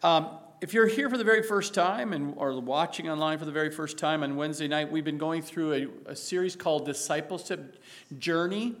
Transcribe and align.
Um, 0.00 0.28
if 0.60 0.72
you're 0.72 0.86
here 0.86 1.10
for 1.10 1.18
the 1.18 1.24
very 1.24 1.42
first 1.42 1.74
time 1.74 2.12
and 2.12 2.36
are 2.38 2.56
watching 2.60 3.10
online 3.10 3.36
for 3.36 3.44
the 3.44 3.52
very 3.52 3.70
first 3.70 3.98
time 3.98 4.22
on 4.22 4.36
Wednesday 4.36 4.68
night, 4.68 4.92
we've 4.92 5.04
been 5.04 5.18
going 5.18 5.42
through 5.42 5.72
a, 6.06 6.10
a 6.12 6.16
series 6.16 6.54
called 6.54 6.86
Discipleship 6.86 7.82
Journey. 8.16 8.76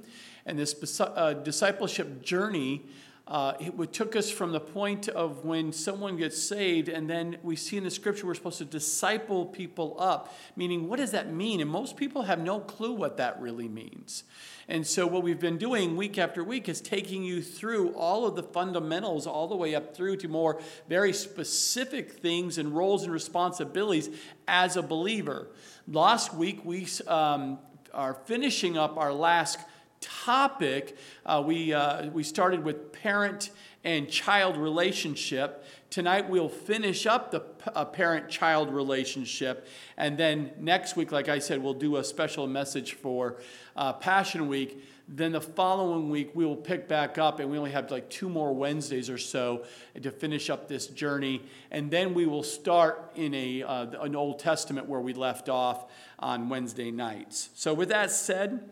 And 0.46 0.56
this 0.56 1.00
uh, 1.00 1.34
discipleship 1.34 2.22
journey 2.22 2.82
uh, 3.28 3.52
it 3.60 3.92
took 3.92 4.16
us 4.16 4.30
from 4.30 4.52
the 4.52 4.60
point 4.60 5.06
of 5.06 5.44
when 5.44 5.70
someone 5.70 6.16
gets 6.16 6.42
saved, 6.42 6.88
and 6.88 7.10
then 7.10 7.36
we 7.42 7.56
see 7.56 7.76
in 7.76 7.84
the 7.84 7.90
scripture 7.90 8.26
we're 8.26 8.34
supposed 8.34 8.56
to 8.56 8.64
disciple 8.64 9.44
people 9.44 9.96
up. 9.98 10.34
Meaning, 10.56 10.88
what 10.88 10.96
does 10.96 11.10
that 11.10 11.30
mean? 11.30 11.60
And 11.60 11.68
most 11.68 11.98
people 11.98 12.22
have 12.22 12.38
no 12.38 12.58
clue 12.58 12.94
what 12.94 13.18
that 13.18 13.38
really 13.38 13.68
means. 13.68 14.24
And 14.66 14.86
so, 14.86 15.06
what 15.06 15.22
we've 15.22 15.38
been 15.38 15.58
doing 15.58 15.94
week 15.94 16.16
after 16.16 16.42
week 16.42 16.70
is 16.70 16.80
taking 16.80 17.22
you 17.22 17.42
through 17.42 17.90
all 17.90 18.26
of 18.26 18.34
the 18.34 18.42
fundamentals, 18.42 19.26
all 19.26 19.46
the 19.46 19.56
way 19.56 19.74
up 19.74 19.94
through 19.94 20.16
to 20.18 20.28
more 20.28 20.58
very 20.88 21.12
specific 21.12 22.12
things 22.12 22.56
and 22.56 22.74
roles 22.74 23.02
and 23.02 23.12
responsibilities 23.12 24.08
as 24.46 24.78
a 24.78 24.82
believer. 24.82 25.48
Last 25.86 26.32
week, 26.32 26.64
we 26.64 26.86
um, 27.06 27.58
are 27.92 28.14
finishing 28.24 28.78
up 28.78 28.96
our 28.96 29.12
last 29.12 29.58
topic. 30.00 30.96
Uh, 31.24 31.42
we, 31.44 31.72
uh, 31.72 32.08
we 32.10 32.22
started 32.22 32.64
with 32.64 32.92
parent 32.92 33.50
and 33.84 34.08
child 34.08 34.56
relationship. 34.56 35.64
Tonight 35.90 36.28
we'll 36.28 36.48
finish 36.48 37.06
up 37.06 37.30
the 37.30 37.42
uh, 37.74 37.84
parent 37.84 38.28
child 38.28 38.72
relationship. 38.72 39.66
And 39.96 40.18
then 40.18 40.50
next 40.58 40.96
week, 40.96 41.12
like 41.12 41.28
I 41.28 41.38
said, 41.38 41.62
we'll 41.62 41.74
do 41.74 41.96
a 41.96 42.04
special 42.04 42.46
message 42.46 42.94
for 42.94 43.38
uh, 43.76 43.94
Passion 43.94 44.48
Week. 44.48 44.84
Then 45.10 45.32
the 45.32 45.40
following 45.40 46.10
week, 46.10 46.32
we 46.34 46.44
will 46.44 46.54
pick 46.54 46.86
back 46.86 47.16
up, 47.16 47.40
and 47.40 47.50
we 47.50 47.56
only 47.56 47.70
have 47.70 47.90
like 47.90 48.10
two 48.10 48.28
more 48.28 48.54
Wednesdays 48.54 49.08
or 49.08 49.16
so 49.16 49.64
to 50.02 50.10
finish 50.10 50.50
up 50.50 50.68
this 50.68 50.86
journey. 50.88 51.40
And 51.70 51.90
then 51.90 52.12
we 52.12 52.26
will 52.26 52.42
start 52.42 53.12
in 53.14 53.32
a, 53.34 53.62
uh, 53.62 53.86
an 54.02 54.14
Old 54.14 54.38
Testament 54.38 54.86
where 54.86 55.00
we 55.00 55.14
left 55.14 55.48
off 55.48 55.86
on 56.18 56.50
Wednesday 56.50 56.90
nights. 56.90 57.48
So, 57.54 57.72
with 57.72 57.88
that 57.88 58.10
said, 58.10 58.68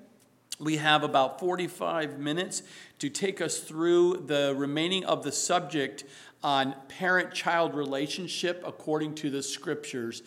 we 0.59 0.77
have 0.79 1.03
about 1.03 1.39
45 1.39 2.19
minutes 2.19 2.63
to 2.99 3.11
take 3.11 3.41
us 3.41 3.61
through 3.61 4.25
the 4.27 4.55
remaining 4.57 5.05
of 5.05 5.23
the 5.23 5.33
subject 5.33 6.05
on 6.43 6.75
parent 6.89 7.33
child 7.35 7.75
relationship 7.75 8.63
according 8.67 9.15
to 9.17 9.31
the 9.31 9.43
scriptures. 9.43 10.23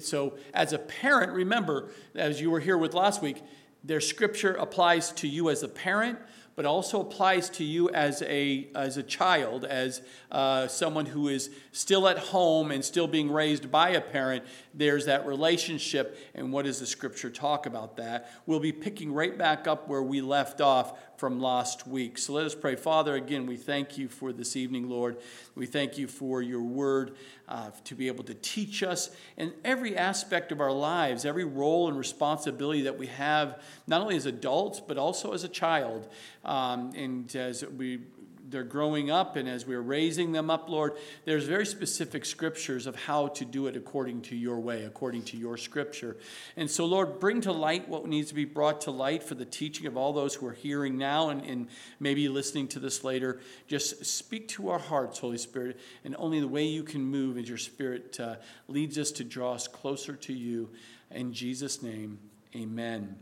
So, 0.00 0.38
as 0.52 0.72
a 0.72 0.78
parent, 0.78 1.32
remember, 1.32 1.90
as 2.14 2.40
you 2.40 2.50
were 2.50 2.60
here 2.60 2.76
with 2.76 2.94
last 2.94 3.22
week, 3.22 3.42
their 3.82 4.00
scripture 4.00 4.54
applies 4.54 5.12
to 5.12 5.28
you 5.28 5.50
as 5.50 5.62
a 5.62 5.68
parent, 5.68 6.18
but 6.56 6.64
also 6.64 7.00
applies 7.00 7.50
to 7.50 7.64
you 7.64 7.90
as 7.90 8.22
a, 8.22 8.68
as 8.74 8.96
a 8.96 9.02
child, 9.02 9.64
as 9.64 10.02
uh, 10.30 10.66
someone 10.68 11.06
who 11.06 11.28
is 11.28 11.50
still 11.72 12.08
at 12.08 12.18
home 12.18 12.70
and 12.70 12.84
still 12.84 13.06
being 13.06 13.30
raised 13.30 13.70
by 13.70 13.90
a 13.90 14.00
parent. 14.00 14.44
There's 14.72 15.06
that 15.06 15.26
relationship, 15.26 16.18
and 16.34 16.52
what 16.52 16.64
does 16.64 16.80
the 16.80 16.86
scripture 16.86 17.30
talk 17.30 17.66
about 17.66 17.96
that? 17.96 18.30
We'll 18.46 18.60
be 18.60 18.72
picking 18.72 19.12
right 19.12 19.36
back 19.36 19.66
up 19.66 19.88
where 19.88 20.02
we 20.02 20.20
left 20.20 20.60
off 20.60 21.13
from 21.16 21.40
last 21.40 21.86
week. 21.86 22.18
So 22.18 22.32
let 22.32 22.46
us 22.46 22.54
pray. 22.54 22.76
Father, 22.76 23.14
again, 23.14 23.46
we 23.46 23.56
thank 23.56 23.96
you 23.96 24.08
for 24.08 24.32
this 24.32 24.56
evening, 24.56 24.88
Lord. 24.88 25.16
We 25.54 25.66
thank 25.66 25.96
you 25.96 26.08
for 26.08 26.42
your 26.42 26.62
word 26.62 27.16
uh, 27.48 27.70
to 27.84 27.94
be 27.94 28.08
able 28.08 28.24
to 28.24 28.34
teach 28.34 28.82
us 28.82 29.10
in 29.36 29.52
every 29.64 29.96
aspect 29.96 30.52
of 30.52 30.60
our 30.60 30.72
lives, 30.72 31.24
every 31.24 31.44
role 31.44 31.88
and 31.88 31.96
responsibility 31.96 32.82
that 32.82 32.98
we 32.98 33.06
have, 33.08 33.62
not 33.86 34.00
only 34.00 34.16
as 34.16 34.26
adults, 34.26 34.80
but 34.80 34.98
also 34.98 35.32
as 35.32 35.44
a 35.44 35.48
child. 35.48 36.08
Um, 36.44 36.92
and 36.96 37.34
as 37.36 37.64
we 37.64 38.00
they're 38.48 38.62
growing 38.62 39.10
up 39.10 39.36
and 39.36 39.48
as 39.48 39.66
we're 39.66 39.80
raising 39.80 40.32
them 40.32 40.50
up, 40.50 40.68
Lord, 40.68 40.92
there's 41.24 41.44
very 41.44 41.64
specific 41.64 42.24
scriptures 42.24 42.86
of 42.86 42.94
how 42.94 43.28
to 43.28 43.44
do 43.44 43.66
it 43.66 43.76
according 43.76 44.22
to 44.22 44.36
your 44.36 44.60
way, 44.60 44.84
according 44.84 45.22
to 45.24 45.36
your 45.36 45.56
scripture. 45.56 46.16
And 46.56 46.70
so, 46.70 46.84
Lord, 46.84 47.20
bring 47.20 47.40
to 47.42 47.52
light 47.52 47.88
what 47.88 48.06
needs 48.06 48.28
to 48.28 48.34
be 48.34 48.44
brought 48.44 48.82
to 48.82 48.90
light 48.90 49.22
for 49.22 49.34
the 49.34 49.44
teaching 49.44 49.86
of 49.86 49.96
all 49.96 50.12
those 50.12 50.34
who 50.34 50.46
are 50.46 50.52
hearing 50.52 50.98
now 50.98 51.30
and, 51.30 51.42
and 51.42 51.68
maybe 51.98 52.28
listening 52.28 52.68
to 52.68 52.78
this 52.78 53.02
later. 53.02 53.40
Just 53.66 54.04
speak 54.04 54.48
to 54.48 54.68
our 54.68 54.78
hearts, 54.78 55.18
Holy 55.18 55.38
Spirit, 55.38 55.80
and 56.04 56.14
only 56.18 56.40
the 56.40 56.48
way 56.48 56.64
you 56.64 56.82
can 56.82 57.02
move 57.02 57.38
as 57.38 57.48
your 57.48 57.58
Spirit 57.58 58.18
uh, 58.20 58.36
leads 58.68 58.98
us 58.98 59.10
to 59.12 59.24
draw 59.24 59.54
us 59.54 59.66
closer 59.66 60.14
to 60.16 60.32
you. 60.32 60.70
In 61.10 61.32
Jesus' 61.32 61.82
name, 61.82 62.18
amen. 62.54 63.16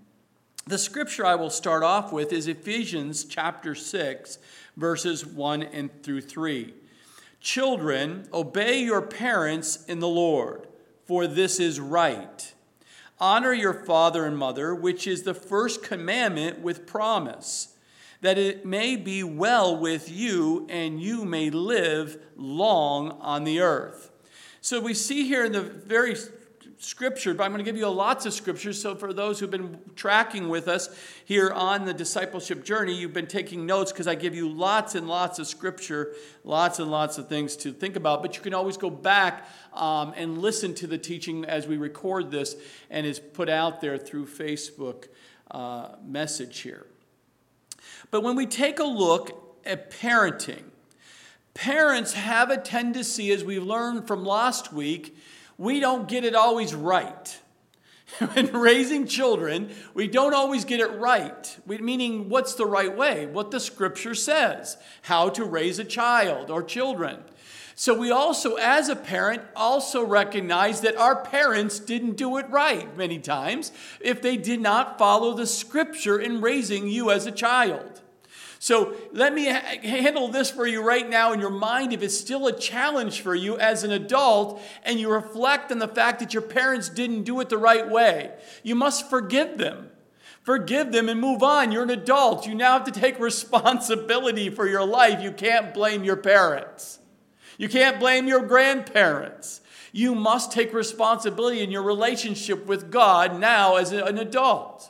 The 0.64 0.78
scripture 0.78 1.26
I 1.26 1.34
will 1.34 1.50
start 1.50 1.82
off 1.82 2.12
with 2.12 2.32
is 2.32 2.46
Ephesians 2.46 3.24
chapter 3.24 3.74
6, 3.74 4.38
verses 4.76 5.26
1 5.26 5.64
and 5.64 6.02
through 6.04 6.20
3. 6.20 6.72
Children, 7.40 8.28
obey 8.32 8.80
your 8.80 9.02
parents 9.02 9.84
in 9.86 9.98
the 9.98 10.06
Lord, 10.06 10.68
for 11.04 11.26
this 11.26 11.58
is 11.58 11.80
right. 11.80 12.54
Honor 13.18 13.52
your 13.52 13.74
father 13.74 14.24
and 14.24 14.38
mother, 14.38 14.72
which 14.72 15.08
is 15.08 15.24
the 15.24 15.34
first 15.34 15.82
commandment 15.82 16.60
with 16.60 16.86
promise, 16.86 17.74
that 18.20 18.38
it 18.38 18.64
may 18.64 18.94
be 18.94 19.24
well 19.24 19.76
with 19.76 20.08
you 20.08 20.64
and 20.70 21.02
you 21.02 21.24
may 21.24 21.50
live 21.50 22.22
long 22.36 23.10
on 23.20 23.42
the 23.42 23.60
earth. 23.60 24.12
So 24.60 24.80
we 24.80 24.94
see 24.94 25.26
here 25.26 25.44
in 25.44 25.50
the 25.50 25.62
very 25.62 26.14
scripture, 26.82 27.32
but 27.32 27.44
I'm 27.44 27.52
going 27.52 27.64
to 27.64 27.70
give 27.70 27.76
you 27.76 27.88
lots 27.88 28.26
of 28.26 28.32
scriptures. 28.32 28.80
So, 28.80 28.94
for 28.94 29.12
those 29.12 29.38
who've 29.38 29.50
been 29.50 29.78
tracking 29.94 30.48
with 30.48 30.68
us 30.68 30.88
here 31.24 31.50
on 31.50 31.84
the 31.84 31.94
discipleship 31.94 32.64
journey, 32.64 32.92
you've 32.94 33.12
been 33.12 33.26
taking 33.26 33.66
notes 33.66 33.92
because 33.92 34.08
I 34.08 34.14
give 34.14 34.34
you 34.34 34.48
lots 34.48 34.94
and 34.94 35.06
lots 35.06 35.38
of 35.38 35.46
scripture, 35.46 36.14
lots 36.44 36.78
and 36.78 36.90
lots 36.90 37.18
of 37.18 37.28
things 37.28 37.56
to 37.58 37.72
think 37.72 37.96
about. 37.96 38.22
But 38.22 38.36
you 38.36 38.42
can 38.42 38.52
always 38.52 38.76
go 38.76 38.90
back 38.90 39.48
um, 39.72 40.12
and 40.16 40.38
listen 40.38 40.74
to 40.74 40.86
the 40.86 40.98
teaching 40.98 41.44
as 41.44 41.66
we 41.66 41.76
record 41.76 42.30
this 42.30 42.56
and 42.90 43.06
is 43.06 43.20
put 43.20 43.48
out 43.48 43.80
there 43.80 43.96
through 43.96 44.26
Facebook 44.26 45.06
uh, 45.50 45.90
message 46.04 46.60
here. 46.60 46.86
But 48.10 48.22
when 48.22 48.36
we 48.36 48.46
take 48.46 48.80
a 48.80 48.84
look 48.84 49.56
at 49.64 49.90
parenting, 49.90 50.64
parents 51.54 52.14
have 52.14 52.50
a 52.50 52.56
tendency, 52.56 53.30
as 53.30 53.44
we 53.44 53.60
learned 53.60 54.08
from 54.08 54.24
last 54.24 54.72
week, 54.72 55.16
we 55.58 55.80
don't 55.80 56.08
get 56.08 56.24
it 56.24 56.34
always 56.34 56.74
right. 56.74 57.38
in 58.36 58.52
raising 58.52 59.06
children, 59.06 59.70
we 59.94 60.06
don't 60.06 60.34
always 60.34 60.64
get 60.64 60.80
it 60.80 60.92
right. 60.98 61.58
We, 61.66 61.78
meaning, 61.78 62.28
what's 62.28 62.54
the 62.54 62.66
right 62.66 62.94
way? 62.94 63.26
What 63.26 63.50
the 63.50 63.60
scripture 63.60 64.14
says, 64.14 64.76
how 65.02 65.28
to 65.30 65.44
raise 65.44 65.78
a 65.78 65.84
child 65.84 66.50
or 66.50 66.62
children. 66.62 67.24
So 67.74 67.98
we 67.98 68.10
also, 68.10 68.56
as 68.56 68.88
a 68.88 68.96
parent, 68.96 69.42
also 69.56 70.04
recognize 70.04 70.82
that 70.82 70.96
our 70.96 71.24
parents 71.24 71.78
didn't 71.78 72.16
do 72.16 72.36
it 72.36 72.48
right 72.50 72.94
many 72.96 73.18
times 73.18 73.72
if 74.00 74.20
they 74.20 74.36
did 74.36 74.60
not 74.60 74.98
follow 74.98 75.34
the 75.34 75.46
scripture 75.46 76.20
in 76.20 76.42
raising 76.42 76.88
you 76.88 77.10
as 77.10 77.26
a 77.26 77.32
child. 77.32 78.01
So 78.62 78.94
let 79.10 79.34
me 79.34 79.48
ha- 79.48 79.80
handle 79.82 80.28
this 80.28 80.48
for 80.48 80.68
you 80.68 80.84
right 80.84 81.10
now 81.10 81.32
in 81.32 81.40
your 81.40 81.50
mind 81.50 81.92
if 81.92 82.00
it's 82.00 82.16
still 82.16 82.46
a 82.46 82.56
challenge 82.56 83.20
for 83.20 83.34
you 83.34 83.58
as 83.58 83.82
an 83.82 83.90
adult 83.90 84.62
and 84.84 85.00
you 85.00 85.10
reflect 85.10 85.72
on 85.72 85.80
the 85.80 85.88
fact 85.88 86.20
that 86.20 86.32
your 86.32 86.44
parents 86.44 86.88
didn't 86.88 87.24
do 87.24 87.40
it 87.40 87.48
the 87.48 87.58
right 87.58 87.90
way. 87.90 88.30
You 88.62 88.76
must 88.76 89.10
forgive 89.10 89.58
them. 89.58 89.90
Forgive 90.44 90.92
them 90.92 91.08
and 91.08 91.20
move 91.20 91.42
on. 91.42 91.72
You're 91.72 91.82
an 91.82 91.90
adult. 91.90 92.46
You 92.46 92.54
now 92.54 92.74
have 92.74 92.84
to 92.84 92.92
take 92.92 93.18
responsibility 93.18 94.48
for 94.48 94.68
your 94.68 94.86
life. 94.86 95.20
You 95.20 95.32
can't 95.32 95.74
blame 95.74 96.04
your 96.04 96.14
parents. 96.14 97.00
You 97.58 97.68
can't 97.68 97.98
blame 97.98 98.28
your 98.28 98.46
grandparents. 98.46 99.60
You 99.90 100.14
must 100.14 100.52
take 100.52 100.72
responsibility 100.72 101.62
in 101.62 101.72
your 101.72 101.82
relationship 101.82 102.66
with 102.66 102.92
God 102.92 103.40
now 103.40 103.74
as 103.74 103.90
an 103.90 104.18
adult. 104.18 104.88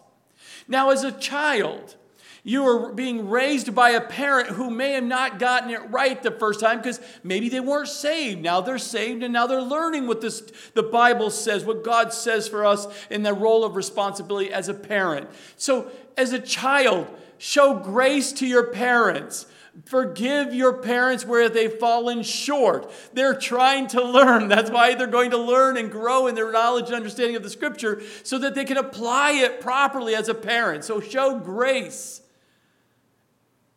Now, 0.68 0.90
as 0.90 1.04
a 1.04 1.12
child, 1.12 1.96
you 2.44 2.66
are 2.66 2.92
being 2.92 3.28
raised 3.28 3.72
by 3.72 3.90
a 3.90 4.00
parent 4.00 4.48
who 4.48 4.68
may 4.68 4.92
have 4.92 5.04
not 5.04 5.38
gotten 5.38 5.70
it 5.70 5.90
right 5.90 6.20
the 6.20 6.32
first 6.32 6.58
time 6.58 6.78
because 6.78 7.00
maybe 7.22 7.48
they 7.48 7.60
weren't 7.60 7.88
saved. 7.88 8.42
Now 8.42 8.60
they're 8.60 8.78
saved 8.78 9.22
and 9.22 9.32
now 9.32 9.46
they're 9.46 9.62
learning 9.62 10.08
what 10.08 10.20
this, 10.20 10.42
the 10.74 10.82
Bible 10.82 11.30
says, 11.30 11.64
what 11.64 11.84
God 11.84 12.12
says 12.12 12.48
for 12.48 12.66
us 12.66 12.88
in 13.10 13.22
the 13.22 13.32
role 13.32 13.64
of 13.64 13.76
responsibility 13.76 14.52
as 14.52 14.68
a 14.68 14.74
parent. 14.74 15.30
So, 15.56 15.90
as 16.16 16.32
a 16.32 16.40
child, 16.40 17.06
show 17.38 17.78
grace 17.78 18.32
to 18.32 18.46
your 18.46 18.72
parents. 18.72 19.46
Forgive 19.86 20.52
your 20.52 20.74
parents 20.74 21.24
where 21.24 21.48
they've 21.48 21.72
fallen 21.72 22.22
short. 22.24 22.90
They're 23.14 23.38
trying 23.38 23.86
to 23.88 24.02
learn. 24.02 24.48
That's 24.48 24.70
why 24.70 24.94
they're 24.94 25.06
going 25.06 25.30
to 25.30 25.38
learn 25.38 25.76
and 25.78 25.90
grow 25.90 26.26
in 26.26 26.34
their 26.34 26.52
knowledge 26.52 26.86
and 26.86 26.94
understanding 26.94 27.36
of 27.36 27.42
the 27.42 27.48
scripture 27.50 28.02
so 28.24 28.36
that 28.38 28.54
they 28.54 28.64
can 28.64 28.76
apply 28.76 29.32
it 29.32 29.60
properly 29.60 30.14
as 30.14 30.28
a 30.28 30.34
parent. 30.34 30.84
So 30.84 31.00
show 31.00 31.38
grace. 31.38 32.21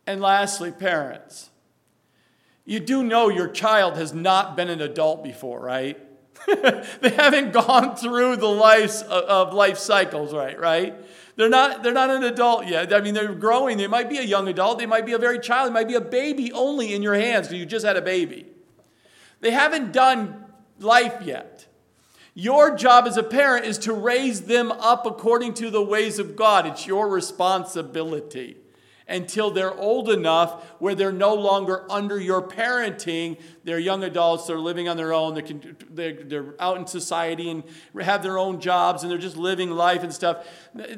And 0.06 0.20
lastly, 0.20 0.70
parents. 0.70 1.50
You 2.64 2.80
do 2.80 3.02
know 3.02 3.28
your 3.28 3.48
child 3.48 3.96
has 3.96 4.12
not 4.12 4.56
been 4.56 4.68
an 4.68 4.80
adult 4.80 5.22
before, 5.22 5.60
right? 5.60 5.98
they 7.00 7.10
haven't 7.10 7.52
gone 7.52 7.96
through 7.96 8.36
the 8.36 8.48
life 8.48 9.02
uh, 9.08 9.22
of 9.26 9.54
life 9.54 9.78
cycles, 9.78 10.34
right? 10.34 10.58
Right? 10.58 10.94
They're 11.36 11.48
not, 11.48 11.82
they're 11.82 11.92
not 11.92 12.10
an 12.10 12.24
adult 12.24 12.66
yet. 12.66 12.92
I 12.92 13.00
mean, 13.00 13.14
they're 13.14 13.34
growing. 13.34 13.78
They 13.78 13.86
might 13.86 14.08
be 14.08 14.18
a 14.18 14.22
young 14.22 14.48
adult. 14.48 14.78
They 14.78 14.86
might 14.86 15.06
be 15.06 15.12
a 15.12 15.18
very 15.18 15.38
child. 15.38 15.68
They 15.68 15.74
might 15.74 15.88
be 15.88 15.94
a 15.94 16.00
baby 16.00 16.52
only 16.52 16.94
in 16.94 17.02
your 17.02 17.14
hands 17.14 17.48
because 17.48 17.60
you 17.60 17.66
just 17.66 17.84
had 17.84 17.96
a 17.96 18.02
baby. 18.02 18.46
They 19.40 19.50
haven't 19.50 19.92
done 19.92 20.44
life 20.80 21.22
yet. 21.22 21.66
Your 22.34 22.76
job 22.76 23.06
as 23.06 23.16
a 23.16 23.22
parent 23.22 23.64
is 23.64 23.78
to 23.78 23.92
raise 23.92 24.42
them 24.42 24.70
up 24.72 25.06
according 25.06 25.54
to 25.54 25.70
the 25.70 25.82
ways 25.82 26.18
of 26.18 26.36
God. 26.36 26.66
It's 26.66 26.86
your 26.86 27.08
responsibility 27.08 28.56
until 29.08 29.50
they're 29.50 29.74
old 29.74 30.10
enough 30.10 30.64
where 30.80 30.94
they're 30.94 31.12
no 31.12 31.34
longer 31.34 31.90
under 31.90 32.20
your 32.20 32.42
parenting. 32.42 33.40
They're 33.64 33.78
young 33.78 34.02
adults, 34.02 34.46
they're 34.46 34.58
living 34.58 34.88
on 34.88 34.96
their 34.96 35.12
own, 35.12 35.34
they're, 35.90 36.12
they're, 36.24 36.54
out 36.58 36.78
in 36.78 36.86
society 36.86 37.50
and 37.50 37.62
have 38.00 38.22
their 38.22 38.38
own 38.38 38.60
jobs 38.60 39.02
and 39.02 39.10
they're 39.10 39.18
just 39.18 39.36
living 39.36 39.70
life 39.70 40.02
and 40.02 40.12
stuff. 40.12 40.46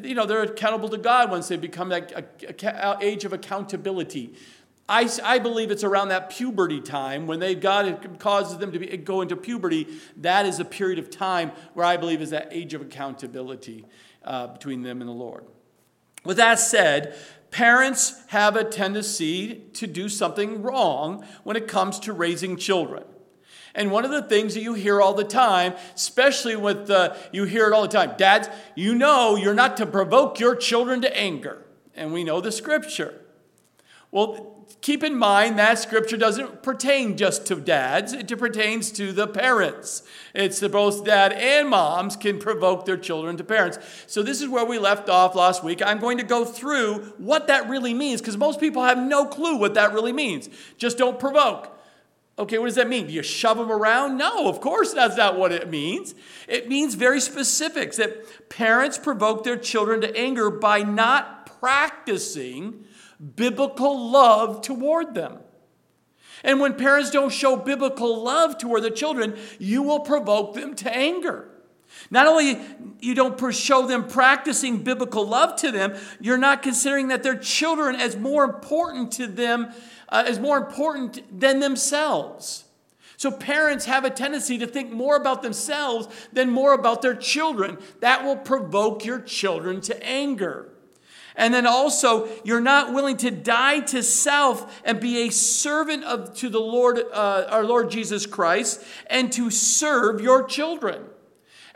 You 0.02 0.14
know, 0.14 0.24
they're 0.24 0.42
accountable 0.42 0.88
to 0.90 0.98
God 0.98 1.30
once 1.30 1.48
they 1.48 1.56
become 1.56 1.90
that 1.90 2.98
age 3.02 3.24
of 3.24 3.32
accountability. 3.32 4.34
I, 4.88 5.10
I 5.22 5.38
believe 5.38 5.70
it's 5.70 5.84
around 5.84 6.08
that 6.08 6.30
puberty 6.30 6.80
time 6.80 7.26
when 7.26 7.40
they 7.40 7.54
God 7.54 8.18
causes 8.18 8.56
them 8.56 8.72
to 8.72 8.78
be, 8.78 8.96
go 8.96 9.20
into 9.20 9.36
puberty. 9.36 9.86
That 10.16 10.46
is 10.46 10.60
a 10.60 10.64
period 10.64 10.98
of 10.98 11.10
time 11.10 11.52
where 11.74 11.84
I 11.84 11.98
believe 11.98 12.22
is 12.22 12.30
that 12.30 12.48
age 12.52 12.72
of 12.72 12.80
accountability 12.80 13.84
uh, 14.24 14.46
between 14.46 14.82
them 14.82 15.02
and 15.02 15.08
the 15.08 15.14
Lord. 15.14 15.44
With 16.24 16.38
that 16.38 16.58
said, 16.58 17.14
parents 17.50 18.22
have 18.28 18.56
a 18.56 18.64
tendency 18.64 19.62
to 19.74 19.86
do 19.86 20.08
something 20.08 20.62
wrong 20.62 21.24
when 21.44 21.56
it 21.56 21.68
comes 21.68 21.98
to 22.00 22.12
raising 22.12 22.56
children. 22.56 23.04
And 23.74 23.90
one 23.92 24.04
of 24.04 24.10
the 24.10 24.22
things 24.22 24.54
that 24.54 24.60
you 24.60 24.74
hear 24.74 25.00
all 25.00 25.14
the 25.14 25.24
time, 25.24 25.74
especially 25.94 26.56
with 26.56 26.88
the, 26.88 27.16
you 27.32 27.44
hear 27.44 27.68
it 27.68 27.72
all 27.72 27.82
the 27.82 27.88
time, 27.88 28.14
dads, 28.16 28.48
you 28.74 28.94
know 28.94 29.36
you're 29.36 29.54
not 29.54 29.76
to 29.76 29.86
provoke 29.86 30.40
your 30.40 30.56
children 30.56 31.00
to 31.02 31.16
anger. 31.16 31.64
And 31.94 32.12
we 32.12 32.24
know 32.24 32.40
the 32.40 32.50
scripture. 32.50 33.20
Well, 34.10 34.57
keep 34.80 35.02
in 35.02 35.18
mind 35.18 35.58
that 35.58 35.78
scripture 35.78 36.16
doesn't 36.16 36.62
pertain 36.62 37.16
just 37.16 37.46
to 37.46 37.56
dads, 37.56 38.12
it 38.12 38.38
pertains 38.38 38.90
to 38.92 39.12
the 39.12 39.26
parents. 39.26 40.02
It's 40.34 40.60
that 40.60 40.72
both 40.72 41.04
dad 41.04 41.32
and 41.32 41.68
moms 41.68 42.16
can 42.16 42.38
provoke 42.38 42.86
their 42.86 42.96
children 42.96 43.36
to 43.36 43.44
parents. 43.44 43.78
So, 44.06 44.22
this 44.22 44.40
is 44.40 44.48
where 44.48 44.64
we 44.64 44.78
left 44.78 45.08
off 45.08 45.34
last 45.34 45.64
week. 45.64 45.82
I'm 45.82 45.98
going 45.98 46.18
to 46.18 46.24
go 46.24 46.44
through 46.44 47.14
what 47.18 47.46
that 47.48 47.68
really 47.68 47.94
means 47.94 48.20
because 48.20 48.36
most 48.36 48.60
people 48.60 48.84
have 48.84 48.98
no 48.98 49.26
clue 49.26 49.56
what 49.56 49.74
that 49.74 49.92
really 49.92 50.12
means. 50.12 50.48
Just 50.76 50.98
don't 50.98 51.18
provoke. 51.18 51.74
Okay, 52.38 52.56
what 52.58 52.66
does 52.66 52.76
that 52.76 52.88
mean? 52.88 53.08
Do 53.08 53.12
you 53.12 53.24
shove 53.24 53.58
them 53.58 53.72
around? 53.72 54.16
No, 54.16 54.48
of 54.48 54.60
course 54.60 54.92
that's 54.92 55.16
not 55.16 55.36
what 55.36 55.50
it 55.50 55.68
means. 55.68 56.14
It 56.46 56.68
means 56.68 56.94
very 56.94 57.20
specifics 57.20 57.96
that 57.96 58.48
parents 58.48 58.96
provoke 58.96 59.42
their 59.42 59.56
children 59.56 60.00
to 60.02 60.16
anger 60.16 60.48
by 60.48 60.82
not 60.82 61.46
practicing 61.58 62.84
biblical 63.36 64.10
love 64.10 64.62
toward 64.62 65.14
them. 65.14 65.38
And 66.44 66.60
when 66.60 66.74
parents 66.74 67.10
don't 67.10 67.32
show 67.32 67.56
biblical 67.56 68.22
love 68.22 68.58
toward 68.58 68.82
their 68.82 68.90
children, 68.90 69.36
you 69.58 69.82
will 69.82 70.00
provoke 70.00 70.54
them 70.54 70.74
to 70.76 70.94
anger. 70.94 71.48
Not 72.10 72.26
only 72.26 72.60
you 73.00 73.14
don't 73.14 73.52
show 73.52 73.86
them 73.86 74.06
practicing 74.06 74.82
biblical 74.84 75.26
love 75.26 75.56
to 75.56 75.72
them, 75.72 75.96
you're 76.20 76.38
not 76.38 76.62
considering 76.62 77.08
that 77.08 77.22
their 77.22 77.36
children 77.36 77.96
as 77.96 78.16
more 78.16 78.44
important 78.44 79.12
to 79.12 79.26
them, 79.26 79.72
uh, 80.08 80.24
as 80.26 80.38
more 80.38 80.58
important 80.58 81.40
than 81.40 81.60
themselves. 81.60 82.64
So 83.16 83.32
parents 83.32 83.86
have 83.86 84.04
a 84.04 84.10
tendency 84.10 84.58
to 84.58 84.66
think 84.66 84.92
more 84.92 85.16
about 85.16 85.42
themselves 85.42 86.06
than 86.32 86.50
more 86.50 86.72
about 86.72 87.02
their 87.02 87.16
children. 87.16 87.78
That 88.00 88.24
will 88.24 88.36
provoke 88.36 89.04
your 89.04 89.20
children 89.20 89.80
to 89.82 90.06
anger. 90.06 90.68
And 91.38 91.54
then 91.54 91.66
also, 91.66 92.28
you're 92.42 92.60
not 92.60 92.92
willing 92.92 93.16
to 93.18 93.30
die 93.30 93.78
to 93.80 94.02
self 94.02 94.82
and 94.84 94.98
be 94.98 95.28
a 95.28 95.30
servant 95.30 96.02
of, 96.02 96.34
to 96.38 96.48
the 96.48 96.58
Lord, 96.58 96.98
uh, 96.98 97.46
our 97.48 97.64
Lord 97.64 97.90
Jesus 97.92 98.26
Christ, 98.26 98.84
and 99.06 99.32
to 99.32 99.48
serve 99.48 100.20
your 100.20 100.42
children. 100.42 101.04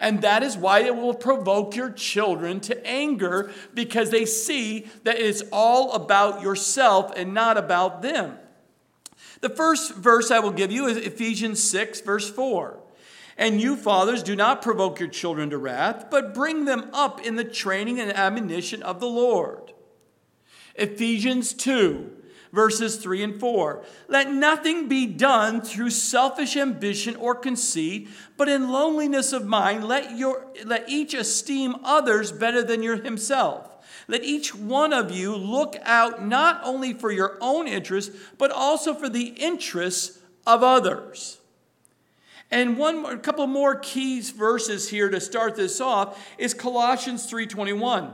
And 0.00 0.20
that 0.22 0.42
is 0.42 0.56
why 0.56 0.80
it 0.80 0.96
will 0.96 1.14
provoke 1.14 1.76
your 1.76 1.90
children 1.90 2.58
to 2.62 2.84
anger 2.84 3.52
because 3.72 4.10
they 4.10 4.24
see 4.24 4.88
that 5.04 5.20
it's 5.20 5.44
all 5.52 5.92
about 5.92 6.42
yourself 6.42 7.12
and 7.16 7.32
not 7.32 7.56
about 7.56 8.02
them. 8.02 8.36
The 9.42 9.48
first 9.48 9.94
verse 9.94 10.32
I 10.32 10.40
will 10.40 10.50
give 10.50 10.72
you 10.72 10.86
is 10.86 10.96
Ephesians 10.96 11.62
6, 11.62 12.00
verse 12.00 12.28
4. 12.28 12.81
And 13.36 13.60
you, 13.60 13.76
fathers, 13.76 14.22
do 14.22 14.36
not 14.36 14.62
provoke 14.62 15.00
your 15.00 15.08
children 15.08 15.50
to 15.50 15.58
wrath, 15.58 16.06
but 16.10 16.34
bring 16.34 16.64
them 16.64 16.90
up 16.92 17.20
in 17.20 17.36
the 17.36 17.44
training 17.44 17.98
and 17.98 18.12
admonition 18.12 18.82
of 18.82 19.00
the 19.00 19.06
Lord. 19.06 19.72
Ephesians 20.74 21.52
2, 21.54 22.10
verses 22.52 22.96
3 22.96 23.22
and 23.22 23.40
4. 23.40 23.84
Let 24.08 24.30
nothing 24.30 24.88
be 24.88 25.06
done 25.06 25.60
through 25.60 25.90
selfish 25.90 26.56
ambition 26.56 27.16
or 27.16 27.34
conceit, 27.34 28.08
but 28.36 28.48
in 28.48 28.70
loneliness 28.70 29.32
of 29.32 29.46
mind, 29.46 29.84
let, 29.84 30.16
your, 30.16 30.46
let 30.64 30.88
each 30.88 31.14
esteem 31.14 31.76
others 31.84 32.32
better 32.32 32.62
than 32.62 32.82
your, 32.82 32.96
himself. 32.96 33.68
Let 34.08 34.24
each 34.24 34.54
one 34.54 34.92
of 34.92 35.10
you 35.10 35.34
look 35.34 35.76
out 35.82 36.24
not 36.24 36.60
only 36.64 36.92
for 36.92 37.10
your 37.10 37.38
own 37.40 37.68
interests, 37.68 38.14
but 38.38 38.50
also 38.50 38.94
for 38.94 39.08
the 39.08 39.28
interests 39.36 40.18
of 40.46 40.62
others. 40.62 41.38
And 42.52 42.76
one 42.76 43.06
a 43.06 43.16
couple 43.16 43.46
more 43.46 43.74
keys 43.74 44.30
verses 44.30 44.90
here 44.90 45.08
to 45.08 45.20
start 45.20 45.56
this 45.56 45.80
off 45.80 46.22
is 46.36 46.52
Colossians 46.52 47.24
3:21. 47.24 48.12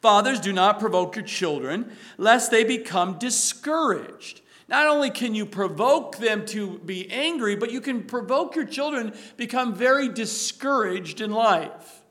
Fathers, 0.00 0.40
do 0.40 0.52
not 0.52 0.80
provoke 0.80 1.14
your 1.14 1.24
children 1.24 1.92
lest 2.16 2.50
they 2.50 2.64
become 2.64 3.18
discouraged. 3.18 4.40
Not 4.66 4.86
only 4.86 5.10
can 5.10 5.34
you 5.34 5.44
provoke 5.44 6.16
them 6.16 6.46
to 6.46 6.78
be 6.78 7.10
angry, 7.10 7.54
but 7.54 7.70
you 7.70 7.82
can 7.82 8.04
provoke 8.04 8.56
your 8.56 8.64
children 8.64 9.14
become 9.36 9.74
very 9.74 10.08
discouraged 10.08 11.20
in 11.20 11.30
life. 11.30 12.02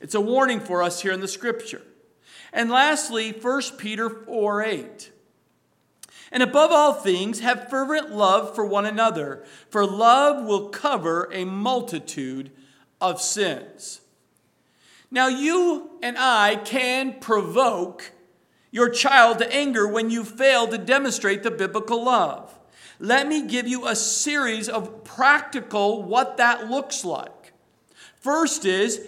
It's 0.00 0.14
a 0.14 0.20
warning 0.20 0.60
for 0.60 0.82
us 0.82 1.02
here 1.02 1.12
in 1.12 1.20
the 1.20 1.28
scripture. 1.28 1.82
And 2.52 2.70
lastly, 2.70 3.32
1 3.32 3.62
Peter 3.78 4.08
4 4.08 4.62
8. 4.62 5.12
And 6.32 6.42
above 6.42 6.70
all 6.70 6.92
things, 6.92 7.40
have 7.40 7.68
fervent 7.68 8.12
love 8.12 8.54
for 8.54 8.64
one 8.64 8.86
another, 8.86 9.44
for 9.68 9.84
love 9.84 10.44
will 10.44 10.68
cover 10.68 11.28
a 11.32 11.44
multitude 11.44 12.50
of 13.00 13.20
sins. 13.20 14.00
Now, 15.10 15.26
you 15.26 15.90
and 16.02 16.16
I 16.16 16.56
can 16.56 17.18
provoke 17.18 18.12
your 18.70 18.88
child 18.88 19.38
to 19.38 19.52
anger 19.52 19.88
when 19.88 20.10
you 20.10 20.22
fail 20.22 20.68
to 20.68 20.78
demonstrate 20.78 21.42
the 21.42 21.50
biblical 21.50 22.04
love. 22.04 22.56
Let 23.00 23.26
me 23.26 23.46
give 23.46 23.66
you 23.66 23.88
a 23.88 23.96
series 23.96 24.68
of 24.68 25.02
practical 25.02 26.02
what 26.02 26.36
that 26.36 26.70
looks 26.70 27.04
like. 27.04 27.52
First 28.20 28.64
is 28.64 29.06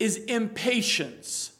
is 0.00 0.16
impatience. 0.16 1.52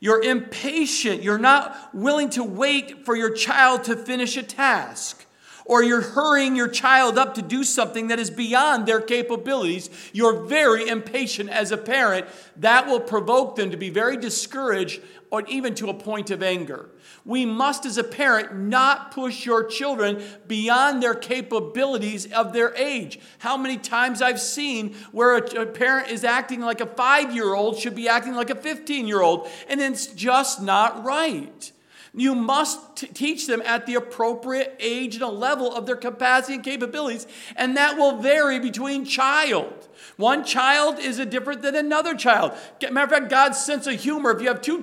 You're 0.00 0.22
impatient. 0.22 1.22
You're 1.22 1.38
not 1.38 1.94
willing 1.94 2.30
to 2.30 2.42
wait 2.42 3.04
for 3.04 3.14
your 3.14 3.30
child 3.30 3.84
to 3.84 3.96
finish 3.96 4.36
a 4.36 4.42
task. 4.42 5.26
Or 5.66 5.84
you're 5.84 6.00
hurrying 6.00 6.56
your 6.56 6.68
child 6.68 7.16
up 7.16 7.34
to 7.34 7.42
do 7.42 7.62
something 7.62 8.08
that 8.08 8.18
is 8.18 8.30
beyond 8.30 8.86
their 8.86 9.00
capabilities. 9.00 9.88
You're 10.12 10.46
very 10.46 10.88
impatient 10.88 11.50
as 11.50 11.70
a 11.70 11.76
parent. 11.76 12.26
That 12.56 12.88
will 12.88 12.98
provoke 12.98 13.54
them 13.56 13.70
to 13.70 13.76
be 13.76 13.90
very 13.90 14.16
discouraged 14.16 15.00
or 15.30 15.46
even 15.46 15.74
to 15.76 15.90
a 15.90 15.94
point 15.94 16.30
of 16.30 16.42
anger. 16.42 16.88
We 17.24 17.44
must, 17.44 17.84
as 17.84 17.98
a 17.98 18.04
parent, 18.04 18.56
not 18.56 19.10
push 19.12 19.44
your 19.44 19.64
children 19.64 20.22
beyond 20.48 21.02
their 21.02 21.14
capabilities 21.14 22.30
of 22.32 22.52
their 22.52 22.74
age. 22.74 23.20
How 23.40 23.56
many 23.56 23.76
times 23.76 24.22
I've 24.22 24.40
seen 24.40 24.94
where 25.12 25.36
a, 25.36 25.66
parent 25.66 26.08
is 26.08 26.24
acting 26.24 26.60
like 26.60 26.80
a 26.80 26.86
five 26.86 27.34
year 27.34 27.54
old 27.54 27.78
should 27.78 27.94
be 27.94 28.08
acting 28.08 28.34
like 28.34 28.50
a 28.50 28.54
15 28.54 29.06
year 29.06 29.20
old, 29.20 29.48
and 29.68 29.80
it's 29.80 30.06
just 30.06 30.62
not 30.62 31.04
right. 31.04 31.72
You 32.12 32.34
must 32.34 32.96
t- 32.96 33.06
teach 33.06 33.46
them 33.46 33.62
at 33.64 33.86
the 33.86 33.94
appropriate 33.94 34.76
age 34.80 35.14
and 35.14 35.22
a 35.22 35.28
level 35.28 35.72
of 35.72 35.86
their 35.86 35.96
capacity 35.96 36.54
and 36.54 36.64
capabilities, 36.64 37.26
and 37.54 37.76
that 37.76 37.96
will 37.96 38.16
vary 38.16 38.58
between 38.58 39.04
child. 39.04 39.88
One 40.20 40.44
child 40.44 40.98
is 40.98 41.18
a 41.18 41.26
different 41.26 41.62
than 41.62 41.74
another 41.74 42.14
child. 42.14 42.52
Matter 42.80 43.04
of 43.04 43.10
fact, 43.10 43.30
God's 43.30 43.58
sense 43.58 43.86
of 43.86 43.94
humor, 43.94 44.30
if 44.30 44.40
you 44.40 44.48
have 44.48 44.60
two 44.60 44.80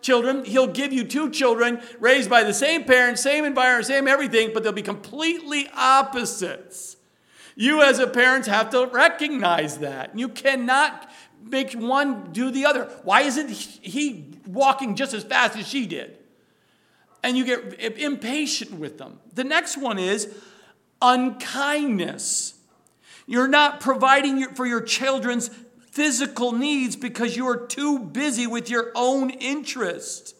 children, 0.00 0.44
He'll 0.44 0.66
give 0.66 0.92
you 0.92 1.04
two 1.04 1.30
children 1.30 1.82
raised 2.00 2.30
by 2.30 2.44
the 2.44 2.54
same 2.54 2.84
parents, 2.84 3.22
same 3.22 3.44
environment, 3.44 3.86
same 3.86 4.08
everything, 4.08 4.52
but 4.54 4.62
they'll 4.62 4.72
be 4.72 4.82
completely 4.82 5.68
opposites. 5.74 6.96
You, 7.56 7.82
as 7.82 7.98
a 7.98 8.06
parent, 8.06 8.46
have 8.46 8.70
to 8.70 8.86
recognize 8.86 9.78
that. 9.78 10.16
You 10.16 10.28
cannot 10.28 11.10
make 11.44 11.72
one 11.72 12.32
do 12.32 12.50
the 12.50 12.64
other. 12.64 12.84
Why 13.02 13.22
isn't 13.22 13.50
he 13.50 14.32
walking 14.46 14.94
just 14.94 15.12
as 15.12 15.24
fast 15.24 15.56
as 15.58 15.66
she 15.66 15.86
did? 15.86 16.18
and 17.22 17.36
you 17.36 17.44
get 17.44 17.98
impatient 17.98 18.72
with 18.72 18.98
them. 18.98 19.18
The 19.34 19.44
next 19.44 19.76
one 19.76 19.98
is 19.98 20.34
unkindness. 21.02 22.54
You're 23.28 23.46
not 23.46 23.80
providing 23.80 24.54
for 24.54 24.64
your 24.64 24.80
children's 24.80 25.50
physical 25.90 26.52
needs 26.52 26.96
because 26.96 27.36
you 27.36 27.46
are 27.46 27.58
too 27.58 27.98
busy 27.98 28.46
with 28.46 28.70
your 28.70 28.90
own 28.94 29.28
interest. 29.28 30.34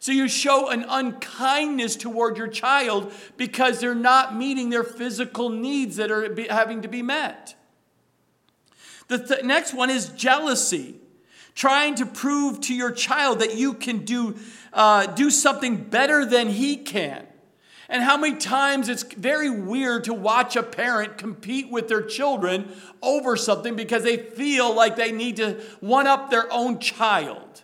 So 0.00 0.10
you 0.10 0.26
show 0.26 0.68
an 0.68 0.84
unkindness 0.88 1.94
toward 1.94 2.36
your 2.36 2.48
child 2.48 3.12
because 3.36 3.78
they're 3.78 3.94
not 3.94 4.34
meeting 4.34 4.68
their 4.68 4.82
physical 4.82 5.48
needs 5.48 5.94
that 5.94 6.10
are 6.10 6.34
having 6.50 6.82
to 6.82 6.88
be 6.88 7.02
met. 7.02 7.54
The 9.06 9.18
th- 9.18 9.44
next 9.44 9.72
one 9.72 9.88
is 9.88 10.08
jealousy, 10.08 10.96
trying 11.54 11.94
to 11.94 12.04
prove 12.04 12.60
to 12.62 12.74
your 12.74 12.90
child 12.90 13.38
that 13.38 13.54
you 13.54 13.74
can 13.74 14.04
do, 14.04 14.34
uh, 14.72 15.06
do 15.06 15.30
something 15.30 15.76
better 15.84 16.24
than 16.24 16.48
he 16.48 16.78
can. 16.78 17.27
And 17.88 18.02
how 18.02 18.18
many 18.18 18.36
times 18.36 18.88
it's 18.90 19.02
very 19.02 19.48
weird 19.48 20.04
to 20.04 20.14
watch 20.14 20.56
a 20.56 20.62
parent 20.62 21.16
compete 21.16 21.70
with 21.70 21.88
their 21.88 22.02
children 22.02 22.70
over 23.00 23.34
something 23.34 23.76
because 23.76 24.02
they 24.02 24.18
feel 24.18 24.74
like 24.74 24.96
they 24.96 25.10
need 25.10 25.36
to 25.36 25.54
one 25.80 26.06
up 26.06 26.30
their 26.30 26.52
own 26.52 26.80
child. 26.80 27.62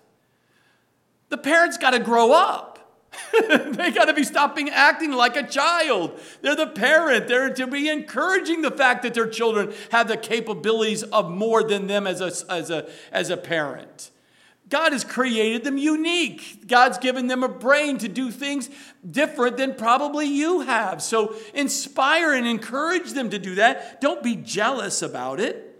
The 1.29 1.37
parents 1.37 1.77
got 1.77 1.91
to 1.91 1.99
grow 1.99 2.33
up. 2.33 2.71
they 3.39 3.91
got 3.91 4.07
to 4.07 4.15
be 4.15 4.25
stopping 4.25 4.71
acting 4.71 5.13
like 5.13 5.37
a 5.37 5.47
child. 5.47 6.19
They're 6.41 6.57
the 6.57 6.69
parent. 6.69 7.29
They're 7.29 7.53
to 7.55 7.67
be 7.67 7.89
encouraging 7.89 8.63
the 8.63 8.71
fact 8.71 9.03
that 9.03 9.15
their 9.15 9.29
children 9.29 9.73
have 9.91 10.09
the 10.09 10.17
capabilities 10.17 11.03
of 11.03 11.31
more 11.31 11.63
than 11.63 11.87
them 11.87 12.07
as 12.07 12.21
a, 12.21 12.33
as 12.51 12.71
a, 12.71 12.89
as 13.13 13.31
a 13.31 13.37
parent. 13.37 14.11
God 14.69 14.93
has 14.93 15.05
created 15.05 15.63
them 15.63 15.77
unique. 15.77 16.67
God's 16.67 16.99
given 16.99 17.27
them 17.27 17.43
a 17.43 17.49
brain 17.49 17.99
to 17.99 18.09
do 18.09 18.31
things 18.31 18.71
different 19.09 19.57
than 19.57 19.75
probably 19.75 20.27
you 20.27 20.61
have. 20.61 21.03
So 21.03 21.35
inspire 21.53 22.33
and 22.33 22.47
encourage 22.47 23.13
them 23.13 23.31
to 23.31 23.39
do 23.39 23.57
that. 23.57 24.01
Don't 24.01 24.23
be 24.23 24.37
jealous 24.37 25.03
about 25.03 25.39
it. 25.39 25.71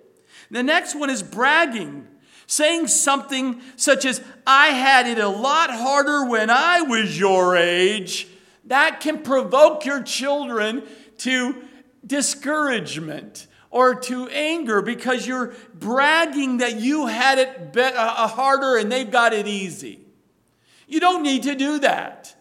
The 0.51 0.63
next 0.63 0.95
one 0.95 1.11
is 1.11 1.23
bragging. 1.23 2.09
Saying 2.47 2.89
something 2.89 3.63
such 3.77 4.05
as, 4.05 4.23
I 4.47 4.69
had 4.69 5.07
it 5.07 5.19
a 5.19 5.29
lot 5.29 5.71
harder 5.71 6.27
when 6.27 6.51
I 6.51 6.83
was 6.83 7.19
your 7.19 7.57
age, 7.57 8.29
that 8.67 9.01
can 9.01 9.23
provoke 9.23 9.87
your 9.87 10.03
children 10.03 10.83
to 11.19 11.63
discouragement 12.07 13.47
or 13.75 13.93
to 13.93 14.29
anger 14.29 14.81
because 14.81 15.27
you're 15.27 15.53
bragging 15.75 16.59
that 16.59 16.77
you 16.77 17.09
had 17.09 17.41
it 17.41 17.73
be- 17.73 17.83
uh, 17.83 18.29
harder 18.29 18.77
and 18.77 18.91
they've 18.91 19.11
got 19.11 19.33
it 19.33 19.49
easy. 19.49 19.99
You 20.87 21.01
don't 21.01 21.25
need 21.25 21.43
to 21.43 21.57
do 21.57 21.81
that. 21.81 22.37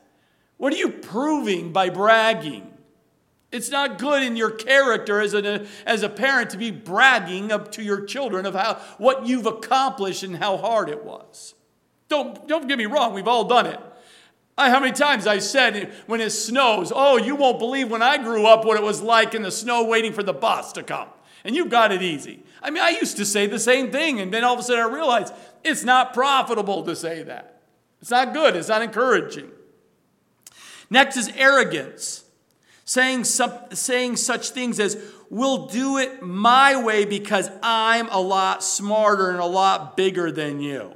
What 0.58 0.72
are 0.74 0.78
you 0.78 0.90
proving 0.90 1.74
by 1.74 1.90
bragging? 1.90 2.72
It's 3.52 3.72
not 3.72 3.98
good 3.98 4.22
in 4.22 4.36
your 4.36 4.52
character 4.52 5.22
as 5.22 5.34
a, 5.34 5.66
as 5.88 6.04
a 6.04 6.10
parent 6.10 6.52
to 6.52 6.58
be 6.58 6.70
bragging 6.70 7.52
up 7.52 7.72
to 7.74 7.84
your 7.84 8.06
children 8.06 8.46
of 8.46 8.54
how, 8.54 8.76
what 9.00 9.26
you've 9.26 9.48
accomplished 9.48 10.22
and 10.22 10.38
how 10.38 10.58
hard 10.58 10.88
it 10.88 11.04
was. 11.04 11.56
Don't, 12.10 12.48
don't 12.48 12.68
get 12.68 12.78
me 12.78 12.86
wrong, 12.86 13.12
we've 13.12 13.28
all 13.28 13.46
done 13.46 13.66
it. 13.66 13.80
I, 14.56 14.70
how 14.70 14.80
many 14.80 14.92
times 14.92 15.26
I 15.26 15.40
said 15.40 15.92
when 16.06 16.22
it 16.22 16.30
snows, 16.30 16.92
oh, 16.96 17.18
you 17.18 17.36
won't 17.36 17.58
believe 17.58 17.90
when 17.90 18.04
I 18.04 18.20
grew 18.20 18.46
up 18.46 18.66
what 18.66 18.78
it 18.78 18.84
was 18.84 19.02
like 19.02 19.34
in 19.34 19.42
the 19.42 19.50
snow 19.50 19.84
waiting 19.86 20.14
for 20.14 20.22
the 20.22 20.32
bus 20.32 20.74
to 20.74 20.84
come. 20.84 21.08
And 21.44 21.56
you've 21.56 21.70
got 21.70 21.92
it 21.92 22.02
easy. 22.02 22.44
I 22.62 22.70
mean, 22.70 22.84
I 22.84 22.90
used 22.90 23.18
to 23.18 23.26
say 23.26 23.48
the 23.48 23.60
same 23.60 23.92
thing, 23.92 24.22
and 24.22 24.34
then 24.34 24.44
all 24.44 24.54
of 24.54 24.60
a 24.60 24.64
sudden 24.64 24.84
I 24.84 24.88
realized 24.88 25.34
it's 25.64 25.84
not 25.84 26.14
profitable 26.14 26.84
to 26.84 26.96
say 26.96 27.24
that. 27.24 27.62
It's 28.02 28.12
not 28.12 28.34
good, 28.34 28.56
it's 28.56 28.70
not 28.70 28.82
encouraging. 28.82 29.52
Next 30.90 31.18
is 31.18 31.30
arrogance 31.36 32.24
saying, 32.86 33.24
some, 33.24 33.54
saying 33.72 34.18
such 34.18 34.50
things 34.50 34.80
as, 34.80 34.98
We'll 35.34 35.66
do 35.66 35.98
it 35.98 36.22
my 36.22 36.80
way 36.80 37.06
because 37.06 37.50
I'm 37.64 38.08
a 38.10 38.20
lot 38.20 38.64
smarter 38.64 39.32
and 39.32 39.40
a 39.40 39.46
lot 39.46 39.98
bigger 39.98 40.32
than 40.32 40.60
you. 40.60 40.94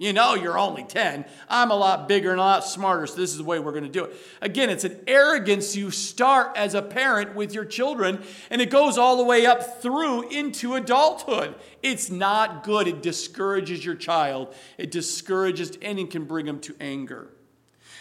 You 0.00 0.14
know, 0.14 0.34
you're 0.34 0.58
only 0.58 0.82
10. 0.82 1.26
I'm 1.46 1.70
a 1.70 1.76
lot 1.76 2.08
bigger 2.08 2.30
and 2.30 2.40
a 2.40 2.42
lot 2.42 2.64
smarter, 2.64 3.06
so 3.06 3.16
this 3.16 3.32
is 3.32 3.36
the 3.36 3.44
way 3.44 3.58
we're 3.58 3.72
going 3.72 3.84
to 3.84 3.90
do 3.90 4.04
it. 4.04 4.16
Again, 4.40 4.70
it's 4.70 4.84
an 4.84 4.98
arrogance 5.06 5.76
you 5.76 5.90
start 5.90 6.56
as 6.56 6.72
a 6.72 6.80
parent 6.80 7.34
with 7.34 7.52
your 7.52 7.66
children, 7.66 8.24
and 8.48 8.62
it 8.62 8.70
goes 8.70 8.96
all 8.96 9.18
the 9.18 9.24
way 9.24 9.44
up 9.44 9.82
through 9.82 10.30
into 10.30 10.74
adulthood. 10.74 11.54
It's 11.82 12.08
not 12.08 12.64
good. 12.64 12.88
It 12.88 13.02
discourages 13.02 13.84
your 13.84 13.94
child, 13.94 14.54
it 14.78 14.90
discourages 14.90 15.76
and 15.82 16.10
can 16.10 16.24
bring 16.24 16.46
them 16.46 16.60
to 16.60 16.74
anger. 16.80 17.28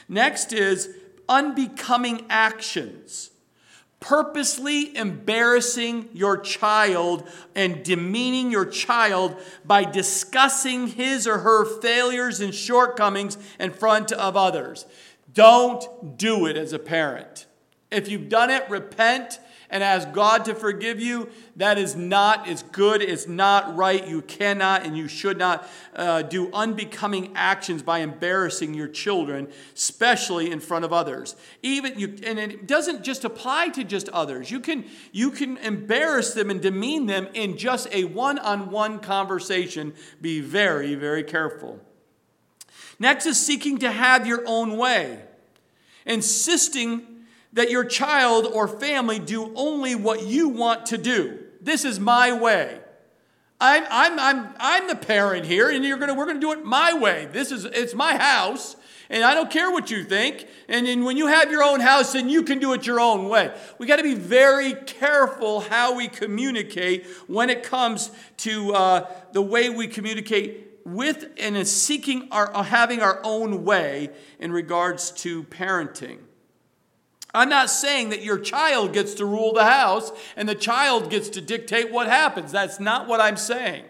Next 0.08 0.54
is 0.54 0.96
unbecoming 1.28 2.28
actions. 2.30 3.32
Purposely 4.00 4.96
embarrassing 4.96 6.10
your 6.14 6.38
child 6.38 7.28
and 7.54 7.84
demeaning 7.84 8.50
your 8.50 8.66
child 8.66 9.36
by 9.66 9.84
discussing 9.84 10.88
his 10.88 11.28
or 11.28 11.40
her 11.40 11.66
failures 11.82 12.40
and 12.40 12.56
shortcomings 12.56 13.38
in 13.60 13.72
front 13.72 14.12
of 14.14 14.38
others. 14.38 14.86
Don't 15.34 16.18
do 16.18 16.46
it 16.46 16.56
as 16.56 16.72
a 16.72 16.80
parent. 16.80 17.46
If 17.92 18.08
you've 18.08 18.30
done 18.30 18.50
it, 18.50 18.70
repent 18.70 19.40
and 19.70 19.84
ask 19.84 20.12
God 20.12 20.46
to 20.46 20.56
forgive 20.56 21.00
you, 21.00 21.30
that 21.56 21.78
is 21.78 21.96
not, 21.96 22.48
it's 22.48 22.64
good, 22.64 23.02
it's 23.02 23.28
not 23.28 23.76
right. 23.76 24.08
You 24.08 24.22
cannot 24.22 24.86
and 24.86 24.98
you 24.98 25.08
should 25.08 25.38
not 25.38 25.68
uh, 25.96 26.24
do 26.24 26.52
unbecoming 26.54 27.34
actions 27.36 27.84
by 27.84 28.00
embarrassing 28.00 28.74
your 28.74 28.88
children, 28.88 29.48
especially 29.76 30.50
in 30.50 30.60
front 30.60 30.86
of 30.86 30.94
others. 30.94 31.36
Even 31.62 32.00
you, 32.00 32.18
and 32.26 32.40
it 32.40 32.68
doesn't 32.68 33.04
just 33.04 33.26
apply 33.26 33.70
to 33.70 33.84
just 33.84 34.10
others. 34.10 34.50
You 34.50 34.60
can, 34.60 34.86
you 35.12 35.32
can 35.32 35.58
embarrass 35.58 36.34
them 36.34 36.50
and 36.50 36.62
demean 36.62 37.06
them 37.06 37.28
in 37.34 37.58
just 37.58 37.88
a 37.94 38.06
one 38.06 38.40
on 38.40 38.72
one 38.72 39.00
conversation. 39.00 39.94
Be 40.22 40.42
very, 40.42 40.96
very 40.96 41.24
careful. 41.24 41.80
Next 43.00 43.26
is 43.26 43.40
seeking 43.40 43.78
to 43.80 43.92
have 43.92 44.28
your 44.28 44.44
own 44.46 44.76
way, 44.76 45.22
insisting 46.06 47.09
that 47.54 47.70
your 47.70 47.84
child 47.84 48.46
or 48.46 48.68
family 48.68 49.20
do 49.20 49.52
only 49.56 49.96
what 49.96 50.24
you 50.24 50.50
want 50.50 50.88
to 50.88 50.98
do. 50.98 51.40
This 51.62 51.84
is 51.86 52.00
my 52.00 52.32
way. 52.32 52.80
I'm, 53.62 53.86
I'm, 53.90 54.20
I'm, 54.20 54.56
I'm 54.60 54.88
the 54.88 54.96
parent 54.96 55.46
here, 55.46 55.70
and 55.70 55.84
you're 55.84 55.98
gonna, 55.98 56.14
we're 56.14 56.26
going 56.26 56.40
to 56.40 56.42
do 56.42 56.54
it 56.54 56.64
my 56.64 56.94
way. 56.94 57.28
This 57.32 57.52
is, 57.52 57.66
it's 57.66 57.94
my 57.94 58.16
house, 58.16 58.78
and 59.10 59.24
I 59.24 59.34
don't 59.34 59.52
care 59.52 59.70
what 59.70 59.92
you 59.92 60.06
think. 60.06 60.48
And 60.70 60.86
then 60.88 61.04
when 61.04 61.18
you 61.18 61.28
have 61.28 61.52
your 61.52 61.64
own 61.64 61.82
house, 61.82 62.14
then 62.14 62.30
you 62.30 62.44
can 62.44 62.60
do 62.60 62.72
it 62.74 62.88
your 62.88 63.02
own 63.02 63.28
way. 63.28 63.54
We 63.78 63.86
got 63.86 63.98
to 63.98 64.04
be 64.04 64.16
very 64.16 64.74
careful 64.74 65.60
how 65.60 65.96
we 65.96 66.08
communicate 66.08 67.06
when 67.28 67.50
it 67.50 67.64
comes 67.64 68.12
to 68.38 68.74
uh, 68.74 69.12
the 69.34 69.42
way 69.42 69.70
we 69.70 69.88
communicate 69.88 70.68
with 70.86 71.28
and 71.38 71.68
seeking 71.68 72.30
our, 72.32 72.64
having 72.64 73.02
our 73.02 73.20
own 73.24 73.66
way 73.66 74.12
in 74.40 74.54
regards 74.54 75.12
to 75.12 75.44
parenting. 75.44 76.20
I'm 77.34 77.50
not 77.50 77.70
saying 77.70 78.10
that 78.10 78.24
your 78.24 78.40
child 78.40 78.94
gets 78.94 79.14
to 79.16 79.26
rule 79.26 79.54
the 79.54 79.66
house 79.66 80.12
and 80.36 80.50
the 80.50 80.56
child 80.56 81.10
gets 81.10 81.30
to 81.30 81.42
dictate 81.42 81.92
what 81.92 82.08
happens. 82.08 82.52
That's 82.52 82.80
not 82.80 83.08
what 83.08 83.22
I'm 83.22 83.38
saying. 83.38 83.86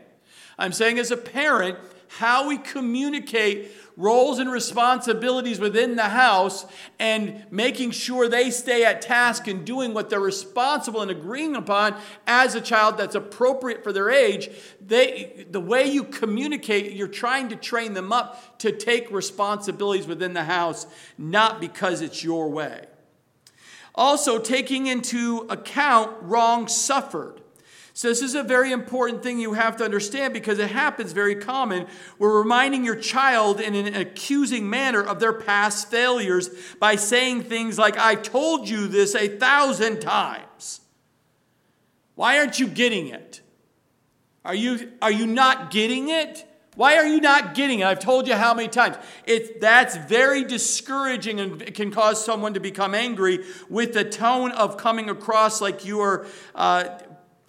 I'm 0.58 0.74
saying, 0.74 1.00
as 1.00 1.10
a 1.10 1.18
parent, 1.18 1.78
how 2.10 2.48
we 2.48 2.58
communicate 2.58 3.72
roles 3.96 4.40
and 4.40 4.50
responsibilities 4.50 5.60
within 5.60 5.96
the 5.96 6.10
house 6.10 6.66
and 7.00 7.46
making 7.52 7.92
sure 7.92 8.28
they 8.28 8.50
stay 8.50 8.84
at 8.86 9.02
task 9.02 9.48
and 9.48 9.66
doing 9.66 9.94
what 9.94 10.10
they're 10.10 10.20
responsible 10.20 11.02
and 11.02 11.12
agreeing 11.12 11.56
upon 11.56 11.94
as 12.26 12.56
a 12.56 12.62
child 12.62 12.98
that's 12.98 13.14
appropriate 13.14 13.84
for 13.84 13.92
their 13.92 14.10
age 14.10 14.50
they 14.80 15.46
the 15.52 15.60
way 15.60 15.86
you 15.86 16.06
communicate 16.06 16.94
you're 16.94 17.10
trying 17.10 17.50
to 17.50 17.58
train 17.58 17.94
them 17.94 18.14
up 18.14 18.58
to 18.58 18.72
take 18.72 19.12
responsibilities 19.12 20.08
within 20.08 20.34
the 20.34 20.46
house 20.46 20.88
not 21.18 21.60
because 21.60 22.02
it's 22.02 22.24
your 22.24 22.50
way 22.50 22.86
also, 24.00 24.40
taking 24.40 24.88
into 24.88 25.46
account 25.50 26.16
wrong 26.22 26.70
suffered. 26.70 27.42
So, 27.94 28.08
this 28.08 28.22
is 28.22 28.34
a 28.34 28.44
very 28.44 28.72
important 28.72 29.22
thing 29.22 29.40
you 29.40 29.54
have 29.54 29.76
to 29.76 29.84
understand 29.84 30.34
because 30.34 30.58
it 30.58 30.72
happens 30.72 31.12
very 31.12 31.36
common. 31.36 31.86
We're 32.18 32.40
reminding 32.40 32.86
your 32.86 32.96
child 32.96 33.60
in 33.60 33.76
an 33.76 33.94
accusing 33.96 34.70
manner 34.70 35.04
of 35.04 35.20
their 35.20 35.34
past 35.34 35.92
failures 35.92 36.50
by 36.80 36.96
saying 36.96 37.44
things 37.44 37.78
like, 37.78 37.98
I 37.98 38.16
told 38.16 38.70
you 38.70 38.88
this 38.88 39.16
a 39.16 39.28
thousand 39.28 40.00
times. 40.00 40.80
Why 42.16 42.40
aren't 42.40 42.58
you 42.58 42.68
getting 42.68 43.08
it? 43.08 43.42
Are 44.46 44.56
you, 44.56 44.94
are 45.02 45.12
you 45.12 45.28
not 45.28 45.72
getting 45.72 46.08
it? 46.08 46.46
Why 46.80 46.96
are 46.96 47.06
you 47.06 47.20
not 47.20 47.56
getting 47.56 47.82
it? 47.82 47.86
I've 47.86 48.00
told 48.00 48.26
you 48.26 48.36
how 48.36 48.54
many 48.54 48.70
times. 48.70 48.96
It, 49.26 49.60
that's 49.60 49.98
very 49.98 50.46
discouraging 50.46 51.42
and 51.42 51.76
can 51.76 51.92
cause 51.92 52.24
someone 52.24 52.54
to 52.54 52.62
become 52.62 52.96
angry 52.96 53.44
with 53.68 53.94
the 53.94 54.06
tone 54.06 54.54
of 54.54 54.78
coming 54.78 55.10
across 55.10 55.60
like 55.60 55.84
you 55.84 56.00
are 56.00 56.26
uh, 56.56 56.98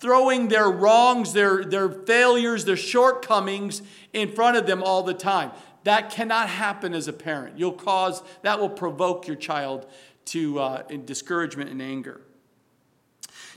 throwing 0.01 0.49
their 0.49 0.69
wrongs, 0.69 1.33
their, 1.33 1.63
their 1.63 1.89
failures, 1.89 2.65
their 2.65 2.77
shortcomings 2.77 3.83
in 4.13 4.33
front 4.33 4.57
of 4.57 4.67
them 4.67 4.83
all 4.83 5.05
the 5.05 5.15
time. 5.15 5.53
That 5.85 6.11
cannot 6.11 6.49
happen 6.49 6.93
as 6.93 7.07
a 7.07 7.13
parent. 7.13 7.57
You'll 7.57 7.71
cause, 7.71 8.25
that 8.43 8.59
will 8.59 8.69
provoke 8.69 9.29
your 9.29 9.37
child 9.37 9.87
to 10.25 10.59
uh, 10.59 10.83
discouragement 11.05 11.71
and 11.71 11.81
anger. 11.81 12.21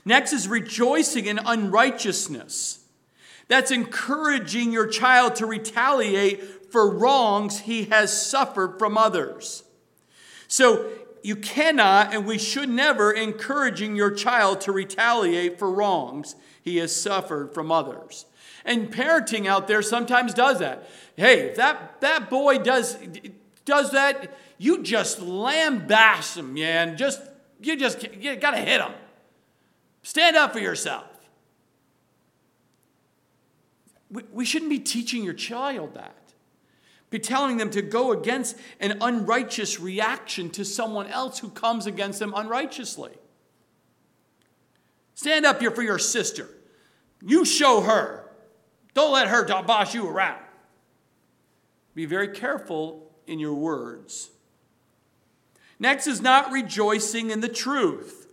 Next 0.04 0.32
is 0.32 0.46
rejoicing 0.46 1.26
in 1.26 1.40
unrighteousness. 1.44 2.83
That's 3.48 3.70
encouraging 3.70 4.72
your 4.72 4.86
child 4.86 5.36
to 5.36 5.46
retaliate 5.46 6.72
for 6.72 6.90
wrongs 6.90 7.60
he 7.60 7.84
has 7.84 8.26
suffered 8.26 8.78
from 8.78 8.96
others. 8.98 9.64
So 10.48 10.90
you 11.22 11.36
cannot 11.36 12.14
and 12.14 12.26
we 12.26 12.38
should 12.38 12.68
never 12.68 13.12
encouraging 13.12 13.96
your 13.96 14.10
child 14.10 14.60
to 14.62 14.72
retaliate 14.72 15.58
for 15.58 15.70
wrongs 15.70 16.36
he 16.62 16.78
has 16.78 16.94
suffered 16.94 17.52
from 17.52 17.70
others. 17.70 18.26
And 18.64 18.92
parenting 18.92 19.46
out 19.46 19.68
there 19.68 19.82
sometimes 19.82 20.32
does 20.32 20.58
that. 20.60 20.88
Hey, 21.16 21.40
if 21.40 21.56
that, 21.56 22.00
that 22.00 22.30
boy 22.30 22.58
does, 22.58 22.98
does 23.64 23.90
that, 23.92 24.36
you 24.58 24.82
just 24.82 25.20
lambaste 25.20 26.38
him, 26.38 26.54
man. 26.54 26.96
Just, 26.96 27.20
you 27.60 27.76
just 27.76 28.02
you 28.14 28.36
gotta 28.36 28.58
hit 28.58 28.80
him. 28.80 28.92
Stand 30.02 30.36
up 30.36 30.52
for 30.52 30.60
yourself. 30.60 31.04
We, 34.32 34.44
shouldn't 34.44 34.70
be 34.70 34.78
teaching 34.78 35.24
your 35.24 35.34
child 35.34 35.94
that. 35.94 36.14
Be 37.10 37.18
telling 37.18 37.56
them 37.56 37.70
to 37.70 37.82
go 37.82 38.12
against 38.12 38.56
an 38.80 38.98
unrighteous 39.00 39.80
reaction 39.80 40.50
to 40.50 40.64
someone 40.64 41.08
else 41.08 41.40
who 41.40 41.48
comes 41.48 41.86
against 41.86 42.20
them 42.20 42.32
unrighteously. 42.34 43.12
Stand 45.14 45.44
up 45.44 45.60
here 45.60 45.70
for 45.70 45.82
your 45.82 45.98
sister. 45.98 46.48
You 47.22 47.44
show 47.44 47.80
her. 47.80 48.30
Don't 48.94 49.12
let 49.12 49.28
her 49.28 49.44
boss 49.62 49.94
you 49.94 50.08
around. 50.08 50.42
Be 51.94 52.04
very 52.04 52.28
careful 52.28 53.10
in 53.26 53.38
your 53.38 53.54
words. 53.54 54.30
Next 55.78 56.06
is 56.06 56.20
not 56.20 56.52
rejoicing 56.52 57.30
in 57.30 57.40
the 57.40 57.48
truth. 57.48 58.23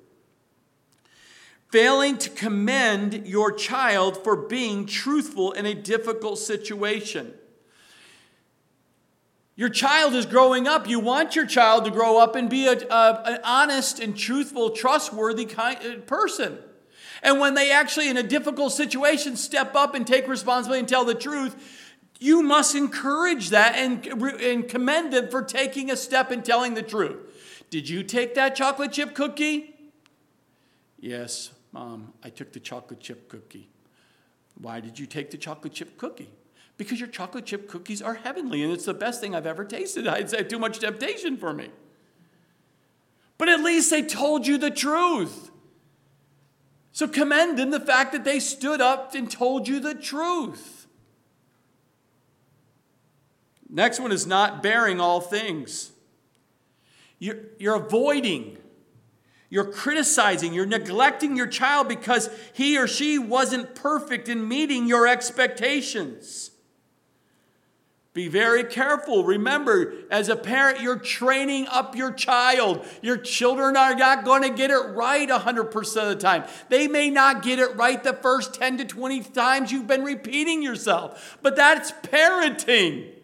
Failing 1.71 2.17
to 2.17 2.29
commend 2.29 3.25
your 3.25 3.53
child 3.53 4.21
for 4.23 4.35
being 4.35 4.85
truthful 4.85 5.53
in 5.53 5.65
a 5.65 5.73
difficult 5.73 6.37
situation. 6.37 7.33
Your 9.55 9.69
child 9.69 10.13
is 10.13 10.25
growing 10.25 10.67
up. 10.67 10.89
You 10.89 10.99
want 10.99 11.33
your 11.33 11.45
child 11.45 11.85
to 11.85 11.91
grow 11.91 12.17
up 12.17 12.35
and 12.35 12.49
be 12.49 12.67
a, 12.67 12.73
a, 12.73 13.21
an 13.25 13.39
honest 13.45 14.01
and 14.01 14.17
truthful, 14.17 14.71
trustworthy 14.71 15.45
kind, 15.45 15.77
uh, 15.85 16.01
person. 16.01 16.57
And 17.23 17.39
when 17.39 17.53
they 17.53 17.71
actually, 17.71 18.09
in 18.09 18.17
a 18.17 18.23
difficult 18.23 18.73
situation, 18.73 19.37
step 19.37 19.73
up 19.73 19.95
and 19.95 20.05
take 20.05 20.27
responsibility 20.27 20.79
and 20.79 20.89
tell 20.89 21.05
the 21.05 21.15
truth, 21.15 21.55
you 22.19 22.43
must 22.43 22.75
encourage 22.75 23.51
that 23.51 23.75
and, 23.75 24.05
and 24.05 24.67
commend 24.67 25.13
them 25.13 25.29
for 25.29 25.41
taking 25.41 25.89
a 25.89 25.95
step 25.95 26.31
and 26.31 26.43
telling 26.43 26.73
the 26.73 26.83
truth. 26.83 27.17
Did 27.69 27.87
you 27.87 28.03
take 28.03 28.35
that 28.35 28.57
chocolate 28.57 28.91
chip 28.91 29.15
cookie? 29.15 29.73
Yes, 30.99 31.51
Mom, 31.71 32.13
I 32.23 32.29
took 32.29 32.51
the 32.51 32.59
chocolate 32.59 32.99
chip 32.99 33.29
cookie. 33.29 33.69
Why 34.59 34.79
did 34.79 34.99
you 34.99 35.05
take 35.05 35.31
the 35.31 35.37
chocolate 35.37 35.73
chip 35.73 35.97
cookie? 35.97 36.29
Because 36.77 36.99
your 36.99 37.09
chocolate 37.09 37.45
chip 37.45 37.69
cookies 37.69 38.01
are 38.01 38.15
heavenly 38.15 38.63
and 38.63 38.71
it's 38.71 38.85
the 38.85 38.93
best 38.93 39.21
thing 39.21 39.35
I've 39.35 39.45
ever 39.45 39.63
tasted. 39.63 40.07
I'd 40.07 40.29
say 40.29 40.43
too 40.43 40.59
much 40.59 40.79
temptation 40.79 41.37
for 41.37 41.53
me. 41.53 41.69
But 43.37 43.49
at 43.49 43.61
least 43.61 43.89
they 43.89 44.03
told 44.03 44.45
you 44.45 44.57
the 44.57 44.69
truth. 44.69 45.49
So 46.91 47.07
commend 47.07 47.57
them 47.57 47.71
the 47.71 47.79
fact 47.79 48.11
that 48.11 48.23
they 48.23 48.39
stood 48.39 48.81
up 48.81 49.15
and 49.15 49.31
told 49.31 49.67
you 49.67 49.79
the 49.79 49.95
truth. 49.95 50.87
Next 53.69 53.99
one 53.99 54.11
is 54.11 54.27
not 54.27 54.61
bearing 54.61 54.99
all 54.99 55.21
things. 55.21 55.91
You're, 57.19 57.37
you're 57.57 57.75
avoiding, 57.75 58.57
you're 59.51 59.65
criticizing, 59.65 60.53
you're 60.53 60.65
neglecting 60.65 61.35
your 61.35 61.45
child 61.45 61.89
because 61.89 62.29
he 62.53 62.77
or 62.77 62.87
she 62.87 63.19
wasn't 63.19 63.75
perfect 63.75 64.29
in 64.29 64.47
meeting 64.47 64.87
your 64.87 65.05
expectations. 65.05 66.51
Be 68.13 68.29
very 68.29 68.63
careful. 68.63 69.25
Remember, 69.25 69.93
as 70.09 70.29
a 70.29 70.37
parent, 70.37 70.79
you're 70.79 70.97
training 70.97 71.67
up 71.67 71.97
your 71.97 72.13
child. 72.13 72.85
Your 73.01 73.17
children 73.17 73.75
are 73.75 73.93
not 73.93 74.23
going 74.23 74.43
to 74.43 74.49
get 74.49 74.71
it 74.71 74.95
right 74.95 75.27
100% 75.27 75.77
of 75.97 76.07
the 76.07 76.15
time. 76.15 76.45
They 76.69 76.87
may 76.87 77.09
not 77.09 77.43
get 77.43 77.59
it 77.59 77.75
right 77.75 78.01
the 78.01 78.13
first 78.13 78.53
10 78.53 78.77
to 78.77 78.85
20 78.85 79.19
times 79.23 79.71
you've 79.71 79.87
been 79.87 80.03
repeating 80.03 80.63
yourself, 80.63 81.37
but 81.41 81.57
that's 81.57 81.91
parenting. 81.91 83.20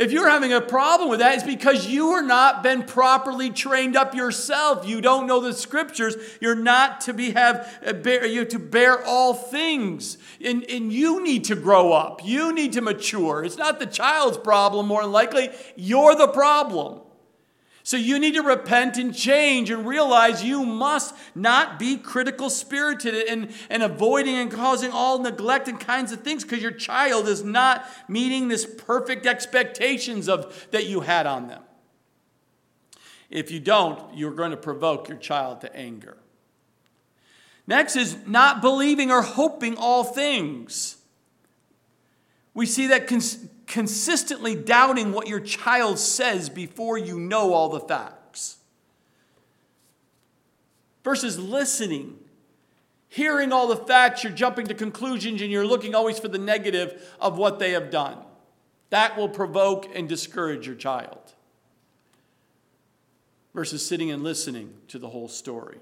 If 0.00 0.12
you're 0.12 0.30
having 0.30 0.54
a 0.54 0.62
problem 0.62 1.10
with 1.10 1.18
that, 1.18 1.34
it's 1.34 1.44
because 1.44 1.86
you 1.86 2.12
are 2.12 2.22
not 2.22 2.62
been 2.62 2.84
properly 2.84 3.50
trained 3.50 3.96
up 3.96 4.14
yourself. 4.14 4.88
You 4.88 5.02
don't 5.02 5.26
know 5.26 5.40
the 5.40 5.52
scriptures. 5.52 6.16
You're 6.40 6.54
not 6.54 7.02
to 7.02 7.12
be 7.12 7.32
have 7.32 7.70
uh, 7.86 7.92
bear, 7.92 8.24
you 8.24 8.46
to 8.46 8.58
bear 8.58 9.04
all 9.04 9.34
things, 9.34 10.16
and, 10.42 10.64
and 10.70 10.90
you 10.90 11.22
need 11.22 11.44
to 11.44 11.54
grow 11.54 11.92
up. 11.92 12.24
You 12.24 12.50
need 12.54 12.72
to 12.72 12.80
mature. 12.80 13.44
It's 13.44 13.58
not 13.58 13.78
the 13.78 13.84
child's 13.84 14.38
problem. 14.38 14.86
More 14.86 15.02
than 15.02 15.12
likely, 15.12 15.50
you're 15.76 16.14
the 16.14 16.28
problem. 16.28 17.02
So 17.82 17.96
you 17.96 18.18
need 18.18 18.34
to 18.34 18.42
repent 18.42 18.98
and 18.98 19.14
change 19.14 19.70
and 19.70 19.86
realize 19.86 20.44
you 20.44 20.64
must 20.64 21.14
not 21.34 21.78
be 21.78 21.96
critical 21.96 22.50
spirited 22.50 23.14
and, 23.26 23.50
and 23.70 23.82
avoiding 23.82 24.36
and 24.36 24.50
causing 24.50 24.90
all 24.90 25.18
neglect 25.18 25.66
and 25.66 25.80
kinds 25.80 26.12
of 26.12 26.20
things 26.20 26.44
because 26.44 26.62
your 26.62 26.72
child 26.72 27.26
is 27.26 27.42
not 27.42 27.86
meeting 28.06 28.48
this 28.48 28.66
perfect 28.66 29.26
expectations 29.26 30.28
of 30.28 30.68
that 30.72 30.86
you 30.86 31.00
had 31.00 31.26
on 31.26 31.48
them. 31.48 31.62
If 33.30 33.50
you 33.50 33.60
don't, 33.60 34.16
you're 34.16 34.34
going 34.34 34.50
to 34.50 34.56
provoke 34.56 35.08
your 35.08 35.18
child 35.18 35.62
to 35.62 35.74
anger. 35.74 36.18
Next 37.66 37.96
is 37.96 38.16
not 38.26 38.60
believing 38.60 39.10
or 39.10 39.22
hoping 39.22 39.76
all 39.76 40.02
things. 40.04 40.96
We 42.52 42.66
see 42.66 42.88
that 42.88 43.06
cons- 43.06 43.46
consistently 43.70 44.56
doubting 44.56 45.12
what 45.12 45.28
your 45.28 45.38
child 45.38 45.96
says 45.96 46.48
before 46.48 46.98
you 46.98 47.20
know 47.20 47.54
all 47.54 47.68
the 47.68 47.78
facts. 47.78 48.56
Versus 51.04 51.38
listening, 51.38 52.18
hearing 53.08 53.52
all 53.52 53.68
the 53.68 53.76
facts, 53.76 54.24
you're 54.24 54.32
jumping 54.32 54.66
to 54.66 54.74
conclusions 54.74 55.40
and 55.40 55.52
you're 55.52 55.64
looking 55.64 55.94
always 55.94 56.18
for 56.18 56.26
the 56.26 56.36
negative 56.36 57.14
of 57.20 57.38
what 57.38 57.60
they 57.60 57.70
have 57.70 57.92
done. 57.92 58.18
That 58.90 59.16
will 59.16 59.28
provoke 59.28 59.88
and 59.94 60.08
discourage 60.08 60.66
your 60.66 60.74
child. 60.74 61.32
Versus 63.54 63.86
sitting 63.86 64.10
and 64.10 64.24
listening 64.24 64.74
to 64.88 64.98
the 64.98 65.10
whole 65.10 65.28
story. 65.28 65.78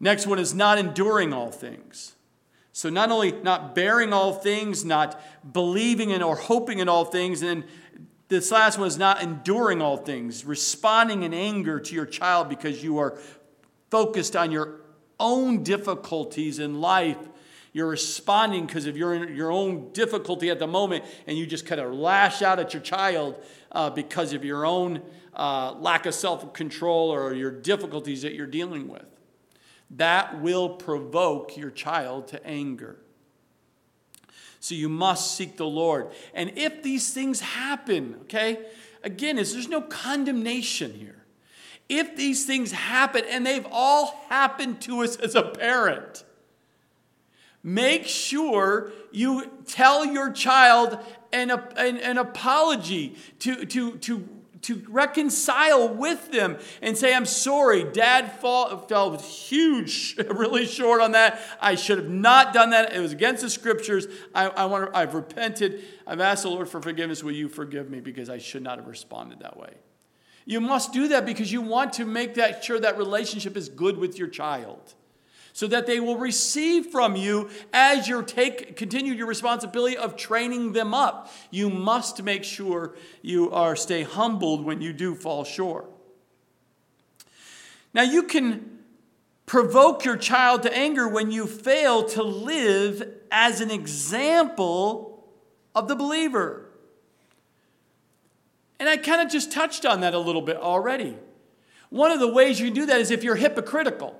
Next 0.00 0.26
one 0.26 0.38
is 0.38 0.54
not 0.54 0.78
enduring 0.78 1.34
all 1.34 1.50
things. 1.50 2.14
So, 2.72 2.88
not 2.88 3.10
only 3.10 3.32
not 3.32 3.74
bearing 3.74 4.12
all 4.12 4.32
things, 4.32 4.84
not 4.84 5.20
believing 5.52 6.10
in 6.10 6.22
or 6.22 6.36
hoping 6.36 6.78
in 6.78 6.88
all 6.88 7.04
things, 7.04 7.42
and 7.42 7.64
this 8.28 8.52
last 8.52 8.78
one 8.78 8.86
is 8.86 8.96
not 8.96 9.22
enduring 9.22 9.82
all 9.82 9.96
things, 9.96 10.44
responding 10.44 11.24
in 11.24 11.34
anger 11.34 11.80
to 11.80 11.94
your 11.94 12.06
child 12.06 12.48
because 12.48 12.82
you 12.82 12.98
are 12.98 13.18
focused 13.90 14.36
on 14.36 14.52
your 14.52 14.82
own 15.18 15.64
difficulties 15.64 16.60
in 16.60 16.80
life. 16.80 17.18
You're 17.72 17.88
responding 17.88 18.66
because 18.66 18.86
of 18.86 18.96
your, 18.96 19.28
your 19.28 19.50
own 19.50 19.92
difficulty 19.92 20.48
at 20.48 20.60
the 20.60 20.66
moment, 20.68 21.04
and 21.26 21.36
you 21.36 21.46
just 21.46 21.66
kind 21.66 21.80
of 21.80 21.92
lash 21.92 22.40
out 22.40 22.60
at 22.60 22.72
your 22.72 22.82
child 22.82 23.42
uh, 23.72 23.90
because 23.90 24.32
of 24.32 24.44
your 24.44 24.64
own 24.64 25.02
uh, 25.34 25.72
lack 25.72 26.06
of 26.06 26.14
self 26.14 26.52
control 26.52 27.10
or 27.10 27.34
your 27.34 27.50
difficulties 27.50 28.22
that 28.22 28.34
you're 28.34 28.46
dealing 28.46 28.86
with 28.86 29.06
that 29.90 30.40
will 30.40 30.68
provoke 30.68 31.56
your 31.56 31.70
child 31.70 32.28
to 32.28 32.46
anger. 32.46 32.96
So 34.60 34.74
you 34.74 34.88
must 34.88 35.36
seek 35.36 35.56
the 35.56 35.66
Lord. 35.66 36.10
And 36.34 36.52
if 36.56 36.82
these 36.82 37.12
things 37.12 37.40
happen, 37.40 38.16
okay, 38.22 38.66
again, 39.02 39.38
is 39.38 39.52
there's 39.52 39.68
no 39.68 39.80
condemnation 39.80 40.92
here. 40.92 41.24
If 41.88 42.14
these 42.16 42.46
things 42.46 42.70
happen, 42.70 43.24
and 43.28 43.44
they've 43.44 43.66
all 43.72 44.24
happened 44.28 44.80
to 44.82 45.02
us 45.02 45.16
as 45.16 45.34
a 45.34 45.42
parent, 45.42 46.24
make 47.64 48.06
sure 48.06 48.92
you 49.10 49.50
tell 49.66 50.04
your 50.04 50.30
child 50.30 50.98
an, 51.32 51.50
an, 51.50 51.96
an 51.96 52.18
apology 52.18 53.16
to, 53.40 53.64
to, 53.66 53.96
to 53.98 54.28
to 54.62 54.82
reconcile 54.88 55.88
with 55.88 56.30
them 56.30 56.58
and 56.82 56.96
say, 56.96 57.14
I'm 57.14 57.26
sorry, 57.26 57.84
dad 57.84 58.32
fall, 58.40 58.76
fell 58.78 59.18
huge, 59.18 60.16
really 60.30 60.66
short 60.66 61.00
on 61.00 61.12
that. 61.12 61.40
I 61.60 61.74
should 61.74 61.98
have 61.98 62.10
not 62.10 62.52
done 62.52 62.70
that. 62.70 62.92
It 62.92 63.00
was 63.00 63.12
against 63.12 63.42
the 63.42 63.50
scriptures. 63.50 64.06
I, 64.34 64.48
I 64.48 64.64
want 64.66 64.92
to, 64.92 64.98
I've 64.98 65.14
repented. 65.14 65.82
I've 66.06 66.20
asked 66.20 66.42
the 66.42 66.50
Lord 66.50 66.68
for 66.68 66.80
forgiveness. 66.80 67.24
Will 67.24 67.32
you 67.32 67.48
forgive 67.48 67.90
me? 67.90 68.00
Because 68.00 68.28
I 68.28 68.38
should 68.38 68.62
not 68.62 68.78
have 68.78 68.86
responded 68.86 69.40
that 69.40 69.56
way. 69.56 69.74
You 70.44 70.60
must 70.60 70.92
do 70.92 71.08
that 71.08 71.26
because 71.26 71.52
you 71.52 71.62
want 71.62 71.92
to 71.94 72.04
make 72.04 72.34
that 72.34 72.64
sure 72.64 72.80
that 72.80 72.98
relationship 72.98 73.56
is 73.56 73.68
good 73.68 73.96
with 73.96 74.18
your 74.18 74.28
child 74.28 74.94
so 75.52 75.66
that 75.66 75.86
they 75.86 76.00
will 76.00 76.16
receive 76.16 76.86
from 76.86 77.16
you 77.16 77.50
as 77.72 78.08
you 78.08 78.22
take 78.22 78.76
continue 78.76 79.12
your 79.12 79.26
responsibility 79.26 79.96
of 79.96 80.16
training 80.16 80.72
them 80.72 80.94
up. 80.94 81.32
You 81.50 81.70
must 81.70 82.22
make 82.22 82.44
sure 82.44 82.94
you 83.22 83.50
are 83.50 83.76
stay 83.76 84.02
humbled 84.02 84.64
when 84.64 84.80
you 84.80 84.92
do 84.92 85.14
fall 85.14 85.44
short. 85.44 85.90
Now 87.92 88.02
you 88.02 88.22
can 88.22 88.80
Provoke 89.50 90.04
your 90.04 90.16
child 90.16 90.62
to 90.62 90.72
anger 90.72 91.08
when 91.08 91.32
you 91.32 91.44
fail 91.44 92.04
to 92.10 92.22
live 92.22 93.02
as 93.32 93.60
an 93.60 93.68
example 93.68 95.26
of 95.74 95.88
the 95.88 95.96
believer. 95.96 96.70
And 98.78 98.88
I 98.88 98.96
kind 98.96 99.20
of 99.20 99.28
just 99.28 99.50
touched 99.50 99.84
on 99.84 100.02
that 100.02 100.14
a 100.14 100.20
little 100.20 100.40
bit 100.40 100.56
already. 100.56 101.16
One 101.88 102.12
of 102.12 102.20
the 102.20 102.28
ways 102.32 102.60
you 102.60 102.70
do 102.70 102.86
that 102.86 103.00
is 103.00 103.10
if 103.10 103.24
you're 103.24 103.34
hypocritical. 103.34 104.14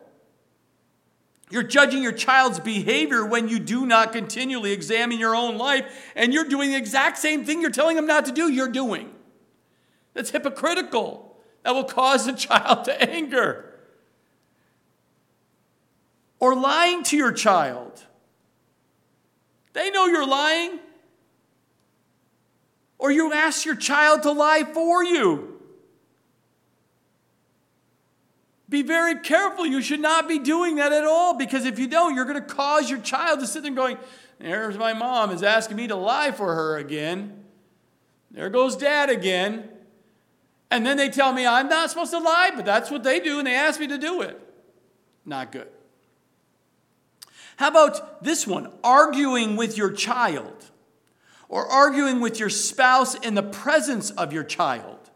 You're 1.51 1.65
judging 1.65 2.03
your 2.03 2.13
child's 2.13 2.61
behavior 2.61 3.25
when 3.27 3.49
you 3.49 3.59
do 3.59 3.85
not 3.85 4.13
continually 4.13 4.73
examine 4.73 5.19
your 5.19 5.35
own 5.35 5.59
life, 5.59 6.13
and 6.15 6.33
you're 6.33 6.45
doing 6.45 6.71
the 6.71 6.77
exact 6.77 7.19
same 7.19 7.45
thing 7.45 7.61
you're 7.61 7.71
telling 7.71 7.97
them 7.97 8.07
not 8.07 8.25
to 8.27 8.33
do, 8.33 8.51
you're 8.51 8.69
doing. 8.69 9.11
That's 10.15 10.31
hypocritical. 10.31 11.37
That 11.65 11.75
will 11.75 11.85
cause 11.85 12.27
the 12.27 12.33
child 12.37 12.85
to 12.85 13.03
anger 13.03 13.71
or 16.41 16.57
lying 16.57 17.03
to 17.05 17.17
your 17.17 17.33
child. 17.33 18.03
They 19.75 19.91
know 19.91 20.07
you're 20.07 20.27
lying. 20.27 20.81
Or 22.99 23.11
you 23.11 23.33
ask 23.33 23.65
your 23.65 23.77
child 23.77 24.23
to 24.25 24.33
lie 24.33 24.65
for 24.65 25.05
you. 25.05 25.50
Be 28.71 28.83
very 28.83 29.19
careful. 29.19 29.67
You 29.67 29.83
should 29.83 30.01
not 30.01 30.29
be 30.29 30.39
doing 30.39 30.77
that 30.77 30.93
at 30.93 31.05
all 31.05 31.37
because 31.37 31.65
if 31.65 31.79
you 31.79 31.89
don't, 31.89 32.15
you're 32.15 32.25
going 32.25 32.41
to 32.41 32.55
cause 32.55 32.89
your 32.89 33.01
child 33.01 33.41
to 33.41 33.47
sit 33.47 33.65
there 33.65 33.73
going, 33.73 33.99
There's 34.39 34.79
my 34.79 34.93
mom 34.93 35.33
is 35.33 35.43
asking 35.43 35.77
me 35.77 35.89
to 35.89 35.97
lie 35.97 36.31
for 36.31 36.55
her 36.55 36.79
again. 36.79 37.45
There 38.31 38.49
goes 38.49 38.77
dad 38.77 39.11
again. 39.11 39.69
And 40.71 40.87
then 40.87 40.97
they 40.97 41.11
tell 41.11 41.33
me 41.33 41.45
I'm 41.45 41.69
not 41.69 41.91
supposed 41.91 42.13
to 42.13 42.21
lie, 42.21 42.53
but 42.55 42.65
that's 42.65 42.93
what 42.93 43.03
they 43.03 43.19
do 43.19 43.39
and 43.39 43.47
they 43.47 43.57
ask 43.57 43.81
me 43.81 43.89
to 43.89 43.99
do 43.99 44.23
it. 44.23 44.41
Not 45.27 45.51
good. 45.51 45.67
How 47.57 47.69
about 47.69 48.23
this 48.23 48.47
one? 48.47 48.71
Arguing 48.85 49.57
with 49.57 49.77
your 49.77 49.91
child 49.91 50.71
or 51.49 51.67
arguing 51.67 52.21
with 52.21 52.39
your 52.39 52.49
spouse 52.49 53.17
in 53.17 53.35
the 53.35 53.43
presence 53.43 54.11
of 54.13 54.33
your 54.33 54.45
child. 54.45 55.11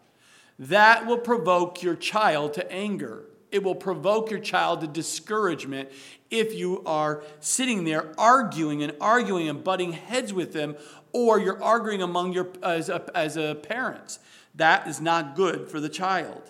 That 0.59 1.07
will 1.07 1.19
provoke 1.19 1.83
your 1.85 1.95
child 1.95 2.55
to 2.55 2.71
anger. 2.71 3.25
It 3.55 3.63
will 3.63 3.77
provoke 3.77 4.33
your 4.33 4.41
child 4.41 4.81
to 4.81 4.89
discouragement 4.89 5.89
if 6.29 6.53
you 6.53 6.83
are 6.85 7.23
sitting 7.39 7.85
there 7.85 8.13
arguing 8.19 8.83
and 8.83 8.97
arguing 9.01 9.49
and 9.49 9.63
butting 9.63 9.93
heads 9.93 10.33
with 10.33 10.53
them, 10.53 10.75
or 11.13 11.39
you're 11.39 11.63
arguing 11.63 12.03
among 12.03 12.33
your 12.33 12.49
as 12.65 12.89
a, 12.89 13.09
as 13.17 13.37
a 13.37 13.55
parents. 13.55 14.19
That 14.57 14.89
is 14.89 15.01
not 15.01 15.37
good 15.37 15.69
for 15.69 15.79
the 15.79 15.89
child. 15.89 16.43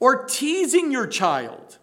Or 0.00 0.24
teasing 0.24 0.90
your 0.90 1.06
child 1.06 1.78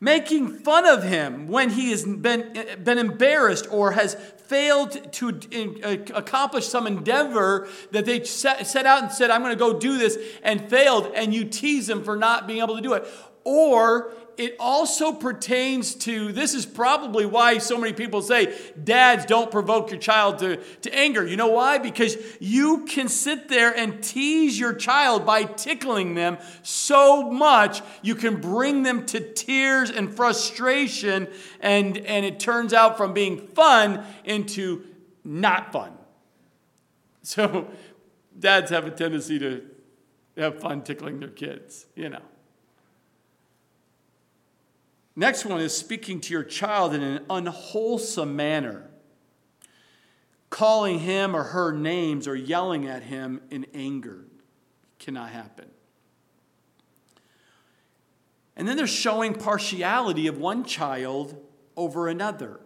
making 0.00 0.48
fun 0.48 0.84
of 0.86 1.02
him 1.02 1.48
when 1.48 1.70
he 1.70 1.90
has 1.90 2.04
been, 2.04 2.52
been 2.82 2.98
embarrassed 2.98 3.66
or 3.70 3.92
has 3.92 4.16
failed 4.46 5.12
to 5.14 5.28
uh, 5.82 5.96
accomplish 6.14 6.66
some 6.66 6.86
endeavor 6.86 7.68
that 7.92 8.04
they 8.04 8.24
set, 8.24 8.66
set 8.66 8.86
out 8.86 9.02
and 9.02 9.12
said, 9.12 9.30
I'm 9.30 9.42
going 9.42 9.54
to 9.54 9.58
go 9.58 9.78
do 9.78 9.98
this, 9.98 10.18
and 10.42 10.68
failed, 10.68 11.10
and 11.14 11.32
you 11.32 11.44
tease 11.44 11.86
them 11.86 12.04
for 12.04 12.16
not 12.16 12.46
being 12.46 12.60
able 12.60 12.76
to 12.76 12.82
do 12.82 12.92
it. 12.94 13.06
Or 13.44 14.12
it 14.36 14.56
also 14.58 15.12
pertains 15.12 15.94
to 15.94 16.32
this 16.32 16.54
is 16.54 16.66
probably 16.66 17.24
why 17.24 17.58
so 17.58 17.78
many 17.78 17.92
people 17.92 18.20
say 18.22 18.56
dads 18.82 19.26
don't 19.26 19.50
provoke 19.50 19.90
your 19.90 20.00
child 20.00 20.38
to, 20.38 20.56
to 20.56 20.94
anger. 20.94 21.24
You 21.26 21.36
know 21.36 21.48
why? 21.48 21.78
Because 21.78 22.16
you 22.40 22.84
can 22.86 23.08
sit 23.08 23.48
there 23.48 23.70
and 23.76 24.02
tease 24.02 24.58
your 24.58 24.74
child 24.74 25.24
by 25.24 25.44
tickling 25.44 26.14
them 26.14 26.38
so 26.62 27.30
much 27.30 27.82
you 28.02 28.14
can 28.14 28.40
bring 28.40 28.82
them 28.82 29.06
to 29.06 29.20
tears 29.20 29.90
and 29.90 30.14
frustration 30.14 31.28
and 31.60 31.98
and 31.98 32.24
it 32.26 32.40
turns 32.40 32.72
out 32.72 32.96
from 32.96 33.12
being 33.12 33.46
fun 33.48 34.04
into 34.24 34.84
not 35.22 35.72
fun. 35.72 35.92
So 37.22 37.68
dads 38.38 38.70
have 38.70 38.86
a 38.86 38.90
tendency 38.90 39.38
to 39.38 39.62
have 40.36 40.60
fun 40.60 40.82
tickling 40.82 41.20
their 41.20 41.28
kids 41.28 41.86
you 41.94 42.08
know 42.08 42.20
Next 45.16 45.44
one 45.44 45.60
is 45.60 45.76
speaking 45.76 46.20
to 46.22 46.32
your 46.32 46.42
child 46.42 46.92
in 46.94 47.02
an 47.02 47.24
unwholesome 47.30 48.34
manner, 48.34 48.90
calling 50.50 50.98
him 51.00 51.36
or 51.36 51.44
her 51.44 51.72
names 51.72 52.26
or 52.26 52.34
yelling 52.34 52.86
at 52.86 53.04
him 53.04 53.40
in 53.50 53.66
anger. 53.74 54.24
Cannot 54.98 55.30
happen. 55.30 55.66
And 58.56 58.66
then 58.66 58.76
there's 58.76 58.90
showing 58.90 59.34
partiality 59.34 60.26
of 60.26 60.38
one 60.38 60.64
child 60.64 61.40
over 61.76 62.08
another, 62.08 62.60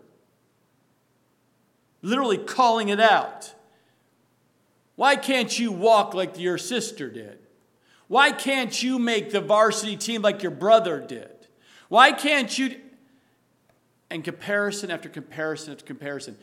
literally 2.02 2.38
calling 2.38 2.88
it 2.88 3.00
out. 3.00 3.54
Why 4.96 5.16
can't 5.16 5.58
you 5.58 5.70
walk 5.70 6.12
like 6.14 6.38
your 6.38 6.58
sister 6.58 7.11
did? 7.11 7.38
Why 8.06 8.32
can't 8.32 8.82
you 8.82 8.98
make 8.98 9.30
the 9.30 9.40
varsity 9.40 9.96
team 9.96 10.22
like 10.22 10.42
your 10.42 10.50
brother 10.50 11.00
did? 11.00 11.38
Why 11.88 12.12
can't 12.12 12.57
you? 12.59 12.77
And 14.11 14.24
comparison 14.24 14.90
after 14.90 15.09
comparison 15.09 15.72
after 15.72 15.85
comparison. 15.85 16.38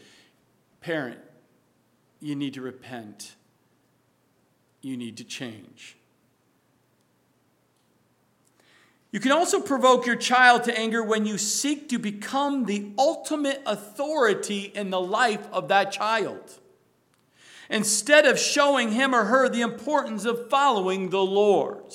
Parent, 0.81 1.19
you 2.19 2.35
need 2.35 2.53
to 2.55 2.61
repent. 2.61 3.35
You 4.81 4.97
need 4.97 5.17
to 5.17 5.23
change. 5.23 5.97
You 9.11 9.19
can 9.21 9.31
also 9.31 9.61
provoke 9.61 10.05
your 10.05 10.17
child 10.17 10.65
to 10.65 10.77
anger 10.77 11.01
when 11.01 11.25
you 11.25 11.37
seek 11.37 11.87
to 11.89 11.97
become 11.97 12.65
the 12.65 12.91
ultimate 12.99 13.61
authority 13.65 14.73
in 14.75 14.89
the 14.89 14.99
life 14.99 15.47
of 15.53 15.69
that 15.69 15.93
child, 15.93 16.59
instead 17.69 18.25
of 18.25 18.37
showing 18.37 18.91
him 18.91 19.15
or 19.15 19.23
her 19.23 19.47
the 19.47 19.61
importance 19.61 20.25
of 20.25 20.49
following 20.49 21.11
the 21.11 21.23
Lord. 21.23 21.93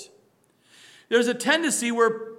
There's 1.10 1.28
a 1.28 1.34
tendency 1.34 1.92
where 1.92 2.29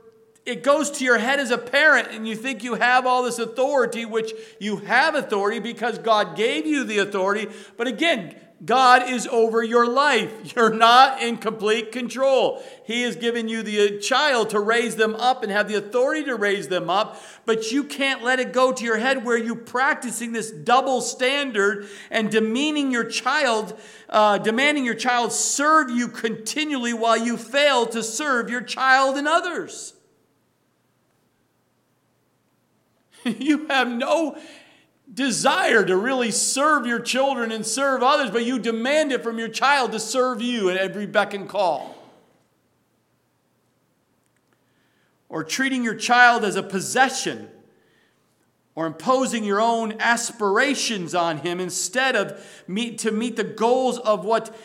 it 0.46 0.64
goes 0.64 0.90
to 0.92 1.04
your 1.04 1.20
head 1.20 1.40
as 1.40 1.52
a 1.52 1.58
parent 1.58 2.10
and 2.12 2.28
you 2.28 2.36
think 2.36 2.64
you 2.64 2.76
have 2.76 3.06
all 3.06 3.24
this 3.24 3.38
authority, 3.38 4.06
which 4.06 4.34
you 4.60 4.78
have 4.78 5.14
authority 5.14 5.60
because 5.60 6.00
God 6.00 6.36
gave 6.36 6.66
you 6.66 6.84
the 6.84 6.98
authority. 6.98 7.48
But 7.78 7.88
again, 7.88 8.36
God 8.64 9.10
is 9.10 9.28
over 9.28 9.64
your 9.64 9.88
life. 9.88 10.54
You're 10.56 10.74
not 10.74 11.22
in 11.22 11.38
complete 11.38 11.92
control. 11.92 12.64
He 12.86 13.04
has 13.04 13.16
given 13.16 13.48
you 13.48 13.64
the 13.64 14.00
child 14.00 14.52
to 14.52 14.60
raise 14.60 14.96
them 14.96 15.16
up 15.16 15.44
and 15.44 15.52
have 15.52 15.68
the 15.68 15.76
authority 15.76 16.24
to 16.26 16.36
raise 16.36 16.68
them 16.68 16.90
up, 16.90 17.22
but 17.46 17.72
you 17.72 17.84
can't 17.84 18.24
let 18.24 18.40
it 18.40 18.54
go 18.54 18.72
to 18.72 18.84
your 18.84 18.98
head 18.98 19.26
where 19.26 19.38
you're 19.38 19.56
practicing 19.56 20.32
this 20.32 20.52
double 20.52 21.02
standard 21.02 21.88
and 22.10 22.30
demeaning 22.30 22.92
your 22.92 23.06
child, 23.06 23.80
uh, 24.10 24.38
demanding 24.38 24.86
your 24.86 24.96
child 24.96 25.32
serve 25.32 25.90
you 25.90 26.08
continually 26.08 26.94
while 26.94 27.18
you 27.18 27.38
fail 27.38 27.86
to 27.88 28.04
serve 28.04 28.50
your 28.50 28.62
child 28.62 29.18
and 29.18 29.28
others. 29.28 29.94
you 33.40 33.68
have 33.68 33.88
no 33.88 34.38
desire 35.14 35.84
to 35.84 35.96
really 35.96 36.32
serve 36.32 36.86
your 36.86 37.00
children 37.00 37.52
and 37.52 37.66
serve 37.66 38.02
others, 38.02 38.32
but 38.32 38.46
you 38.46 38.60
demand 38.60 39.12
it 39.12 39.24
from 39.24 39.38
your 39.38 39.50
child 39.50 39.92
to 39.92 40.00
serve 40.00 40.42
you 40.42 40.70
at 40.70 40.78
every 40.78 41.06
beck 41.06 41.34
and 41.34 41.50
call. 41.50 41.98
Or 45.28 45.44
treating 45.44 45.84
your 45.84 45.96
child 45.96 46.44
as 46.44 46.56
a 46.56 46.64
possession, 46.64 47.50
or 48.76 48.86
imposing 48.86 49.44
your 49.44 49.62
own 49.62 49.96
aspirations 50.00 51.14
on 51.14 51.38
him 51.38 51.60
instead 51.60 52.16
of 52.16 52.64
meet, 52.68 53.00
to 53.00 53.12
meet 53.12 53.36
the 53.36 53.44
goals 53.44 53.98
of 54.00 54.26
what 54.26 54.56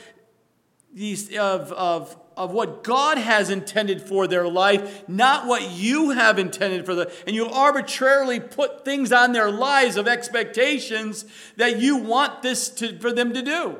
these 0.92 1.36
of, 1.36 1.72
of 1.72 2.16
of 2.36 2.52
what 2.52 2.84
God 2.84 3.16
has 3.16 3.48
intended 3.48 4.02
for 4.02 4.26
their 4.26 4.46
life, 4.46 5.08
not 5.08 5.46
what 5.46 5.70
you 5.70 6.10
have 6.10 6.38
intended 6.38 6.84
for 6.84 6.94
them. 6.94 7.08
And 7.26 7.34
you 7.34 7.48
arbitrarily 7.48 8.40
put 8.40 8.84
things 8.84 9.10
on 9.10 9.32
their 9.32 9.50
lives 9.50 9.96
of 9.96 10.06
expectations 10.06 11.24
that 11.56 11.78
you 11.78 11.96
want 11.96 12.42
this 12.42 12.68
to, 12.70 12.98
for 12.98 13.10
them 13.10 13.32
to 13.32 13.42
do. 13.42 13.78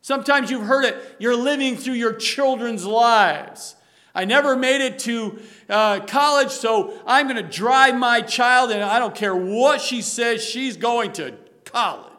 Sometimes 0.00 0.50
you've 0.50 0.66
heard 0.66 0.84
it, 0.84 0.96
you're 1.18 1.36
living 1.36 1.76
through 1.76 1.94
your 1.94 2.14
children's 2.14 2.86
lives. 2.86 3.74
I 4.14 4.24
never 4.24 4.56
made 4.56 4.80
it 4.80 4.98
to 5.00 5.38
uh, 5.68 6.00
college, 6.00 6.50
so 6.50 6.98
I'm 7.06 7.26
going 7.26 7.36
to 7.36 7.42
drive 7.42 7.96
my 7.96 8.22
child, 8.22 8.70
and 8.70 8.82
I 8.82 8.98
don't 8.98 9.14
care 9.14 9.36
what 9.36 9.80
she 9.82 10.00
says, 10.00 10.42
she's 10.42 10.78
going 10.78 11.12
to 11.14 11.34
college. 11.64 12.15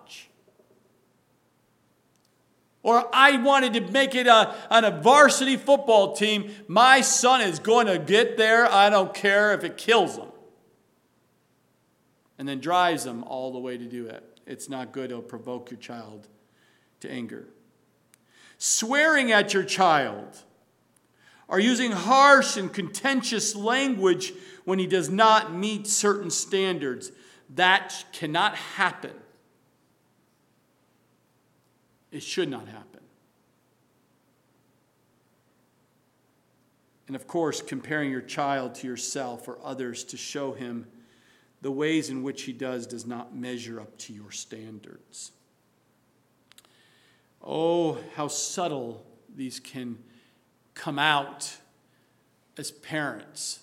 Or 2.88 3.06
I 3.12 3.36
wanted 3.36 3.74
to 3.74 3.82
make 3.92 4.16
it 4.16 4.28
a, 4.28 4.56
on 4.72 4.86
a 4.86 4.92
varsity 5.02 5.58
football 5.58 6.16
team. 6.16 6.50
My 6.70 7.02
son 7.02 7.42
is 7.42 7.60
going 7.60 7.88
to 7.88 8.00
get 8.00 8.38
there. 8.38 8.66
I 8.66 8.90
don't 8.90 9.14
care 9.14 9.54
if 9.54 9.66
it 9.66 9.76
kills 9.76 10.16
him. 10.16 10.30
And 12.40 12.48
then 12.48 12.62
drives 12.62 13.04
them 13.04 13.26
all 13.26 13.52
the 13.52 13.60
way 13.60 13.78
to 13.78 13.84
do 13.84 14.06
it. 14.06 14.24
It's 14.46 14.70
not 14.70 14.94
good. 14.94 15.12
It'll 15.12 15.22
provoke 15.22 15.70
your 15.70 15.82
child 15.82 16.30
to 17.02 17.12
anger. 17.12 17.50
Swearing 18.58 19.34
at 19.34 19.54
your 19.54 19.66
child 19.66 20.46
or 21.50 21.60
using 21.60 21.92
harsh 21.92 22.56
and 22.56 22.72
contentious 22.72 23.54
language 23.54 24.32
when 24.64 24.80
he 24.80 24.88
does 24.88 25.10
not 25.10 25.54
meet 25.54 25.88
certain 25.88 26.30
standards. 26.30 27.12
That 27.54 28.06
cannot 28.14 28.56
happen. 28.56 29.12
It 32.12 32.24
should 32.24 32.50
not 32.50 32.68
happen. 32.68 33.02
And 37.08 37.16
of 37.16 37.28
course, 37.28 37.62
comparing 37.62 38.12
your 38.12 38.22
child 38.22 38.76
to 38.76 38.88
yourself 38.88 39.48
or 39.48 39.58
others 39.64 40.04
to 40.06 40.18
show 40.18 40.52
him 40.52 40.88
the 41.62 41.72
ways 41.72 42.10
in 42.10 42.22
which 42.22 42.44
he 42.44 42.54
does 42.54 42.86
does 42.86 43.06
not 43.06 43.36
measure 43.36 43.80
up 43.80 43.98
to 43.98 44.14
your 44.14 44.32
standards. 44.32 45.32
Oh, 47.42 47.98
how 48.16 48.28
subtle 48.28 49.06
these 49.36 49.60
can 49.60 49.98
come 50.74 51.00
out 51.00 51.58
as 52.58 52.72
parents. 52.72 53.62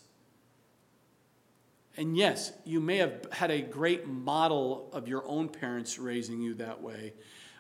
And 1.96 2.16
yes, 2.16 2.52
you 2.64 2.80
may 2.80 2.96
have 2.96 3.26
had 3.30 3.50
a 3.50 3.60
great 3.60 4.06
model 4.08 4.88
of 4.92 5.06
your 5.06 5.26
own 5.28 5.48
parents 5.48 5.98
raising 5.98 6.40
you 6.40 6.54
that 6.54 6.82
way, 6.82 7.12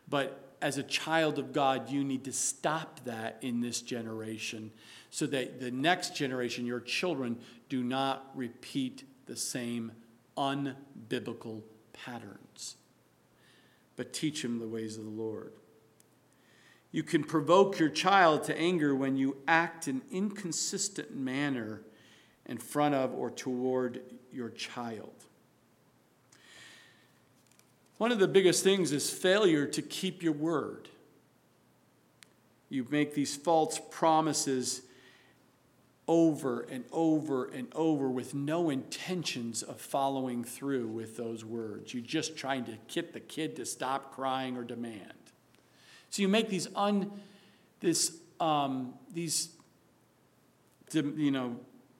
but 0.08 0.43
as 0.64 0.78
a 0.78 0.82
child 0.82 1.38
of 1.38 1.52
God, 1.52 1.90
you 1.90 2.02
need 2.02 2.24
to 2.24 2.32
stop 2.32 3.04
that 3.04 3.36
in 3.42 3.60
this 3.60 3.82
generation 3.82 4.70
so 5.10 5.26
that 5.26 5.60
the 5.60 5.70
next 5.70 6.16
generation, 6.16 6.64
your 6.64 6.80
children, 6.80 7.38
do 7.68 7.82
not 7.82 8.30
repeat 8.34 9.04
the 9.26 9.36
same 9.36 9.92
unbiblical 10.38 11.60
patterns, 11.92 12.76
but 13.94 14.14
teach 14.14 14.40
them 14.40 14.58
the 14.58 14.66
ways 14.66 14.96
of 14.96 15.04
the 15.04 15.10
Lord. 15.10 15.52
You 16.92 17.02
can 17.02 17.24
provoke 17.24 17.78
your 17.78 17.90
child 17.90 18.44
to 18.44 18.58
anger 18.58 18.94
when 18.94 19.18
you 19.18 19.36
act 19.46 19.86
in 19.86 20.00
inconsistent 20.10 21.14
manner 21.14 21.82
in 22.46 22.56
front 22.56 22.94
of 22.94 23.12
or 23.12 23.30
toward 23.30 24.00
your 24.32 24.48
child. 24.48 25.13
One 27.98 28.10
of 28.10 28.18
the 28.18 28.28
biggest 28.28 28.64
things 28.64 28.92
is 28.92 29.10
failure 29.10 29.66
to 29.66 29.82
keep 29.82 30.22
your 30.22 30.32
word. 30.32 30.88
You 32.68 32.86
make 32.90 33.14
these 33.14 33.36
false 33.36 33.80
promises 33.90 34.82
over 36.06 36.62
and 36.62 36.84
over 36.92 37.46
and 37.46 37.68
over 37.74 38.10
with 38.10 38.34
no 38.34 38.68
intentions 38.68 39.62
of 39.62 39.80
following 39.80 40.44
through 40.44 40.88
with 40.88 41.16
those 41.16 41.44
words. 41.44 41.94
You're 41.94 42.02
just 42.02 42.36
trying 42.36 42.64
to 42.64 42.76
get 42.88 43.12
the 43.12 43.20
kid 43.20 43.56
to 43.56 43.64
stop 43.64 44.12
crying 44.12 44.56
or 44.56 44.64
demand. 44.64 45.12
So 46.10 46.20
you 46.20 46.28
make 46.28 46.48
these 46.48 46.68
un, 46.76 47.10
this, 47.80 48.16
um, 48.38 48.94
these, 49.12 49.48
you 50.92 51.30
know, 51.30 51.56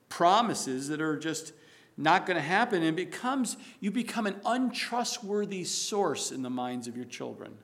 promises 0.09 0.89
that 0.89 1.01
are 1.01 1.17
just 1.17 1.53
not 1.97 2.27
going 2.27 2.37
to 2.37 2.43
happen 2.43 2.83
and 2.83 2.97
becomes 2.97 3.57
you 3.81 3.91
become 3.91 4.27
an 4.27 4.37
untrustworthy 4.45 5.65
source 5.65 6.33
in 6.33 6.43
the 6.43 6.51
minds 6.51 6.89
of 6.89 6.97
your 6.97 7.07
children 7.07 7.57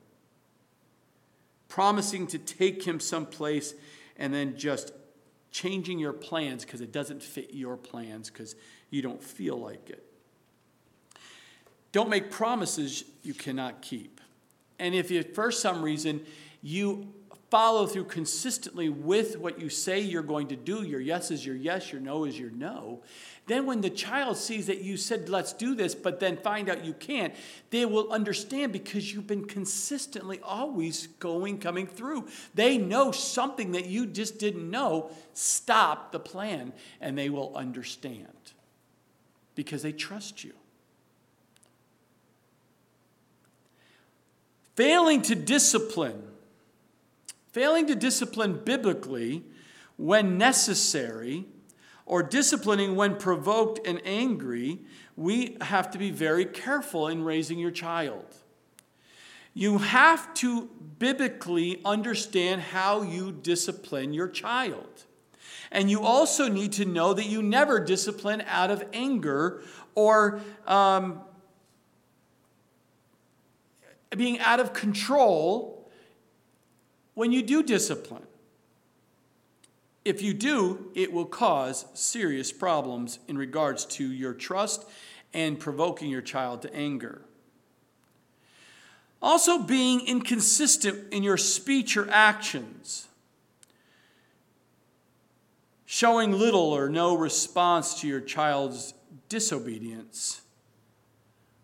promising 1.71 2.27
to 2.27 2.37
take 2.37 2.83
him 2.83 2.99
someplace 2.99 3.73
and 4.17 4.33
then 4.33 4.57
just 4.57 4.91
changing 5.51 5.99
your 5.99 6.11
plans 6.11 6.65
because 6.65 6.81
it 6.81 6.91
doesn't 6.91 7.23
fit 7.23 7.53
your 7.53 7.77
plans 7.77 8.29
because 8.29 8.55
you 8.89 9.01
don't 9.01 9.23
feel 9.23 9.57
like 9.57 9.89
it. 9.89 10.03
Don't 11.93 12.09
make 12.09 12.29
promises 12.29 13.05
you 13.23 13.33
cannot 13.33 13.81
keep. 13.81 14.19
And 14.79 14.93
if 14.93 15.09
you, 15.09 15.23
for 15.23 15.49
some 15.49 15.81
reason 15.81 16.25
you 16.61 17.07
follow 17.51 17.85
through 17.85 18.05
consistently 18.05 18.87
with 18.87 19.37
what 19.37 19.59
you 19.59 19.69
say 19.69 19.99
you're 19.99 20.23
going 20.23 20.47
to 20.47 20.55
do, 20.55 20.83
your 20.83 21.01
yes 21.01 21.29
is 21.29 21.45
your 21.45 21.55
yes, 21.55 21.91
your 21.91 22.01
no 22.01 22.23
is 22.23 22.39
your 22.39 22.49
no, 22.49 23.03
then 23.47 23.65
when 23.65 23.81
the 23.81 23.89
child 23.89 24.37
sees 24.37 24.67
that 24.67 24.81
you 24.81 24.95
said, 24.95 25.27
let's 25.27 25.51
do 25.51 25.75
this, 25.75 25.93
but 25.93 26.21
then 26.21 26.37
find 26.37 26.69
out 26.69 26.85
you 26.85 26.93
can't, 26.93 27.33
they 27.69 27.85
will 27.85 28.09
understand 28.09 28.71
because 28.71 29.13
you've 29.13 29.27
been 29.27 29.43
consistently 29.43 30.39
always 30.41 31.07
going, 31.19 31.57
coming 31.57 31.85
through. 31.85 32.29
They 32.55 32.77
know 32.77 33.11
something 33.11 33.73
that 33.73 33.87
you 33.87 34.05
just 34.05 34.39
didn't 34.39 34.69
know. 34.71 35.11
Stop 35.33 36.13
the 36.13 36.19
plan, 36.19 36.71
and 37.01 37.17
they 37.17 37.29
will 37.29 37.51
understand 37.53 38.27
because 39.55 39.81
they 39.81 39.91
trust 39.91 40.45
you. 40.45 40.53
Failing 44.75 45.21
to 45.23 45.35
discipline, 45.35 46.23
failing 47.51 47.87
to 47.87 47.95
discipline 47.95 48.61
biblically 48.63 49.43
when 49.97 50.37
necessary 50.37 51.45
or 52.05 52.23
disciplining 52.23 52.95
when 52.95 53.15
provoked 53.15 53.85
and 53.85 54.01
angry, 54.03 54.79
we 55.15 55.57
have 55.61 55.91
to 55.91 55.97
be 55.97 56.11
very 56.11 56.45
careful 56.45 57.07
in 57.07 57.23
raising 57.23 57.59
your 57.59 57.71
child. 57.71 58.25
You 59.53 59.79
have 59.79 60.33
to 60.35 60.69
biblically 60.97 61.81
understand 61.83 62.61
how 62.61 63.01
you 63.01 63.31
discipline 63.31 64.13
your 64.13 64.29
child. 64.29 65.05
And 65.71 65.89
you 65.89 66.01
also 66.03 66.47
need 66.47 66.73
to 66.73 66.85
know 66.85 67.13
that 67.13 67.25
you 67.25 67.41
never 67.41 67.79
discipline 67.79 68.43
out 68.47 68.71
of 68.71 68.83
anger 68.93 69.61
or 69.95 70.41
um, 70.67 71.21
being 74.15 74.39
out 74.39 74.59
of 74.59 74.73
control 74.73 75.80
when 77.13 77.31
you 77.31 77.41
do 77.41 77.63
discipline. 77.63 78.25
If 80.03 80.21
you 80.21 80.33
do, 80.33 80.91
it 80.95 81.13
will 81.13 81.25
cause 81.25 81.85
serious 81.93 82.51
problems 82.51 83.19
in 83.27 83.37
regards 83.37 83.85
to 83.85 84.11
your 84.11 84.33
trust 84.33 84.85
and 85.33 85.59
provoking 85.59 86.09
your 86.09 86.21
child 86.21 86.63
to 86.63 86.73
anger. 86.73 87.21
Also, 89.21 89.59
being 89.59 90.05
inconsistent 90.07 91.13
in 91.13 91.21
your 91.21 91.37
speech 91.37 91.95
or 91.95 92.09
actions, 92.09 93.07
showing 95.85 96.31
little 96.31 96.71
or 96.71 96.89
no 96.89 97.15
response 97.15 98.01
to 98.01 98.07
your 98.07 98.21
child's 98.21 98.95
disobedience 99.29 100.41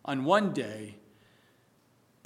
on 0.05 0.23
one 0.23 0.53
day, 0.53 0.96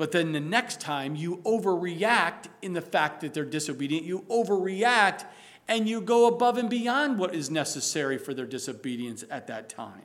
but 0.01 0.11
then 0.11 0.31
the 0.31 0.39
next 0.39 0.81
time 0.81 1.15
you 1.15 1.37
overreact 1.45 2.45
in 2.63 2.73
the 2.73 2.81
fact 2.81 3.21
that 3.21 3.35
they're 3.35 3.45
disobedient, 3.45 4.03
you 4.03 4.25
overreact 4.31 5.25
and 5.67 5.87
you 5.87 6.01
go 6.01 6.25
above 6.25 6.57
and 6.57 6.71
beyond 6.71 7.19
what 7.19 7.35
is 7.35 7.51
necessary 7.51 8.17
for 8.17 8.33
their 8.33 8.47
disobedience 8.47 9.23
at 9.29 9.45
that 9.45 9.69
time. 9.69 10.01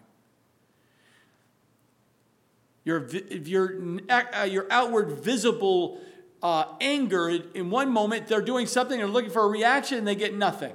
Your, 2.85 3.09
your, 3.09 3.99
uh, 4.11 4.43
your 4.43 4.67
outward 4.71 5.13
visible 5.13 5.99
uh, 6.43 6.75
anger, 6.79 7.31
in 7.31 7.71
one 7.71 7.91
moment 7.91 8.27
they're 8.27 8.43
doing 8.43 8.67
something 8.67 9.01
and 9.01 9.15
looking 9.15 9.31
for 9.31 9.45
a 9.45 9.49
reaction 9.49 9.97
and 9.97 10.07
they 10.07 10.15
get 10.15 10.35
nothing. 10.35 10.75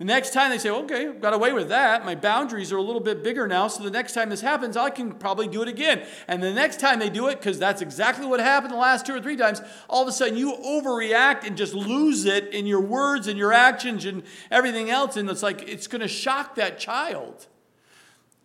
The 0.00 0.06
next 0.06 0.32
time 0.32 0.48
they 0.48 0.56
say, 0.56 0.70
okay, 0.70 1.12
got 1.12 1.34
away 1.34 1.52
with 1.52 1.68
that. 1.68 2.06
My 2.06 2.14
boundaries 2.14 2.72
are 2.72 2.78
a 2.78 2.82
little 2.82 3.02
bit 3.02 3.22
bigger 3.22 3.46
now, 3.46 3.68
so 3.68 3.84
the 3.84 3.90
next 3.90 4.14
time 4.14 4.30
this 4.30 4.40
happens, 4.40 4.74
I 4.74 4.88
can 4.88 5.12
probably 5.12 5.46
do 5.46 5.60
it 5.60 5.68
again. 5.68 6.06
And 6.26 6.42
the 6.42 6.54
next 6.54 6.80
time 6.80 6.98
they 6.98 7.10
do 7.10 7.28
it, 7.28 7.38
because 7.38 7.58
that's 7.58 7.82
exactly 7.82 8.24
what 8.24 8.40
happened 8.40 8.72
the 8.72 8.78
last 8.78 9.04
two 9.04 9.14
or 9.14 9.20
three 9.20 9.36
times, 9.36 9.60
all 9.90 10.00
of 10.00 10.08
a 10.08 10.12
sudden 10.12 10.38
you 10.38 10.54
overreact 10.54 11.44
and 11.44 11.54
just 11.54 11.74
lose 11.74 12.24
it 12.24 12.54
in 12.54 12.64
your 12.64 12.80
words 12.80 13.26
and 13.26 13.38
your 13.38 13.52
actions 13.52 14.06
and 14.06 14.22
everything 14.50 14.88
else. 14.88 15.18
And 15.18 15.28
it's 15.28 15.42
like, 15.42 15.68
it's 15.68 15.86
going 15.86 16.00
to 16.00 16.08
shock 16.08 16.54
that 16.54 16.78
child. 16.78 17.46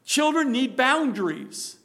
Children 0.03 0.51
need 0.51 0.75
boundaries, 0.75 1.77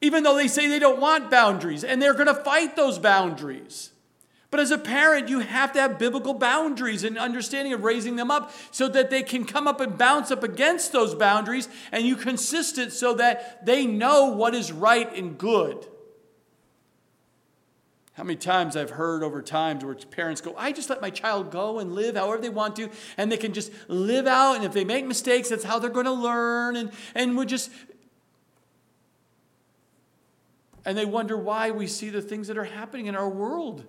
even 0.00 0.22
though 0.22 0.34
they 0.34 0.48
say 0.48 0.66
they 0.66 0.78
don't 0.78 0.98
want 0.98 1.30
boundaries, 1.30 1.84
and 1.84 2.00
they're 2.00 2.14
going 2.14 2.26
to 2.26 2.34
fight 2.34 2.74
those 2.74 2.98
boundaries. 2.98 3.90
But 4.50 4.60
as 4.60 4.70
a 4.70 4.78
parent, 4.78 5.28
you 5.28 5.40
have 5.40 5.72
to 5.72 5.80
have 5.80 5.98
biblical 5.98 6.34
boundaries 6.34 7.02
and 7.02 7.18
understanding 7.18 7.72
of 7.72 7.82
raising 7.82 8.16
them 8.16 8.30
up 8.30 8.52
so 8.70 8.88
that 8.88 9.10
they 9.10 9.22
can 9.22 9.44
come 9.44 9.66
up 9.66 9.80
and 9.80 9.98
bounce 9.98 10.30
up 10.30 10.44
against 10.44 10.92
those 10.92 11.14
boundaries 11.14 11.68
and 11.90 12.06
you 12.06 12.16
consistent 12.16 12.92
so 12.92 13.14
that 13.14 13.66
they 13.66 13.86
know 13.86 14.26
what 14.26 14.54
is 14.54 14.70
right 14.70 15.12
and 15.16 15.36
good. 15.36 15.86
How 18.12 18.22
many 18.22 18.36
times 18.36 18.76
I've 18.76 18.90
heard 18.90 19.22
over 19.22 19.42
times 19.42 19.84
where 19.84 19.94
parents 19.94 20.40
go, 20.40 20.54
I 20.56 20.72
just 20.72 20.88
let 20.88 21.02
my 21.02 21.10
child 21.10 21.50
go 21.50 21.80
and 21.80 21.94
live 21.94 22.16
however 22.16 22.40
they 22.40 22.48
want 22.48 22.76
to, 22.76 22.88
and 23.18 23.30
they 23.30 23.36
can 23.36 23.52
just 23.52 23.70
live 23.88 24.26
out, 24.26 24.56
and 24.56 24.64
if 24.64 24.72
they 24.72 24.84
make 24.84 25.04
mistakes, 25.04 25.50
that's 25.50 25.64
how 25.64 25.78
they're 25.78 25.90
going 25.90 26.06
to 26.06 26.12
learn, 26.12 26.76
and, 26.76 26.92
and 27.14 27.36
we're 27.36 27.44
just. 27.44 27.70
And 30.86 30.96
they 30.96 31.04
wonder 31.04 31.36
why 31.36 31.72
we 31.72 31.86
see 31.86 32.08
the 32.08 32.22
things 32.22 32.48
that 32.48 32.56
are 32.56 32.64
happening 32.64 33.04
in 33.04 33.16
our 33.16 33.28
world 33.28 33.84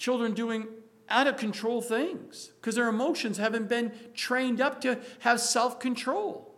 children 0.00 0.32
doing 0.32 0.66
out 1.08 1.28
of 1.28 1.36
control 1.36 1.80
things 1.82 2.50
because 2.60 2.74
their 2.74 2.88
emotions 2.88 3.36
haven't 3.36 3.68
been 3.68 3.92
trained 4.14 4.60
up 4.60 4.80
to 4.80 4.98
have 5.20 5.40
self 5.40 5.78
control. 5.78 6.52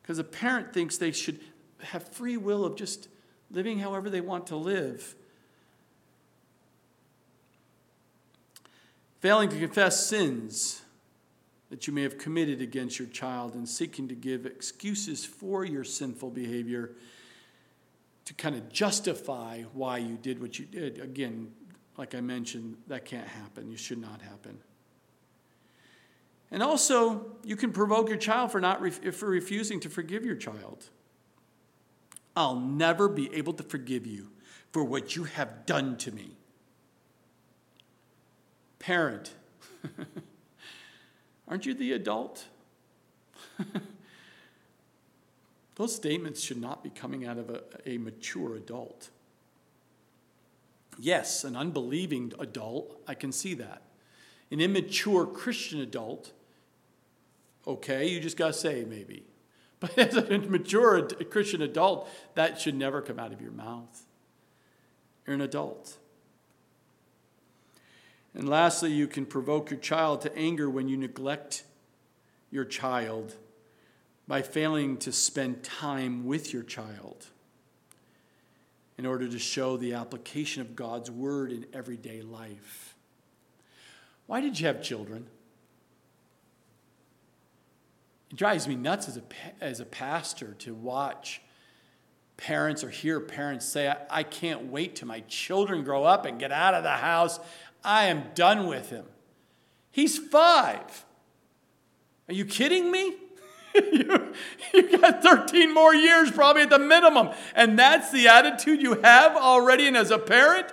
Because 0.00 0.18
a 0.18 0.24
parent 0.24 0.72
thinks 0.72 0.96
they 0.96 1.12
should 1.12 1.40
have 1.80 2.08
free 2.08 2.36
will 2.36 2.64
of 2.64 2.76
just 2.76 3.08
living 3.50 3.80
however 3.80 4.08
they 4.08 4.20
want 4.20 4.46
to 4.46 4.56
live. 4.56 5.14
Failing 9.20 9.48
to 9.48 9.58
confess 9.58 10.06
sins 10.06 10.82
that 11.70 11.86
you 11.86 11.92
may 11.92 12.02
have 12.02 12.18
committed 12.18 12.60
against 12.60 12.98
your 12.98 13.08
child 13.08 13.54
and 13.54 13.68
seeking 13.68 14.06
to 14.08 14.14
give 14.14 14.46
excuses 14.46 15.24
for 15.24 15.64
your 15.64 15.84
sinful 15.84 16.30
behavior 16.30 16.92
to 18.24 18.34
kind 18.34 18.54
of 18.54 18.70
justify 18.70 19.62
why 19.72 19.98
you 19.98 20.16
did 20.16 20.40
what 20.40 20.58
you 20.58 20.64
did. 20.64 21.00
Again, 21.00 21.52
like 21.96 22.14
I 22.14 22.20
mentioned, 22.20 22.76
that 22.86 23.04
can't 23.04 23.26
happen. 23.26 23.70
You 23.70 23.76
should 23.76 23.98
not 23.98 24.22
happen. 24.22 24.58
And 26.50 26.62
also, 26.62 27.26
you 27.44 27.56
can 27.56 27.72
provoke 27.72 28.08
your 28.08 28.18
child 28.18 28.52
for 28.52 28.60
not 28.60 28.86
for 28.92 29.26
refusing 29.26 29.80
to 29.80 29.88
forgive 29.88 30.24
your 30.24 30.36
child. 30.36 30.90
I'll 32.36 32.60
never 32.60 33.08
be 33.08 33.34
able 33.34 33.54
to 33.54 33.62
forgive 33.62 34.06
you 34.06 34.30
for 34.70 34.84
what 34.84 35.16
you 35.16 35.24
have 35.24 35.66
done 35.66 35.96
to 35.98 36.12
me. 36.12 36.36
Parent, 38.78 39.34
aren't 41.48 41.66
you 41.66 41.74
the 41.74 41.92
adult? 41.92 42.46
Those 45.76 45.94
statements 45.94 46.42
should 46.42 46.60
not 46.60 46.82
be 46.84 46.90
coming 46.90 47.26
out 47.26 47.38
of 47.38 47.50
a, 47.50 47.62
a 47.86 47.98
mature 47.98 48.56
adult. 48.56 49.10
Yes, 50.98 51.44
an 51.44 51.56
unbelieving 51.56 52.32
adult, 52.38 53.00
I 53.08 53.14
can 53.14 53.32
see 53.32 53.54
that. 53.54 53.82
An 54.50 54.60
immature 54.60 55.26
Christian 55.26 55.80
adult, 55.80 56.32
okay, 57.66 58.06
you 58.06 58.20
just 58.20 58.36
got 58.36 58.48
to 58.48 58.52
say 58.52 58.84
maybe. 58.84 59.24
But 59.82 59.98
as 59.98 60.14
a 60.14 60.38
mature 60.38 61.02
Christian 61.08 61.60
adult, 61.60 62.08
that 62.34 62.60
should 62.60 62.76
never 62.76 63.02
come 63.02 63.18
out 63.18 63.32
of 63.32 63.40
your 63.40 63.50
mouth. 63.50 64.04
You're 65.26 65.34
an 65.34 65.40
adult. 65.40 65.98
And 68.32 68.48
lastly, 68.48 68.92
you 68.92 69.08
can 69.08 69.26
provoke 69.26 69.70
your 69.70 69.80
child 69.80 70.20
to 70.20 70.36
anger 70.36 70.70
when 70.70 70.86
you 70.86 70.96
neglect 70.96 71.64
your 72.52 72.64
child 72.64 73.34
by 74.32 74.40
failing 74.40 74.96
to 74.96 75.12
spend 75.12 75.62
time 75.62 76.24
with 76.24 76.54
your 76.54 76.62
child 76.62 77.26
in 78.96 79.04
order 79.04 79.28
to 79.28 79.38
show 79.38 79.76
the 79.76 79.92
application 79.92 80.62
of 80.62 80.74
God's 80.74 81.10
word 81.10 81.52
in 81.52 81.66
everyday 81.74 82.22
life. 82.22 82.94
Why 84.26 84.40
did 84.40 84.58
you 84.58 84.66
have 84.68 84.82
children? 84.82 85.26
It 88.30 88.38
drives 88.38 88.66
me 88.66 88.74
nuts 88.74 89.06
as 89.06 89.18
a, 89.18 89.22
as 89.60 89.80
a 89.80 89.84
pastor 89.84 90.54
to 90.60 90.72
watch 90.72 91.42
parents 92.38 92.82
or 92.82 92.88
hear 92.88 93.20
parents 93.20 93.66
say, 93.66 93.90
I, 93.90 93.96
I 94.08 94.22
can't 94.22 94.64
wait 94.68 94.96
till 94.96 95.08
my 95.08 95.20
children 95.28 95.84
grow 95.84 96.04
up 96.04 96.24
and 96.24 96.40
get 96.40 96.52
out 96.52 96.72
of 96.72 96.84
the 96.84 96.88
house. 96.92 97.38
I 97.84 98.06
am 98.06 98.28
done 98.34 98.66
with 98.66 98.88
him. 98.88 99.04
He's 99.90 100.16
five. 100.16 101.04
Are 102.30 102.34
you 102.34 102.46
kidding 102.46 102.90
me? 102.90 103.16
you, 103.92 104.32
you 104.74 104.98
got 104.98 105.22
13 105.22 105.72
more 105.72 105.94
years 105.94 106.30
probably 106.30 106.62
at 106.62 106.70
the 106.70 106.78
minimum. 106.78 107.30
And 107.54 107.78
that's 107.78 108.10
the 108.10 108.28
attitude 108.28 108.82
you 108.82 109.00
have 109.02 109.36
already. 109.36 109.86
And 109.86 109.96
as 109.96 110.10
a 110.10 110.18
parent, 110.18 110.72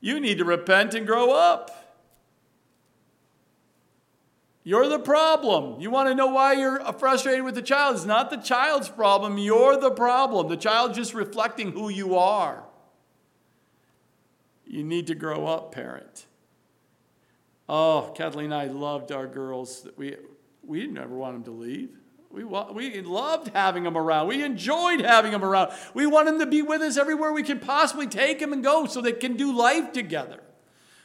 you 0.00 0.20
need 0.20 0.38
to 0.38 0.44
repent 0.44 0.94
and 0.94 1.06
grow 1.06 1.32
up. 1.32 1.70
You're 4.62 4.88
the 4.88 4.98
problem. 4.98 5.80
You 5.80 5.90
want 5.90 6.08
to 6.08 6.14
know 6.14 6.26
why 6.26 6.54
you're 6.54 6.80
frustrated 6.94 7.44
with 7.44 7.54
the 7.54 7.62
child? 7.62 7.94
It's 7.94 8.04
not 8.04 8.30
the 8.30 8.36
child's 8.36 8.88
problem. 8.88 9.38
You're 9.38 9.76
the 9.76 9.92
problem. 9.92 10.48
The 10.48 10.56
child's 10.56 10.96
just 10.96 11.14
reflecting 11.14 11.70
who 11.70 11.88
you 11.88 12.16
are. 12.16 12.64
You 14.66 14.82
need 14.82 15.06
to 15.06 15.14
grow 15.14 15.46
up, 15.46 15.72
parent. 15.72 16.26
Oh, 17.68 18.12
Kathleen 18.16 18.46
and 18.46 18.54
I 18.54 18.64
loved 18.66 19.12
our 19.12 19.28
girls. 19.28 19.86
We, 19.96 20.16
we 20.66 20.80
didn't 20.80 20.98
ever 20.98 21.14
want 21.14 21.34
them 21.34 21.44
to 21.44 21.50
leave. 21.50 21.90
We, 22.30 22.44
we 22.44 23.00
loved 23.00 23.48
having 23.54 23.84
them 23.84 23.96
around. 23.96 24.26
We 24.26 24.42
enjoyed 24.42 25.00
having 25.00 25.32
them 25.32 25.44
around. 25.44 25.72
We 25.94 26.06
want 26.06 26.26
them 26.26 26.38
to 26.40 26.46
be 26.46 26.60
with 26.60 26.82
us 26.82 26.98
everywhere 26.98 27.32
we 27.32 27.42
can 27.42 27.60
possibly 27.60 28.06
take 28.06 28.40
them 28.40 28.52
and 28.52 28.62
go 28.62 28.86
so 28.86 29.00
they 29.00 29.12
can 29.12 29.36
do 29.36 29.56
life 29.56 29.92
together. 29.92 30.40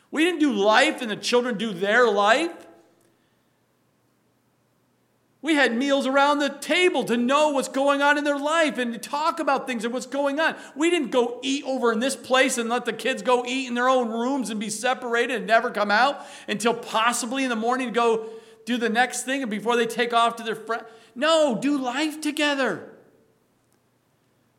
We 0.09 0.25
didn't 0.25 0.39
do 0.39 0.51
life 0.51 1.01
and 1.01 1.09
the 1.09 1.15
children 1.15 1.57
do 1.57 1.71
their 1.73 2.09
life. 2.09 2.51
We 5.43 5.55
had 5.55 5.75
meals 5.75 6.05
around 6.05 6.39
the 6.39 6.49
table 6.49 7.03
to 7.05 7.17
know 7.17 7.49
what's 7.49 7.67
going 7.67 8.01
on 8.01 8.17
in 8.17 8.23
their 8.23 8.37
life 8.37 8.77
and 8.77 8.93
to 8.93 8.99
talk 8.99 9.39
about 9.39 9.65
things 9.65 9.83
and 9.83 9.93
what's 9.93 10.05
going 10.05 10.39
on. 10.39 10.55
We 10.75 10.91
didn't 10.91 11.09
go 11.09 11.39
eat 11.41 11.63
over 11.65 11.91
in 11.91 11.99
this 11.99 12.15
place 12.15 12.57
and 12.59 12.69
let 12.69 12.85
the 12.85 12.93
kids 12.93 13.23
go 13.23 13.43
eat 13.45 13.67
in 13.67 13.73
their 13.73 13.89
own 13.89 14.09
rooms 14.09 14.49
and 14.49 14.59
be 14.59 14.69
separated 14.69 15.37
and 15.37 15.47
never 15.47 15.71
come 15.71 15.89
out 15.89 16.25
until 16.47 16.73
possibly 16.73 17.43
in 17.43 17.49
the 17.49 17.55
morning 17.55 17.87
to 17.87 17.93
go 17.93 18.29
do 18.65 18.77
the 18.77 18.89
next 18.89 19.23
thing 19.23 19.41
and 19.41 19.51
before 19.51 19.75
they 19.75 19.85
take 19.85 20.13
off 20.13 20.35
to 20.37 20.43
their 20.43 20.55
friend. 20.55 20.83
No, 21.15 21.57
do 21.59 21.77
life 21.77 22.21
together. 22.21 22.87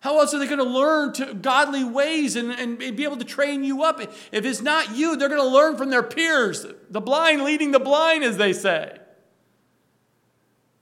How 0.00 0.18
else 0.18 0.34
are 0.34 0.40
they 0.40 0.46
going 0.46 0.58
to 0.58 0.64
learn 0.64 1.12
to 1.14 1.32
godly 1.32 1.84
ways 1.84 2.34
and, 2.34 2.50
and 2.50 2.76
be 2.78 3.04
able 3.04 3.18
to 3.18 3.24
train 3.24 3.62
you 3.62 3.84
up? 3.84 4.00
If 4.00 4.44
it's 4.44 4.60
not 4.60 4.96
you, 4.96 5.16
they're 5.16 5.28
going 5.28 5.40
to 5.40 5.46
learn 5.46 5.76
from 5.76 5.90
their 5.90 6.02
peers. 6.02 6.66
The 6.90 7.00
blind 7.00 7.44
leading 7.44 7.70
the 7.70 7.78
blind, 7.78 8.24
as 8.24 8.36
they 8.36 8.52
say. 8.52 8.98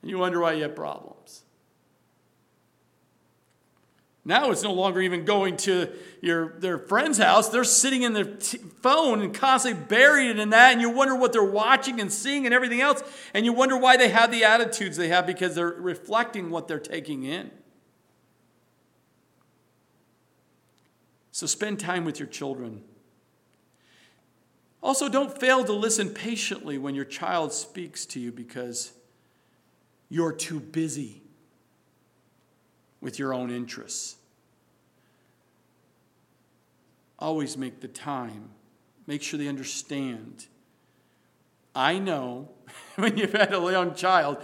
And 0.01 0.11
you 0.11 0.19
wonder 0.19 0.41
why 0.41 0.55
you 0.55 0.63
have 0.63 0.75
problems. 0.75 1.20
Now 4.31 4.53
it's 4.53 4.63
no 4.63 4.73
longer 4.73 5.01
even 5.01 5.25
going 5.25 5.57
to 5.57 5.91
your, 6.21 6.51
their 6.61 6.79
friend's 6.79 7.19
house. 7.19 7.49
They're 7.49 7.65
sitting 7.65 8.03
in 8.03 8.13
their 8.13 8.37
t- 8.37 8.59
phone 8.81 9.23
and 9.23 9.35
constantly 9.35 9.85
buried 9.89 10.39
in 10.39 10.51
that, 10.51 10.71
and 10.71 10.81
you 10.81 10.89
wonder 10.89 11.17
what 11.17 11.33
they're 11.33 11.43
watching 11.43 12.01
and 12.01 12.13
seeing 12.13 12.47
and 12.47 12.55
everything 12.55 12.81
else. 12.81 13.03
And 13.35 13.45
you 13.45 13.53
wonder 13.53 13.77
why 13.77 13.97
they 13.97 14.09
have 14.11 14.31
the 14.31 14.45
attitudes 14.45 14.97
they 14.97 15.09
have 15.09 15.27
because 15.27 15.57
they're 15.57 15.67
reflecting 15.67 16.49
what 16.49 16.69
they're 16.69 16.79
taking 16.79 17.25
in. 17.25 17.51
So 21.33 21.49
spend 21.49 21.81
time 21.81 22.05
with 22.05 22.21
your 22.21 22.29
children. 22.29 22.85
Also, 24.81 25.09
don't 25.09 25.41
fail 25.41 25.65
to 25.65 25.73
listen 25.73 26.09
patiently 26.09 26.79
when 26.79 26.95
your 26.95 27.05
child 27.05 27.53
speaks 27.53 28.07
to 28.07 28.21
you 28.21 28.31
because 28.31 28.93
you're 30.09 30.33
too 30.33 30.61
busy 30.61 31.21
with 33.01 33.19
your 33.19 33.35
own 33.35 33.51
interests. 33.51 34.19
Always 37.21 37.57
make 37.57 37.81
the 37.81 37.89
time. 37.89 38.51
Make 39.07 39.23
sure 39.23 39.39
they 39.39 39.49
understand. 39.49 40.47
I 41.75 41.99
know 41.99 42.49
when 42.97 43.17
you've 43.17 43.33
had 43.33 43.53
a 43.53 43.61
young 43.71 43.95
child, 43.95 44.39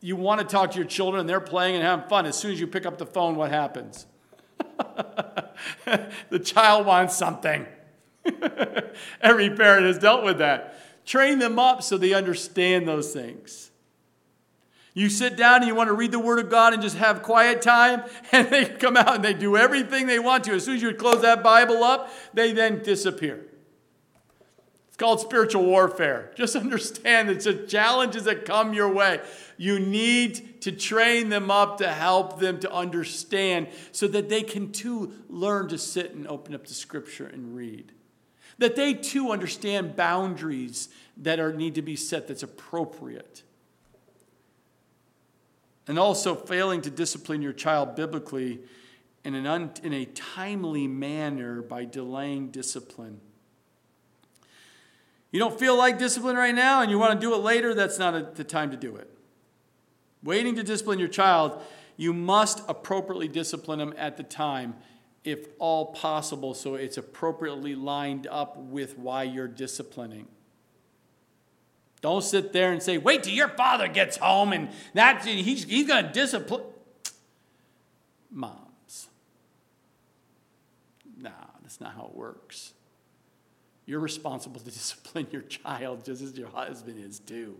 you 0.00 0.16
want 0.16 0.40
to 0.40 0.46
talk 0.46 0.72
to 0.72 0.78
your 0.78 0.86
children 0.86 1.20
and 1.20 1.28
they're 1.28 1.40
playing 1.40 1.76
and 1.76 1.84
having 1.84 2.08
fun. 2.08 2.26
As 2.26 2.36
soon 2.36 2.52
as 2.52 2.60
you 2.60 2.66
pick 2.66 2.86
up 2.86 2.98
the 2.98 3.06
phone, 3.06 3.36
what 3.36 3.50
happens? 3.50 4.06
the 6.30 6.38
child 6.42 6.86
wants 6.86 7.16
something. 7.16 7.66
Every 9.20 9.50
parent 9.50 9.86
has 9.86 9.98
dealt 9.98 10.24
with 10.24 10.38
that. 10.38 10.76
Train 11.06 11.38
them 11.38 11.58
up 11.58 11.82
so 11.82 11.98
they 11.98 12.12
understand 12.12 12.86
those 12.86 13.12
things. 13.12 13.69
You 14.92 15.08
sit 15.08 15.36
down 15.36 15.56
and 15.56 15.66
you 15.66 15.74
want 15.74 15.88
to 15.88 15.94
read 15.94 16.10
the 16.10 16.18
Word 16.18 16.40
of 16.40 16.50
God 16.50 16.72
and 16.72 16.82
just 16.82 16.96
have 16.96 17.22
quiet 17.22 17.62
time, 17.62 18.02
and 18.32 18.48
they 18.48 18.64
come 18.64 18.96
out 18.96 19.14
and 19.14 19.24
they 19.24 19.34
do 19.34 19.56
everything 19.56 20.06
they 20.06 20.18
want 20.18 20.44
to. 20.44 20.52
As 20.52 20.64
soon 20.64 20.76
as 20.76 20.82
you 20.82 20.92
close 20.94 21.22
that 21.22 21.42
Bible 21.42 21.84
up, 21.84 22.10
they 22.34 22.52
then 22.52 22.82
disappear. 22.82 23.46
It's 24.88 24.96
called 24.96 25.20
spiritual 25.20 25.64
warfare. 25.64 26.32
Just 26.34 26.56
understand 26.56 27.30
it's 27.30 27.44
the 27.44 27.54
challenges 27.54 28.24
that 28.24 28.44
come 28.44 28.74
your 28.74 28.92
way. 28.92 29.20
You 29.56 29.78
need 29.78 30.62
to 30.62 30.72
train 30.72 31.28
them 31.28 31.50
up 31.50 31.78
to 31.78 31.88
help 31.88 32.40
them 32.40 32.58
to 32.60 32.72
understand 32.72 33.68
so 33.92 34.08
that 34.08 34.28
they 34.28 34.42
can 34.42 34.72
too 34.72 35.12
learn 35.28 35.68
to 35.68 35.78
sit 35.78 36.14
and 36.14 36.26
open 36.26 36.54
up 36.54 36.66
the 36.66 36.74
Scripture 36.74 37.26
and 37.26 37.54
read. 37.54 37.92
That 38.58 38.76
they 38.76 38.92
too 38.92 39.30
understand 39.30 39.96
boundaries 39.96 40.88
that 41.16 41.38
are, 41.38 41.52
need 41.52 41.76
to 41.76 41.82
be 41.82 41.96
set 41.96 42.26
that's 42.26 42.42
appropriate 42.42 43.42
and 45.90 45.98
also 45.98 46.36
failing 46.36 46.80
to 46.80 46.88
discipline 46.88 47.42
your 47.42 47.52
child 47.52 47.96
biblically 47.96 48.60
in, 49.24 49.34
an 49.34 49.44
un, 49.44 49.72
in 49.82 49.92
a 49.92 50.04
timely 50.04 50.86
manner 50.86 51.62
by 51.62 51.84
delaying 51.84 52.52
discipline. 52.52 53.20
You 55.32 55.40
don't 55.40 55.58
feel 55.58 55.76
like 55.76 55.98
discipline 55.98 56.36
right 56.36 56.54
now 56.54 56.80
and 56.80 56.92
you 56.92 56.98
want 57.00 57.14
to 57.14 57.26
do 57.26 57.34
it 57.34 57.38
later, 57.38 57.74
that's 57.74 57.98
not 57.98 58.14
a, 58.14 58.22
the 58.22 58.44
time 58.44 58.70
to 58.70 58.76
do 58.76 58.94
it. 58.94 59.10
Waiting 60.22 60.54
to 60.54 60.62
discipline 60.62 61.00
your 61.00 61.08
child, 61.08 61.60
you 61.96 62.12
must 62.12 62.62
appropriately 62.68 63.26
discipline 63.26 63.80
them 63.80 63.92
at 63.98 64.16
the 64.16 64.22
time, 64.22 64.76
if 65.24 65.48
all 65.58 65.86
possible, 65.86 66.54
so 66.54 66.76
it's 66.76 66.98
appropriately 66.98 67.74
lined 67.74 68.28
up 68.28 68.56
with 68.58 68.96
why 68.96 69.24
you're 69.24 69.48
disciplining. 69.48 70.28
Don't 72.00 72.24
sit 72.24 72.52
there 72.52 72.72
and 72.72 72.82
say, 72.82 72.98
wait 72.98 73.22
till 73.22 73.34
your 73.34 73.48
father 73.48 73.86
gets 73.86 74.16
home 74.16 74.52
and 74.52 74.70
that's, 74.94 75.26
he's, 75.26 75.64
he's 75.64 75.86
going 75.86 76.06
to 76.06 76.12
discipline. 76.12 76.62
Moms. 78.30 79.08
Nah, 81.18 81.30
that's 81.62 81.80
not 81.80 81.94
how 81.94 82.06
it 82.06 82.14
works. 82.14 82.72
You're 83.84 84.00
responsible 84.00 84.60
to 84.60 84.64
discipline 84.70 85.26
your 85.30 85.42
child 85.42 86.04
just 86.04 86.22
as 86.22 86.36
your 86.38 86.48
husband 86.48 87.04
is 87.04 87.18
too. 87.18 87.56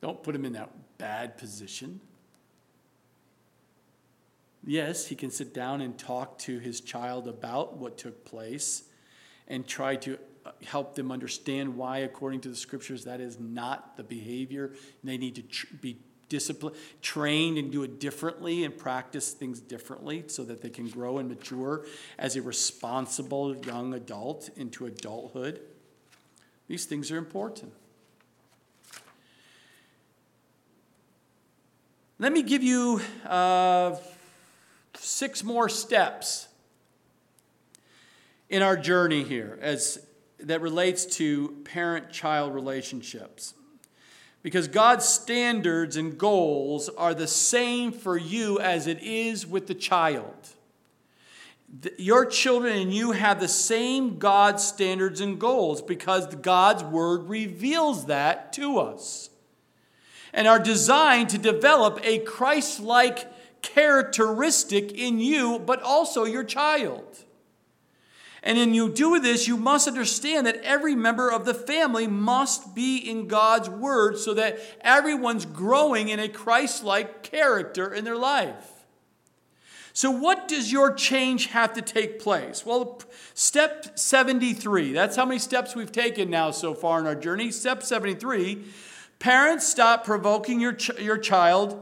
Don't 0.00 0.20
put 0.22 0.34
him 0.34 0.44
in 0.44 0.54
that 0.54 0.70
bad 0.98 1.38
position. 1.38 2.00
Yes, 4.64 5.06
he 5.06 5.14
can 5.14 5.30
sit 5.30 5.54
down 5.54 5.80
and 5.80 5.96
talk 5.96 6.38
to 6.40 6.58
his 6.58 6.80
child 6.80 7.28
about 7.28 7.76
what 7.76 7.98
took 7.98 8.24
place 8.24 8.84
and 9.46 9.66
try 9.66 9.96
to 9.96 10.18
help 10.64 10.94
them 10.94 11.12
understand 11.12 11.76
why, 11.76 11.98
according 11.98 12.40
to 12.42 12.48
the 12.48 12.56
scriptures, 12.56 13.04
that 13.04 13.20
is 13.20 13.38
not 13.38 13.96
the 13.96 14.02
behavior. 14.02 14.72
They 15.04 15.18
need 15.18 15.36
to 15.36 15.42
tr- 15.42 15.66
be 15.80 15.98
disciplined, 16.28 16.76
trained, 17.02 17.58
and 17.58 17.70
do 17.70 17.82
it 17.82 18.00
differently 18.00 18.64
and 18.64 18.76
practice 18.76 19.32
things 19.32 19.60
differently 19.60 20.24
so 20.28 20.42
that 20.44 20.62
they 20.62 20.70
can 20.70 20.88
grow 20.88 21.18
and 21.18 21.28
mature 21.28 21.84
as 22.18 22.36
a 22.36 22.42
responsible 22.42 23.54
young 23.56 23.94
adult 23.94 24.48
into 24.56 24.86
adulthood. 24.86 25.60
These 26.68 26.86
things 26.86 27.10
are 27.10 27.18
important. 27.18 27.72
Let 32.18 32.32
me 32.32 32.42
give 32.42 32.62
you 32.62 33.00
uh, 33.26 33.96
six 34.94 35.42
more 35.42 35.68
steps 35.68 36.48
in 38.48 38.62
our 38.62 38.76
journey 38.76 39.24
here 39.24 39.58
as 39.60 39.98
that 40.42 40.60
relates 40.60 41.04
to 41.16 41.56
parent-child 41.64 42.54
relationships. 42.54 43.54
Because 44.42 44.66
God's 44.66 45.04
standards 45.04 45.96
and 45.96 46.18
goals 46.18 46.88
are 46.88 47.14
the 47.14 47.28
same 47.28 47.92
for 47.92 48.16
you 48.16 48.58
as 48.58 48.86
it 48.86 49.00
is 49.00 49.46
with 49.46 49.68
the 49.68 49.74
child. 49.74 50.34
Your 51.96 52.26
children 52.26 52.76
and 52.76 52.92
you 52.92 53.12
have 53.12 53.40
the 53.40 53.48
same 53.48 54.18
God 54.18 54.60
standards 54.60 55.20
and 55.20 55.38
goals 55.38 55.80
because 55.80 56.26
God's 56.34 56.82
word 56.82 57.28
reveals 57.28 58.06
that 58.06 58.52
to 58.54 58.78
us 58.78 59.30
and 60.32 60.48
are 60.48 60.58
designed 60.58 61.30
to 61.30 61.38
develop 61.38 62.00
a 62.02 62.18
Christ 62.18 62.80
like 62.80 63.32
characteristic 63.62 64.92
in 64.92 65.20
you, 65.20 65.60
but 65.60 65.80
also 65.82 66.24
your 66.24 66.44
child. 66.44 67.24
And 68.42 68.58
in 68.58 68.74
you 68.74 68.88
do 68.88 69.20
this, 69.20 69.46
you 69.46 69.56
must 69.56 69.86
understand 69.86 70.46
that 70.46 70.56
every 70.64 70.96
member 70.96 71.30
of 71.30 71.44
the 71.44 71.54
family 71.54 72.08
must 72.08 72.74
be 72.74 72.96
in 72.96 73.28
God's 73.28 73.70
word 73.70 74.18
so 74.18 74.34
that 74.34 74.58
everyone's 74.80 75.46
growing 75.46 76.08
in 76.08 76.18
a 76.18 76.28
Christ 76.28 76.82
like 76.82 77.22
character 77.22 77.94
in 77.94 78.04
their 78.04 78.16
life. 78.16 78.68
So, 79.94 80.10
what 80.10 80.48
does 80.48 80.72
your 80.72 80.92
change 80.94 81.46
have 81.48 81.74
to 81.74 81.82
take 81.82 82.18
place? 82.18 82.64
Well, 82.64 83.02
step 83.34 83.98
73, 83.98 84.92
that's 84.92 85.16
how 85.16 85.26
many 85.26 85.38
steps 85.38 85.76
we've 85.76 85.92
taken 85.92 86.30
now 86.30 86.50
so 86.50 86.74
far 86.74 86.98
in 86.98 87.06
our 87.06 87.14
journey. 87.14 87.50
Step 87.50 87.82
73 87.82 88.64
parents, 89.22 89.68
stop 89.68 90.04
provoking 90.04 90.58
your, 90.58 90.72
ch- 90.72 90.98
your 90.98 91.16
child. 91.16 91.80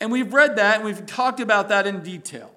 And 0.00 0.10
we've 0.10 0.32
read 0.32 0.56
that 0.56 0.76
and 0.76 0.84
we've 0.84 1.04
talked 1.04 1.38
about 1.38 1.68
that 1.68 1.86
in 1.86 2.02
detail. 2.02 2.50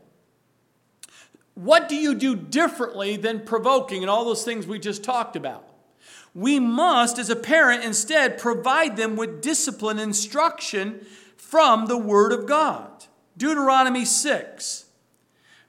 What 1.61 1.87
do 1.87 1.95
you 1.95 2.15
do 2.15 2.35
differently 2.35 3.17
than 3.17 3.41
provoking 3.41 4.01
and 4.01 4.09
all 4.09 4.25
those 4.25 4.43
things 4.43 4.65
we 4.65 4.79
just 4.79 5.03
talked 5.03 5.35
about? 5.35 5.69
We 6.33 6.59
must, 6.59 7.19
as 7.19 7.29
a 7.29 7.35
parent, 7.35 7.83
instead 7.83 8.39
provide 8.39 8.97
them 8.97 9.15
with 9.15 9.43
discipline 9.43 9.99
instruction 9.99 11.05
from 11.37 11.85
the 11.85 11.99
Word 11.99 12.31
of 12.31 12.47
God. 12.47 13.05
Deuteronomy 13.37 14.05
6, 14.05 14.85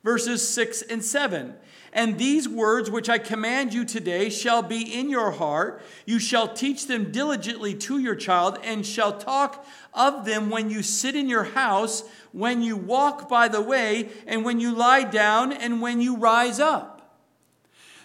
verses 0.03 0.49
6 0.49 0.81
and 0.81 1.05
7. 1.05 1.57
And 1.93 2.19
these 2.19 2.49
words 2.49 2.91
which 2.91 3.11
I 3.11 3.19
command 3.19 3.75
you 3.75 3.85
today 3.85 4.31
shall 4.31 4.63
be 4.63 4.81
in 4.81 5.11
your 5.11 5.33
heart. 5.33 5.83
You 6.07 6.19
shall 6.19 6.49
teach 6.49 6.87
them 6.87 7.13
diligently 7.13 7.75
to 7.75 7.99
your 7.99 8.15
child, 8.15 8.59
and 8.65 8.87
shall 8.87 9.19
talk 9.19 9.67
of 9.93 10.25
them 10.25 10.49
when 10.49 10.71
you 10.71 10.83
sit 10.83 11.15
in 11.15 11.29
your 11.29 11.45
house, 11.45 12.05
when 12.33 12.63
you 12.63 12.77
walk 12.77 13.29
by 13.29 13.49
the 13.49 13.61
way, 13.61 14.09
and 14.27 14.43
when 14.43 14.59
you 14.59 14.75
lie 14.75 15.05
down, 15.05 15.53
and 15.53 15.83
when 15.83 16.01
you 16.01 16.17
rise 16.17 16.59
up. 16.59 17.19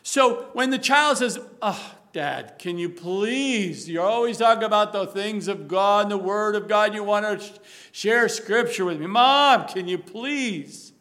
So 0.03 0.49
when 0.53 0.69
the 0.69 0.79
child 0.79 1.19
says, 1.19 1.39
Oh, 1.61 1.95
Dad, 2.11 2.55
can 2.59 2.77
you 2.77 2.89
please? 2.89 3.89
You're 3.89 4.03
always 4.03 4.37
talking 4.37 4.63
about 4.63 4.91
the 4.91 5.05
things 5.05 5.47
of 5.47 5.67
God 5.67 6.03
and 6.03 6.11
the 6.11 6.17
Word 6.17 6.55
of 6.55 6.67
God. 6.67 6.93
You 6.93 7.03
want 7.03 7.39
to 7.39 7.59
share 7.91 8.27
Scripture 8.27 8.85
with 8.85 8.99
me. 8.99 9.07
Mom, 9.07 9.67
can 9.67 9.87
you 9.87 9.97
please? 9.97 10.93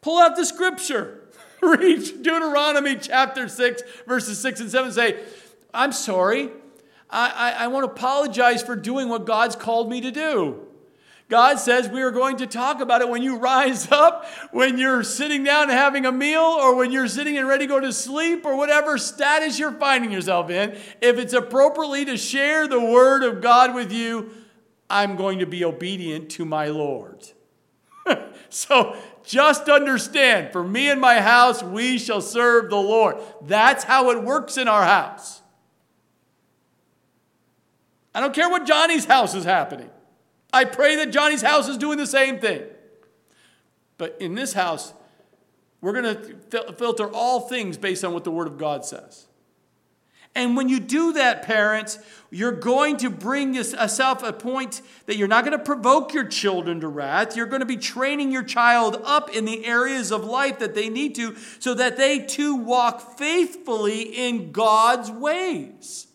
Pull 0.00 0.18
out 0.18 0.36
the 0.36 0.46
Scripture. 0.46 1.21
read 1.78 2.02
Deuteronomy 2.22 2.96
chapter 2.96 3.48
6, 3.48 3.82
verses 4.06 4.40
6 4.40 4.60
and 4.60 4.70
7 4.70 4.92
say, 4.92 5.20
I'm 5.72 5.92
sorry. 5.92 6.50
I, 7.08 7.28
I, 7.28 7.64
I 7.64 7.66
want 7.68 7.86
to 7.86 7.92
apologize 7.92 8.62
for 8.62 8.74
doing 8.74 9.08
what 9.08 9.26
God's 9.26 9.54
called 9.54 9.88
me 9.88 10.00
to 10.00 10.10
do. 10.10 10.66
God 11.28 11.58
says 11.60 11.88
we 11.88 12.02
are 12.02 12.10
going 12.10 12.38
to 12.38 12.46
talk 12.46 12.80
about 12.80 13.00
it 13.00 13.08
when 13.08 13.22
you 13.22 13.36
rise 13.36 13.90
up, 13.92 14.26
when 14.50 14.76
you're 14.76 15.04
sitting 15.04 15.44
down 15.44 15.68
having 15.68 16.04
a 16.04 16.12
meal, 16.12 16.40
or 16.40 16.74
when 16.74 16.90
you're 16.90 17.08
sitting 17.08 17.38
and 17.38 17.46
ready 17.46 17.66
to 17.66 17.68
go 17.68 17.80
to 17.80 17.92
sleep, 17.92 18.44
or 18.44 18.56
whatever 18.56 18.98
status 18.98 19.58
you're 19.58 19.72
finding 19.72 20.10
yourself 20.10 20.50
in. 20.50 20.76
If 21.00 21.18
it's 21.18 21.32
appropriately 21.32 22.04
to 22.06 22.16
share 22.16 22.66
the 22.66 22.80
word 22.80 23.22
of 23.22 23.40
God 23.40 23.74
with 23.74 23.92
you, 23.92 24.30
I'm 24.90 25.16
going 25.16 25.38
to 25.38 25.46
be 25.46 25.64
obedient 25.64 26.28
to 26.32 26.44
my 26.44 26.66
Lord. 26.66 27.24
so 28.50 28.96
just 29.24 29.68
understand, 29.68 30.52
for 30.52 30.64
me 30.64 30.90
and 30.90 31.00
my 31.00 31.20
house, 31.20 31.62
we 31.62 31.98
shall 31.98 32.20
serve 32.20 32.70
the 32.70 32.76
Lord. 32.76 33.16
That's 33.42 33.84
how 33.84 34.10
it 34.10 34.22
works 34.22 34.56
in 34.56 34.68
our 34.68 34.84
house. 34.84 35.40
I 38.14 38.20
don't 38.20 38.34
care 38.34 38.48
what 38.48 38.66
Johnny's 38.66 39.04
house 39.04 39.34
is 39.34 39.44
happening. 39.44 39.90
I 40.52 40.64
pray 40.64 40.96
that 40.96 41.12
Johnny's 41.12 41.42
house 41.42 41.68
is 41.68 41.78
doing 41.78 41.98
the 41.98 42.06
same 42.06 42.38
thing. 42.38 42.62
But 43.96 44.16
in 44.20 44.34
this 44.34 44.52
house, 44.52 44.92
we're 45.80 45.92
going 45.92 46.16
to 46.16 46.72
filter 46.74 47.08
all 47.08 47.40
things 47.40 47.76
based 47.76 48.04
on 48.04 48.12
what 48.12 48.24
the 48.24 48.30
Word 48.30 48.46
of 48.46 48.58
God 48.58 48.84
says. 48.84 49.26
And 50.34 50.56
when 50.56 50.68
you 50.68 50.80
do 50.80 51.12
that, 51.14 51.42
parents, 51.42 51.98
you're 52.34 52.50
going 52.50 52.96
to 52.96 53.10
bring 53.10 53.52
yourself 53.52 54.22
a 54.22 54.32
point 54.32 54.80
that 55.04 55.18
you're 55.18 55.28
not 55.28 55.44
going 55.44 55.56
to 55.56 55.62
provoke 55.62 56.14
your 56.14 56.26
children 56.26 56.80
to 56.80 56.88
wrath. 56.88 57.36
You're 57.36 57.44
going 57.44 57.60
to 57.60 57.66
be 57.66 57.76
training 57.76 58.32
your 58.32 58.42
child 58.42 58.98
up 59.04 59.28
in 59.36 59.44
the 59.44 59.66
areas 59.66 60.10
of 60.10 60.24
life 60.24 60.58
that 60.60 60.74
they 60.74 60.88
need 60.88 61.14
to 61.16 61.36
so 61.58 61.74
that 61.74 61.98
they 61.98 62.20
too 62.20 62.56
walk 62.56 63.18
faithfully 63.18 64.00
in 64.00 64.50
God's 64.50 65.10
ways. 65.10 66.06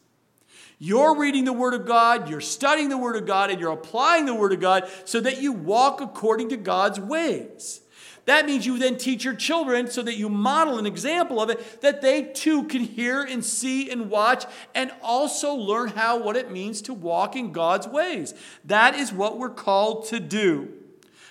You're 0.80 1.16
reading 1.16 1.46
the 1.46 1.54
Word 1.54 1.76
of 1.76 1.86
God, 1.86 2.30
you're 2.30 2.42
studying 2.42 2.90
the 2.90 2.98
Word 2.98 3.16
of 3.16 3.28
God, 3.28 3.52
and 3.52 3.60
you're 3.60 3.72
applying 3.72 4.26
the 4.26 4.34
Word 4.34 4.54
of 4.54 4.60
God 4.60 4.90
so 5.06 5.20
that 5.22 5.40
you 5.40 5.52
walk 5.52 6.02
according 6.02 6.50
to 6.50 6.58
God's 6.58 7.00
ways. 7.00 7.82
That 8.28 8.46
means 8.46 8.66
you 8.66 8.78
then 8.78 8.98
teach 8.98 9.24
your 9.24 9.36
children 9.36 9.90
so 9.90 10.04
that 10.04 10.18
you 10.18 10.28
model 10.28 10.78
an 10.78 10.86
example 10.86 11.42
of 11.42 11.50
it, 11.50 11.80
that 11.80 12.02
they 12.02 12.24
too 12.24 12.66
can 12.66 12.82
hear 12.82 13.24
and 13.24 13.44
see 13.44 13.90
and 13.90 14.10
watch 14.10 14.44
and 14.76 14.92
also 15.02 15.54
learn 15.54 15.90
how 15.90 16.22
what 16.22 16.36
it 16.36 16.52
means 16.52 16.82
to 16.84 16.94
walk 16.94 17.38
in 17.38 17.54
God's 17.54 17.88
ways. 17.88 18.34
That 18.66 18.96
is 18.96 19.14
what 19.14 19.40
we're 19.40 19.50
called 19.50 20.08
to 20.08 20.20
do. 20.20 20.74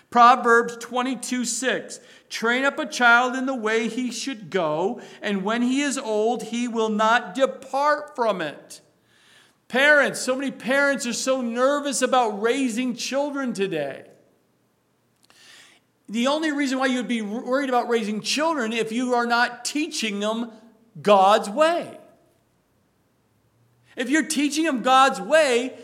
Proverbs 0.09 0.79
22 0.79 1.45
6. 1.45 2.01
Train 2.31 2.65
up 2.65 2.79
a 2.79 2.87
child 2.87 3.37
in 3.37 3.45
the 3.45 3.55
way 3.55 3.89
he 3.89 4.11
should 4.11 4.49
go, 4.49 5.03
and 5.21 5.45
when 5.45 5.61
he 5.61 5.83
is 5.83 5.99
old, 5.99 6.45
he 6.45 6.67
will 6.67 6.89
not 6.89 7.35
depart 7.35 8.17
from 8.17 8.41
it. 8.41 8.81
Parents, 9.69 10.19
so 10.19 10.35
many 10.35 10.51
parents 10.51 11.07
are 11.07 11.13
so 11.13 11.43
nervous 11.43 12.01
about 12.01 12.41
raising 12.41 12.97
children 12.97 13.53
today. 13.53 14.07
The 16.09 16.29
only 16.29 16.53
reason 16.53 16.79
why 16.79 16.87
you'd 16.87 17.09
be 17.09 17.23
worried 17.23 17.69
about 17.69 17.89
raising 17.89 18.21
children 18.21 18.73
if 18.73 18.93
you 18.93 19.15
are 19.15 19.27
not 19.27 19.65
teaching 19.65 20.21
them 20.21 20.53
God's 21.01 21.51
way. 21.51 21.99
If 23.97 24.11
you're 24.11 24.27
teaching 24.27 24.65
them 24.65 24.83
God's 24.83 25.21
way, 25.21 25.77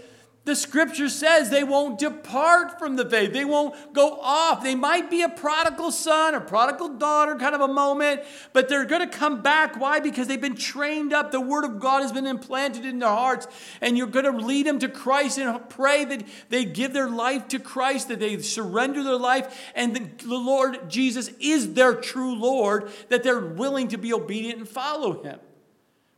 the 0.45 0.57
scripture 0.57 1.09
says 1.09 1.51
they 1.51 1.63
won't 1.63 2.01
depart 2.01 2.77
from 2.81 2.97
the 2.97 3.09
faith. 3.09 3.33
They 3.33 3.45
won't 3.45 3.93
go 3.93 4.19
off. 4.21 4.65
They 4.65 4.75
might 4.75 5.09
be 5.09 5.23
a 5.23 5.29
prodigal 5.29 5.93
son 5.93 6.35
or 6.35 6.41
prodigal 6.41 6.97
daughter 6.99 7.37
kind 7.37 7.55
of 7.55 7.61
a 7.61 7.69
moment, 7.69 8.23
but 8.53 8.69
they're 8.69 8.85
going 8.85 9.09
to 9.09 9.17
come 9.19 9.41
back. 9.41 9.79
Why? 9.79 10.01
Because 10.01 10.27
they've 10.27 10.41
been 10.41 10.57
trained 10.57 11.13
up. 11.13 11.31
The 11.31 11.41
word 11.41 11.65
of 11.65 11.79
God 11.79 12.03
has 12.03 12.11
been 12.11 12.27
implanted 12.27 12.85
in 12.85 12.99
their 12.99 13.09
hearts, 13.09 13.47
and 13.81 13.97
you're 13.97 14.09
going 14.09 14.25
to 14.25 14.33
lead 14.33 14.67
them 14.67 14.81
to 14.81 14.89
Christ 14.89 15.39
and 15.39 15.69
pray 15.69 16.05
that 16.07 16.25
they 16.49 16.65
give 16.65 16.93
their 16.93 17.09
life 17.09 17.47
to 17.49 17.61
Christ, 17.61 18.09
that 18.09 18.19
they 18.19 18.37
surrender 18.39 19.05
their 19.05 19.15
life, 19.15 19.71
and 19.77 19.95
the 19.95 20.27
Lord 20.27 20.91
Jesus 20.91 21.31
is 21.39 21.75
their 21.75 21.95
true 21.95 22.35
Lord, 22.35 22.91
that 23.11 23.23
they're 23.23 23.39
willing 23.39 23.89
to 23.89 23.97
be 23.97 24.13
obedient 24.13 24.59
and 24.59 24.69
follow 24.69 25.23
him 25.23 25.39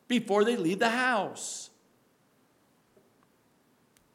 before 0.08 0.44
they 0.44 0.56
leave 0.56 0.78
the 0.78 0.88
house. 0.88 1.68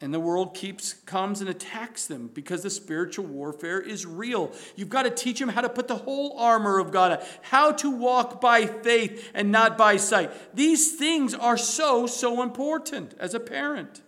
And 0.02 0.14
the 0.14 0.20
world 0.20 0.54
keeps 0.54 0.94
comes 0.94 1.42
and 1.42 1.50
attacks 1.50 2.06
them 2.06 2.30
because 2.32 2.62
the 2.62 2.70
spiritual 2.70 3.26
warfare 3.26 3.80
is 3.80 4.06
real. 4.06 4.50
You've 4.74 4.88
got 4.88 5.02
to 5.02 5.10
teach 5.10 5.38
them 5.38 5.50
how 5.50 5.60
to 5.60 5.68
put 5.68 5.88
the 5.88 5.96
whole 5.96 6.38
armor 6.38 6.78
of 6.78 6.90
God 6.90 7.22
how 7.42 7.72
to 7.72 7.90
walk 7.90 8.40
by 8.40 8.64
faith 8.64 9.30
and 9.34 9.52
not 9.52 9.76
by 9.76 9.98
sight. 9.98 10.32
These 10.54 10.96
things 10.96 11.34
are 11.34 11.58
so, 11.58 12.06
so 12.06 12.42
important 12.42 13.14
as 13.18 13.34
a 13.34 13.40
parent. 13.40 14.00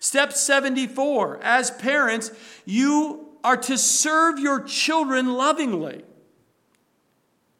Step 0.00 0.32
74 0.32 1.40
As 1.42 1.70
parents, 1.72 2.30
you 2.64 3.28
are 3.44 3.56
to 3.58 3.76
serve 3.76 4.38
your 4.38 4.62
children 4.62 5.34
lovingly, 5.34 6.04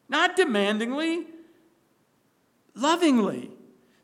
not 0.07 0.35
demandingly, 0.35 1.25
lovingly 2.73 3.51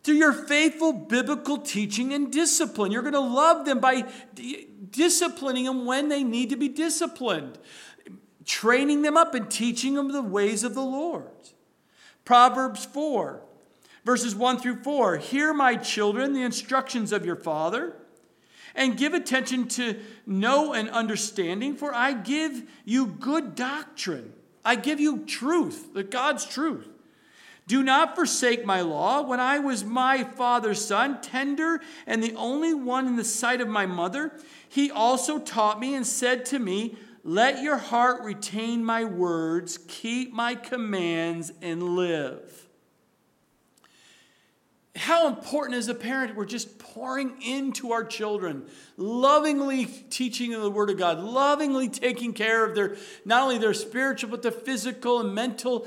through 0.06 0.16
your 0.16 0.34
faithful 0.34 0.94
biblical 0.94 1.58
teaching 1.58 2.14
and 2.14 2.32
discipline. 2.32 2.92
You're 2.92 3.02
going 3.02 3.14
to 3.14 3.20
love 3.20 3.66
them 3.66 3.80
by 3.80 4.06
d- 4.36 4.68
disciplining 4.92 5.66
them 5.66 5.84
when 5.84 6.10
they 6.10 6.24
need 6.24 6.52
to 6.52 6.56
be 6.56 6.70
disciplined, 6.70 7.58
training 8.46 9.02
them 9.02 9.18
up 9.18 9.34
and 9.34 9.50
teaching 9.50 9.96
them 9.96 10.12
the 10.12 10.22
ways 10.22 10.64
of 10.64 10.76
the 10.76 10.84
Lord. 10.84 11.32
Proverbs 12.24 12.86
4, 12.86 13.42
verses 14.06 14.36
1 14.36 14.60
through 14.60 14.84
4 14.84 15.18
Hear, 15.18 15.56
my 15.56 15.76
children, 15.76 16.34
the 16.34 16.44
instructions 16.44 17.12
of 17.12 17.26
your 17.26 17.36
father, 17.36 17.96
and 18.76 18.98
give 18.98 19.16
attention 19.16 19.68
to 19.70 20.00
know 20.28 20.74
and 20.74 20.88
understanding, 20.92 21.76
for 21.76 21.96
I 21.96 22.14
give 22.14 22.62
you 22.84 23.08
good 23.08 23.56
doctrine. 23.56 24.34
I 24.64 24.76
give 24.76 25.00
you 25.00 25.26
truth, 25.26 25.96
the 25.96 26.04
God's 26.04 26.46
truth. 26.46 26.95
Do 27.68 27.82
not 27.82 28.16
forsake 28.16 28.64
my 28.66 28.82
law. 28.82 29.24
When 29.24 29.40
I 29.40 29.60
was 29.60 29.84
my 29.84 30.24
father's 30.24 30.86
son, 30.86 31.22
tender 31.22 31.82
and 32.06 32.22
the 32.22 32.36
only 32.36 32.74
one 32.74 33.08
in 33.08 33.16
the 33.16 33.24
sight 33.24 33.60
of 33.60 33.68
my 33.68 33.88
mother, 33.88 34.34
he 34.70 34.92
also 34.92 35.40
taught 35.40 35.80
me 35.80 35.96
and 35.96 36.06
said 36.06 36.46
to 36.48 36.60
me, 36.60 36.96
Let 37.24 37.64
your 37.64 37.78
heart 37.78 38.24
retain 38.24 38.86
my 38.86 39.04
words, 39.04 39.80
keep 39.88 40.32
my 40.32 40.54
commands, 40.54 41.52
and 41.62 41.82
live. 41.96 42.66
How 44.96 45.28
important 45.28 45.78
as 45.78 45.90
a 45.90 45.96
parent 45.96 46.38
we're 46.38 46.46
just 46.46 46.80
pouring 46.80 47.42
into 47.42 47.92
our 47.92 48.06
children, 48.06 48.66
lovingly 48.96 49.86
teaching 49.86 50.52
the 50.52 50.70
Word 50.70 50.90
of 50.90 50.98
God, 50.98 51.20
lovingly 51.20 51.90
taking 51.90 52.32
care 52.32 52.64
of 52.64 52.76
their 52.76 52.96
not 53.26 53.44
only 53.44 53.58
their 53.58 53.74
spiritual 53.74 54.30
but 54.30 54.42
their 54.42 54.54
physical 54.54 55.20
and 55.20 55.34
mental 55.36 55.86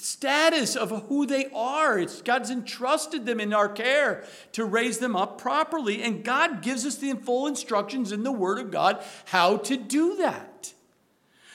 status 0.00 0.76
of 0.76 1.06
who 1.08 1.26
they 1.26 1.46
are. 1.54 1.98
It's, 1.98 2.22
God's 2.22 2.50
entrusted 2.50 3.26
them 3.26 3.40
in 3.40 3.52
our 3.52 3.68
care 3.68 4.24
to 4.52 4.64
raise 4.64 4.98
them 4.98 5.14
up 5.14 5.40
properly. 5.40 6.02
And 6.02 6.24
God 6.24 6.62
gives 6.62 6.86
us 6.86 6.96
the 6.96 7.12
full 7.14 7.46
instructions 7.46 8.12
in 8.12 8.22
the 8.22 8.32
Word 8.32 8.58
of 8.58 8.70
God 8.70 9.04
how 9.26 9.58
to 9.58 9.76
do 9.76 10.16
that. 10.16 10.72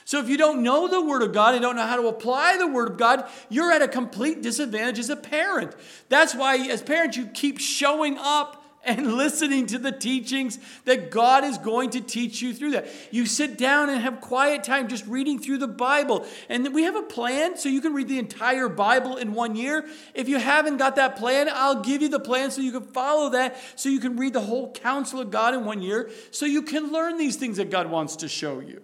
So 0.06 0.20
if 0.20 0.30
you 0.30 0.38
don't 0.38 0.62
know 0.62 0.88
the 0.88 1.04
Word 1.04 1.24
of 1.24 1.34
God 1.34 1.56
and 1.56 1.64
don't 1.64 1.76
know 1.76 1.88
how 1.88 2.00
to 2.00 2.08
apply 2.08 2.58
the 2.58 2.68
Word 2.68 2.92
of 2.92 2.98
God, 2.98 3.28
you're 3.50 3.72
at 3.72 3.82
a 3.82 3.88
complete 3.88 4.44
disadvantage 4.44 5.00
as 5.00 5.10
a 5.10 5.16
parent. 5.16 5.76
That's 6.10 6.36
why, 6.36 6.58
as 6.58 6.84
parents, 6.84 7.18
you 7.18 7.26
keep 7.26 7.60
showing 7.60 8.18
up 8.20 8.64
and 8.86 9.16
listening 9.16 9.66
to 9.68 9.78
the 9.78 9.92
teachings 9.92 10.60
that 10.86 11.12
God 11.12 11.44
is 11.44 11.58
going 11.58 11.90
to 11.92 12.02
teach 12.02 12.42
you 12.42 12.54
through 12.54 12.72
that. 12.72 12.88
You 13.12 13.26
sit 13.26 13.58
down 13.58 13.90
and 13.90 14.02
have 14.02 14.22
quiet 14.22 14.64
time 14.64 14.88
just 14.88 15.06
reading 15.08 15.40
through 15.40 15.58
the 15.58 15.68
Bible. 15.68 16.26
And 16.50 16.74
we 16.74 16.84
have 16.84 16.96
a 16.96 17.02
plan 17.02 17.58
so 17.58 17.68
you 17.68 17.82
can 17.82 17.94
read 17.94 18.08
the 18.08 18.20
entire 18.20 18.70
Bible 18.70 19.18
in 19.18 19.34
one 19.34 19.56
year. 19.56 19.88
If 20.14 20.30
you 20.30 20.38
haven't 20.38 20.78
got 20.78 20.96
that 20.98 21.16
plan, 21.18 21.50
I'll 21.52 21.82
give 21.82 22.02
you 22.02 22.10
the 22.10 22.20
plan 22.20 22.52
so 22.52 22.62
you 22.62 22.72
can 22.72 22.84
follow 22.84 23.32
that, 23.32 23.58
so 23.76 23.90
you 23.90 24.00
can 24.00 24.18
read 24.18 24.34
the 24.34 24.42
whole 24.42 24.72
counsel 24.72 25.20
of 25.20 25.32
God 25.32 25.54
in 25.54 25.66
one 25.66 25.82
year, 25.82 26.12
so 26.32 26.46
you 26.46 26.62
can 26.62 26.92
learn 26.92 27.18
these 27.18 27.36
things 27.36 27.58
that 27.58 27.72
God 27.72 27.90
wants 27.90 28.18
to 28.18 28.28
show 28.28 28.60
you. 28.60 28.82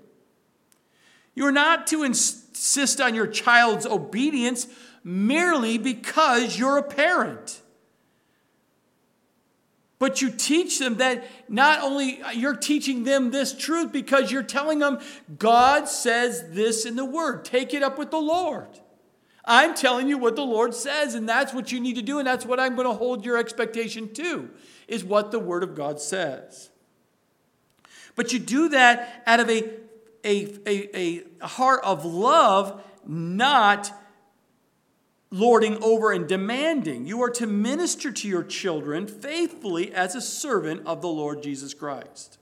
You 1.35 1.45
are 1.45 1.51
not 1.51 1.87
to 1.87 2.03
insist 2.03 2.99
on 2.99 3.15
your 3.15 3.27
child's 3.27 3.85
obedience 3.85 4.67
merely 5.03 5.77
because 5.77 6.57
you're 6.59 6.77
a 6.77 6.83
parent. 6.83 7.61
But 10.01 10.19
you 10.19 10.31
teach 10.31 10.79
them 10.79 10.95
that 10.95 11.23
not 11.47 11.83
only 11.83 12.23
you're 12.33 12.55
teaching 12.55 13.03
them 13.03 13.29
this 13.29 13.55
truth 13.55 13.91
because 13.91 14.31
you're 14.31 14.41
telling 14.41 14.79
them 14.79 14.97
God 15.37 15.87
says 15.87 16.43
this 16.49 16.87
in 16.87 16.95
the 16.95 17.05
word. 17.05 17.45
Take 17.45 17.75
it 17.75 17.83
up 17.83 17.99
with 17.99 18.09
the 18.09 18.17
Lord. 18.17 18.79
I'm 19.45 19.75
telling 19.75 20.07
you 20.07 20.17
what 20.17 20.35
the 20.35 20.41
Lord 20.41 20.73
says, 20.73 21.13
and 21.13 21.29
that's 21.29 21.53
what 21.53 21.71
you 21.71 21.79
need 21.79 21.97
to 21.97 22.01
do, 22.01 22.17
and 22.17 22.25
that's 22.25 22.47
what 22.47 22.59
I'm 22.59 22.73
going 22.73 22.87
to 22.87 22.95
hold 22.95 23.23
your 23.23 23.37
expectation 23.37 24.11
to, 24.15 24.49
is 24.87 25.03
what 25.03 25.29
the 25.29 25.37
Word 25.37 25.61
of 25.61 25.75
God 25.75 26.01
says. 26.01 26.71
But 28.15 28.33
you 28.33 28.39
do 28.39 28.69
that 28.69 29.21
out 29.27 29.39
of 29.39 29.51
a, 29.51 29.69
a, 30.23 30.47
a, 30.65 31.23
a 31.41 31.47
heart 31.47 31.81
of 31.83 32.05
love, 32.05 32.83
not 33.05 33.93
lording 35.31 35.81
over 35.81 36.11
and 36.11 36.27
demanding. 36.27 37.05
You 37.05 37.23
are 37.23 37.29
to 37.31 37.47
minister 37.47 38.11
to 38.11 38.27
your 38.27 38.43
children 38.43 39.07
faithfully 39.07 39.93
as 39.93 40.13
a 40.13 40.21
servant 40.21 40.85
of 40.85 41.01
the 41.01 41.07
Lord 41.07 41.41
Jesus 41.41 41.73
Christ. 41.73 42.37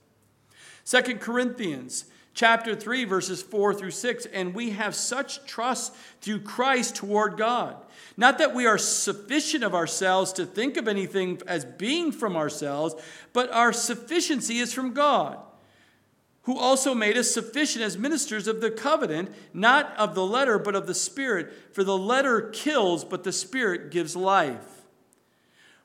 Second 0.83 1.21
Corinthians 1.21 2.05
chapter 2.33 2.75
3 2.75 3.05
verses 3.05 3.43
4 3.43 3.75
through 3.75 3.91
6 3.91 4.25
and 4.27 4.55
we 4.55 4.71
have 4.71 4.95
such 4.95 5.45
trust 5.45 5.93
through 6.21 6.39
Christ 6.39 6.95
toward 6.95 7.37
God. 7.37 7.75
Not 8.17 8.39
that 8.39 8.55
we 8.55 8.65
are 8.65 8.77
sufficient 8.77 9.63
of 9.63 9.75
ourselves 9.75 10.33
to 10.33 10.45
think 10.45 10.75
of 10.75 10.87
anything 10.87 11.41
as 11.45 11.65
being 11.65 12.11
from 12.11 12.35
ourselves, 12.35 12.95
but 13.33 13.51
our 13.51 13.71
sufficiency 13.71 14.57
is 14.57 14.73
from 14.73 14.93
God 14.93 15.37
who 16.50 16.58
also 16.58 16.95
made 16.95 17.16
us 17.16 17.30
sufficient 17.30 17.86
as 17.86 17.95
ministers 17.95 18.47
of 18.47 18.60
the 18.60 18.72
covenant, 18.72 19.32
not 19.54 19.95
of 19.97 20.16
the 20.16 20.26
letter, 20.26 20.58
but 20.58 20.74
of 20.74 20.88
the 20.88 20.95
Spirit. 20.95 21.54
For 21.76 21.84
the 21.84 21.95
letter 21.95 22.41
kills, 22.41 23.06
but 23.06 23.24
the 23.24 23.32
Spirit 23.32 23.91
gives 23.91 24.16
life. 24.16 24.82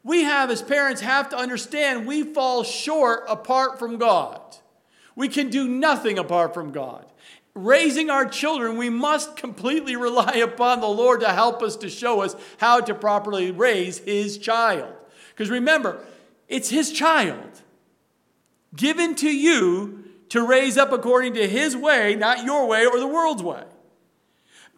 We 0.02 0.22
have, 0.22 0.50
as 0.50 0.62
parents, 0.62 1.02
have 1.02 1.28
to 1.28 1.36
understand 1.36 2.06
we 2.06 2.22
fall 2.22 2.64
short 2.64 3.24
apart 3.28 3.78
from 3.78 3.98
God. 3.98 4.40
We 5.14 5.28
can 5.28 5.50
do 5.50 5.68
nothing 5.68 6.18
apart 6.18 6.54
from 6.54 6.72
God. 6.72 7.04
Raising 7.54 8.08
our 8.08 8.24
children, 8.24 8.78
we 8.78 8.88
must 8.88 9.36
completely 9.36 9.96
rely 10.06 10.36
upon 10.36 10.80
the 10.80 10.86
Lord 10.86 11.20
to 11.20 11.28
help 11.28 11.62
us 11.62 11.76
to 11.76 11.90
show 11.90 12.22
us 12.22 12.36
how 12.56 12.80
to 12.80 12.94
properly 12.94 13.50
raise 13.50 13.98
His 13.98 14.38
child. 14.38 14.94
Because 15.28 15.50
remember, 15.50 16.02
it's 16.48 16.70
His 16.70 16.90
child 16.90 17.60
given 18.74 19.14
to 19.16 19.28
you 19.28 20.00
to 20.34 20.44
raise 20.44 20.76
up 20.76 20.90
according 20.90 21.32
to 21.32 21.46
his 21.46 21.76
way, 21.76 22.16
not 22.16 22.42
your 22.42 22.66
way 22.66 22.84
or 22.84 22.98
the 22.98 23.06
world's 23.06 23.40
way. 23.40 23.62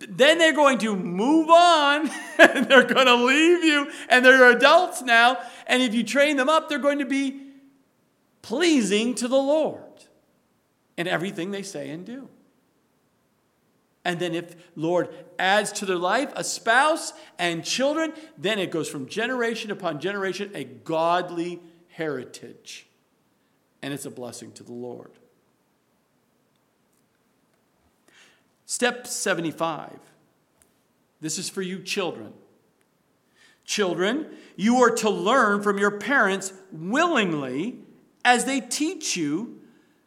Then 0.06 0.36
they're 0.36 0.52
going 0.52 0.76
to 0.80 0.94
move 0.94 1.48
on 1.48 2.10
and 2.38 2.66
they're 2.68 2.84
going 2.84 3.06
to 3.06 3.14
leave 3.14 3.64
you 3.64 3.90
and 4.10 4.22
they're 4.22 4.50
adults 4.50 5.00
now. 5.00 5.38
And 5.66 5.82
if 5.82 5.94
you 5.94 6.04
train 6.04 6.36
them 6.36 6.50
up, 6.50 6.68
they're 6.68 6.78
going 6.78 6.98
to 6.98 7.06
be 7.06 7.40
pleasing 8.42 9.14
to 9.14 9.28
the 9.28 9.38
Lord 9.38 9.80
in 10.98 11.08
everything 11.08 11.52
they 11.52 11.62
say 11.62 11.88
and 11.88 12.04
do. 12.04 12.28
And 14.04 14.20
then, 14.20 14.34
if 14.34 14.54
Lord 14.76 15.08
adds 15.38 15.72
to 15.72 15.86
their 15.86 15.96
life 15.96 16.32
a 16.36 16.44
spouse 16.44 17.14
and 17.38 17.64
children, 17.64 18.12
then 18.36 18.58
it 18.58 18.70
goes 18.70 18.90
from 18.90 19.08
generation 19.08 19.70
upon 19.70 20.00
generation, 20.00 20.50
a 20.54 20.64
godly 20.64 21.60
heritage. 21.88 22.86
And 23.80 23.94
it's 23.94 24.04
a 24.04 24.10
blessing 24.10 24.52
to 24.52 24.62
the 24.62 24.74
Lord. 24.74 25.12
Step 28.66 29.06
75. 29.06 29.98
This 31.20 31.38
is 31.38 31.48
for 31.48 31.62
you 31.62 31.78
children. 31.78 32.32
Children, 33.64 34.26
you 34.56 34.76
are 34.82 34.90
to 34.96 35.08
learn 35.08 35.62
from 35.62 35.78
your 35.78 35.92
parents 35.92 36.52
willingly 36.72 37.78
as 38.24 38.44
they 38.44 38.60
teach 38.60 39.16
you 39.16 39.60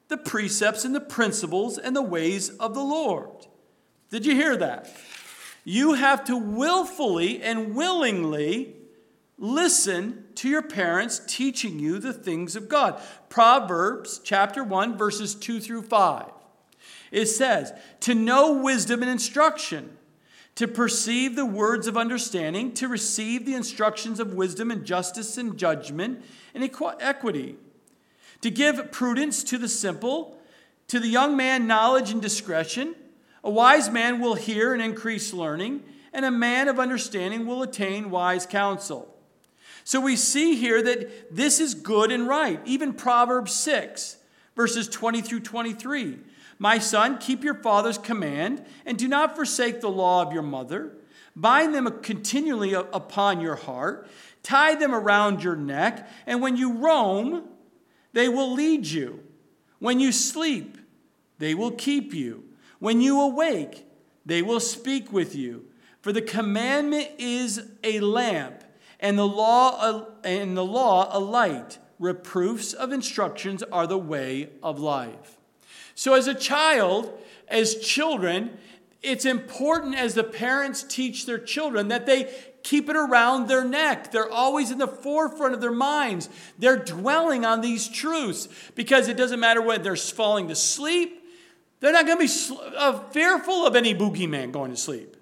the 0.10 0.18
precepts 0.18 0.84
and 0.84 0.94
the 0.94 1.02
principles 1.02 1.78
and 1.78 1.96
the 1.96 2.02
ways 2.02 2.50
of 2.50 2.74
the 2.74 2.84
Lord. 2.84 3.30
Did 4.10 4.26
you 4.26 4.36
hear 4.36 4.58
that? 4.58 4.92
You 5.64 5.94
have 5.94 6.26
to 6.26 6.36
willfully 6.36 7.42
and 7.42 7.76
willingly 7.76 8.76
listen 9.38 10.26
to 10.36 10.50
your 10.50 10.64
parents 10.64 11.22
teaching 11.28 11.80
you 11.80 12.00
the 12.00 12.14
things 12.14 12.56
of 12.56 12.68
God. 12.68 13.02
Proverbs 13.30 14.20
chapter 14.24 14.64
1 14.64 14.98
verses 14.98 15.36
2 15.36 15.60
through 15.62 15.84
5. 15.84 16.26
It 17.12 17.26
says, 17.28 17.74
to 18.02 18.14
know 18.14 18.54
wisdom 18.54 19.02
and 19.02 19.12
instruction, 19.12 19.98
to 20.56 20.68
perceive 20.68 21.36
the 21.36 21.46
words 21.46 21.88
of 21.88 21.98
understanding, 21.98 22.74
to 22.74 22.88
receive 22.88 23.46
the 23.46 23.56
instructions 23.56 24.20
of 24.20 24.34
wisdom 24.34 24.72
and 24.72 24.86
justice 24.86 25.38
and 25.38 25.58
judgment 25.58 26.24
and 26.54 26.70
equity, 27.00 27.56
to 28.42 28.52
give 28.52 28.92
prudence 28.92 29.44
to 29.46 29.58
the 29.58 29.70
simple, 29.70 30.38
to 30.88 31.00
the 31.00 31.08
young 31.08 31.38
man 31.38 31.68
knowledge 31.68 32.12
and 32.12 32.22
discretion. 32.22 32.96
A 33.44 33.50
wise 33.50 33.90
man 33.90 34.20
will 34.20 34.36
hear 34.36 34.74
and 34.74 34.82
increase 34.82 35.34
learning, 35.34 35.84
and 36.12 36.26
a 36.26 36.32
man 36.32 36.68
of 36.68 36.80
understanding 36.80 37.46
will 37.46 37.64
attain 37.64 38.12
wise 38.12 38.46
counsel. 38.46 39.16
So 39.84 40.00
we 40.00 40.16
see 40.16 40.56
here 40.56 40.82
that 40.84 41.34
this 41.36 41.60
is 41.60 41.74
good 41.74 42.12
and 42.12 42.28
right. 42.28 42.60
Even 42.66 42.94
Proverbs 42.94 43.54
6, 43.54 44.18
verses 44.56 44.88
20 44.90 45.22
through 45.22 45.40
23. 45.40 46.20
My 46.60 46.78
son, 46.78 47.18
keep 47.18 47.44
your 47.44 47.56
father's 47.56 47.98
command 47.98 48.66
and 48.86 48.98
do 48.98 49.08
not 49.08 49.36
forsake 49.36 49.80
the 49.80 49.90
law 49.90 50.22
of 50.22 50.34
your 50.34 50.44
mother. 50.44 50.92
Bind 51.36 51.74
them 51.74 52.02
continually 52.02 52.74
upon 52.74 53.40
your 53.40 53.56
heart, 53.56 54.10
tie 54.44 54.76
them 54.76 54.94
around 54.94 55.42
your 55.42 55.56
neck, 55.56 56.10
and 56.28 56.42
when 56.42 56.58
you 56.58 56.74
roam, 56.74 57.46
they 58.12 58.28
will 58.28 58.54
lead 58.54 58.86
you. 58.86 59.24
When 59.80 60.02
you 60.02 60.12
sleep, 60.12 60.78
they 61.38 61.56
will 61.56 61.72
keep 61.72 62.14
you. 62.14 62.44
When 62.80 63.00
you 63.00 63.22
awake, 63.22 63.86
they 64.26 64.42
will 64.42 64.60
speak 64.60 65.14
with 65.14 65.34
you. 65.34 65.66
For 66.02 66.12
the 66.12 66.22
commandment 66.22 67.10
is 67.18 67.72
a 67.84 68.02
lamp 68.02 68.66
and 69.00 69.18
the 69.18 69.28
law 69.28 70.08
and 70.26 70.58
the 70.58 70.66
law 70.66 71.10
a 71.12 71.20
light. 71.20 71.78
Reproofs 72.00 72.74
of 72.74 72.92
instructions 72.92 73.64
are 73.64 73.88
the 73.88 73.98
way 73.98 74.50
of 74.62 74.80
life. 74.80 75.39
So 76.00 76.14
as 76.14 76.28
a 76.28 76.34
child, 76.34 77.12
as 77.50 77.76
children, 77.76 78.58
it's 79.04 79.26
important 79.26 79.96
as 79.96 80.14
the 80.14 80.24
parents 80.24 80.82
teach 80.82 81.26
their 81.26 81.38
children 81.38 81.90
that 81.90 82.06
they 82.06 82.34
keep 82.64 82.88
it 82.88 82.96
around 82.96 83.50
their 83.50 83.66
neck. 83.66 84.14
They're 84.14 84.32
always 84.32 84.72
in 84.72 84.78
the 84.78 84.88
forefront 84.88 85.56
of 85.56 85.60
their 85.60 85.74
minds. 85.74 86.30
They're 86.58 86.78
dwelling 86.78 87.44
on 87.44 87.60
these 87.60 87.90
truths 87.90 88.48
because 88.76 89.10
it 89.10 89.18
doesn't 89.18 89.42
matter 89.42 89.62
whether 89.62 89.84
they're 89.84 89.98
falling 89.98 90.48
to 90.48 90.56
sleep. 90.56 91.22
They're 91.82 91.92
not 91.92 92.06
going 92.08 92.26
to 92.26 92.34
be 92.34 92.74
uh, 92.78 93.00
fearful 93.10 93.68
of 93.68 93.76
any 93.76 93.94
boogeyman 93.94 94.54
going 94.54 94.72
to 94.72 94.78
sleep. 94.78 95.18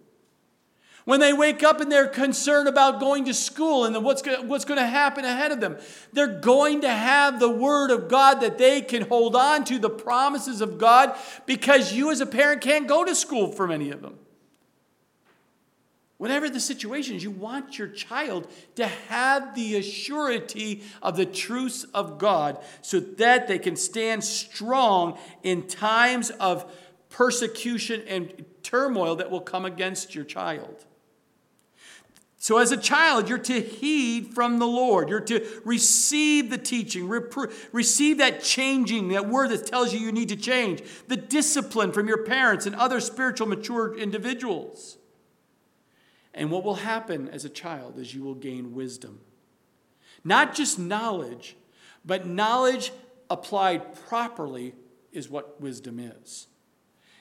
When 1.07 1.21
they 1.21 1.31
wake 1.31 1.63
up 1.63 1.79
and 1.79 1.89
they're 1.89 2.09
concerned 2.09 2.67
about 2.67 2.99
going 2.99 3.23
to 3.25 3.33
school 3.33 3.85
and 3.85 4.03
what's 4.03 4.21
going, 4.21 4.49
what's 4.49 4.65
going 4.65 4.77
to 4.77 4.85
happen 4.85 5.23
ahead 5.23 5.53
of 5.53 5.61
them, 5.61 5.77
they're 6.11 6.41
going 6.41 6.81
to 6.81 6.89
have 6.89 7.39
the 7.39 7.47
Word 7.47 7.91
of 7.91 8.09
God 8.09 8.41
that 8.41 8.57
they 8.57 8.81
can 8.81 9.03
hold 9.03 9.33
on 9.33 9.63
to, 9.63 9.79
the 9.79 9.89
promises 9.89 10.59
of 10.59 10.77
God, 10.77 11.15
because 11.45 11.93
you 11.93 12.11
as 12.11 12.19
a 12.19 12.25
parent 12.25 12.59
can't 12.59 12.89
go 12.89 13.05
to 13.05 13.15
school 13.15 13.53
for 13.53 13.65
many 13.65 13.89
of 13.89 14.01
them. 14.01 14.15
Whatever 16.17 16.49
the 16.49 16.59
situation 16.59 17.15
is, 17.15 17.23
you 17.23 17.31
want 17.31 17.79
your 17.79 17.87
child 17.87 18.45
to 18.75 18.85
have 18.85 19.55
the 19.55 19.75
assurity 19.75 20.83
of 21.01 21.15
the 21.15 21.25
truths 21.25 21.85
of 21.93 22.17
God 22.17 22.61
so 22.81 22.99
that 22.99 23.47
they 23.47 23.59
can 23.59 23.77
stand 23.77 24.25
strong 24.25 25.17
in 25.41 25.67
times 25.67 26.31
of 26.31 26.69
persecution 27.07 28.03
and 28.09 28.43
turmoil 28.61 29.15
that 29.15 29.31
will 29.31 29.39
come 29.39 29.63
against 29.63 30.13
your 30.13 30.25
child. 30.25 30.83
So, 32.39 32.59
as 32.59 32.71
a 32.71 32.77
child, 32.77 33.27
you're 33.27 33.39
to 33.39 33.61
heed 33.61 34.33
from 34.33 34.59
the 34.59 34.67
Lord. 34.67 35.09
You're 35.09 35.19
to 35.21 35.45
receive 35.65 36.51
the 36.51 36.57
teaching, 36.59 37.07
repro- 37.07 37.51
receive 37.71 38.19
that 38.19 38.43
changing, 38.43 39.07
that 39.09 39.27
word 39.27 39.49
that 39.49 39.65
tells 39.65 39.91
you 39.91 39.99
you 39.99 40.11
need 40.11 40.29
to 40.29 40.35
change, 40.35 40.83
the 41.07 41.17
discipline 41.17 41.91
from 41.91 42.07
your 42.07 42.23
parents 42.23 42.67
and 42.67 42.75
other 42.75 42.99
spiritual 42.99 43.47
mature 43.47 43.97
individuals. 43.97 44.97
And 46.33 46.51
what 46.51 46.63
will 46.63 46.75
happen 46.75 47.27
as 47.29 47.43
a 47.43 47.49
child 47.49 47.97
is 47.97 48.13
you 48.13 48.23
will 48.23 48.35
gain 48.35 48.75
wisdom. 48.75 49.19
Not 50.23 50.53
just 50.53 50.77
knowledge, 50.77 51.57
but 52.05 52.27
knowledge 52.27 52.91
applied 53.31 53.95
properly 54.07 54.75
is 55.11 55.27
what 55.27 55.59
wisdom 55.59 55.99
is. 55.99 56.45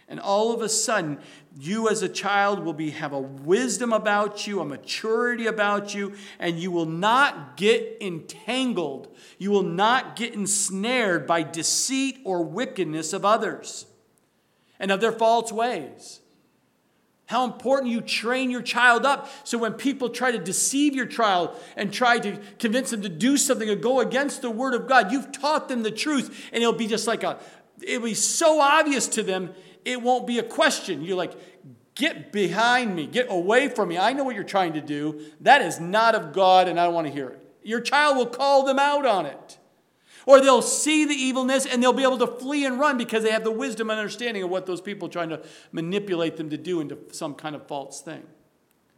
And 0.09 0.21
all 0.21 0.53
of 0.53 0.63
a 0.63 0.69
sudden, 0.69 1.19
you 1.59 1.89
as 1.89 2.03
a 2.03 2.09
child 2.09 2.65
will 2.65 2.73
be, 2.73 2.91
have 2.91 3.13
a 3.13 3.19
wisdom 3.19 3.93
about 3.93 4.47
you, 4.47 4.61
a 4.61 4.65
maturity 4.65 5.47
about 5.47 5.95
you, 5.95 6.15
and 6.39 6.61
you 6.61 6.71
will 6.71 6.87
not 6.87 7.57
get 7.57 7.97
entangled. 8.01 9.13
You 9.39 9.51
will 9.51 9.65
not 9.65 10.15
get 10.15 10.35
ensnared 10.35 11.27
by 11.27 11.43
deceit 11.43 12.19
or 12.25 12.45
wickedness 12.45 13.13
of 13.13 13.25
others 13.25 13.87
and 14.79 14.93
of 14.93 15.01
their 15.01 15.13
false 15.13 15.51
ways. 15.51 16.21
How 17.27 17.45
important 17.45 17.91
you 17.91 18.01
train 18.01 18.51
your 18.51 18.63
child 18.63 19.05
up 19.05 19.29
so 19.43 19.59
when 19.59 19.73
people 19.73 20.11
try 20.11 20.31
to 20.31 20.39
deceive 20.39 20.95
your 20.95 21.07
child 21.07 21.57
and 21.77 21.93
try 21.93 22.21
to 22.21 22.39
convince 22.61 22.91
them 22.91 23.03
to 23.03 23.09
do 23.09 23.37
something 23.37 23.69
or 23.69 23.75
go 23.75 23.99
against 23.99 24.43
the 24.43 24.51
word 24.51 24.75
of 24.75 24.87
God, 24.87 25.11
you've 25.11 25.33
taught 25.33 25.69
them 25.69 25.83
the 25.83 25.91
truth, 25.91 26.49
and 26.53 26.63
it'll 26.63 26.73
be 26.73 26.87
just 26.87 27.09
like 27.09 27.25
a, 27.25 27.41
it'll 27.83 28.05
be 28.05 28.15
so 28.15 28.61
obvious 28.61 29.09
to 29.09 29.25
them 29.25 29.53
it 29.87 30.03
won't 30.03 30.27
be 30.27 30.39
a 30.39 30.43
question. 30.43 31.03
You're 31.03 31.17
like, 31.17 31.33
get 31.95 32.33
behind 32.33 32.95
me, 32.95 33.07
get 33.07 33.29
away 33.31 33.69
from 33.69 33.89
me. 33.89 33.97
I 33.97 34.13
know 34.13 34.25
what 34.25 34.35
you're 34.35 34.45
trying 34.45 34.75
to 34.75 34.81
do. 34.81 35.23
That 35.41 35.63
is 35.63 35.81
not 35.81 36.15
of 36.15 36.33
God, 36.33 36.69
and 36.69 36.79
I 36.79 36.85
don't 36.85 36.95
want 36.95 37.07
to 37.07 37.13
hear 37.13 37.29
it. 37.29 37.41
Your 37.63 37.81
child 37.81 38.17
will 38.17 38.27
call 38.27 38.65
them 38.65 38.79
out 38.79 39.07
on 39.07 39.27
it. 39.27 39.59
Or 40.27 40.41
they'll 40.41 40.61
see 40.61 41.05
the 41.05 41.15
evilness 41.15 41.67
and 41.67 41.81
they'll 41.81 41.93
be 41.93 42.03
able 42.03 42.19
to 42.19 42.27
flee 42.27 42.67
and 42.67 42.81
run 42.81 42.99
because 42.99 43.23
they 43.23 43.31
have 43.31 43.45
the 43.45 43.53
wisdom 43.53 43.91
and 43.91 43.99
understanding 43.99 44.43
of 44.43 44.51
what 44.51 44.67
those 44.67 44.81
people 44.81 45.07
are 45.07 45.11
trying 45.11 45.29
to 45.29 45.41
manipulate 45.71 46.37
them 46.37 46.51
to 46.51 46.57
do 46.57 46.81
into 46.81 46.99
some 47.13 47.33
kind 47.33 47.55
of 47.55 47.69
false 47.69 48.03
thing. 48.03 48.25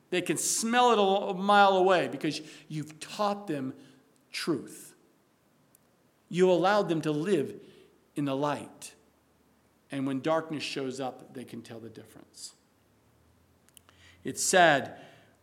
They 0.09 0.23
can 0.23 0.39
smell 0.39 0.93
it 0.93 1.31
a 1.31 1.35
mile 1.35 1.77
away 1.77 2.09
because 2.09 2.41
you've 2.67 2.99
taught 2.99 3.47
them 3.47 3.75
truth. 4.33 4.95
You 6.31 6.51
allowed 6.51 6.89
them 6.89 7.03
to 7.03 7.11
live 7.11 7.55
in 8.17 8.25
the 8.25 8.35
light. 8.35 8.95
And 9.91 10.07
when 10.07 10.21
darkness 10.21 10.63
shows 10.63 11.01
up, 11.01 11.35
they 11.35 11.45
can 11.45 11.63
tell 11.63 11.79
the 11.79 11.89
difference. 11.89 12.53
It's 14.25 14.43
sad 14.43 14.97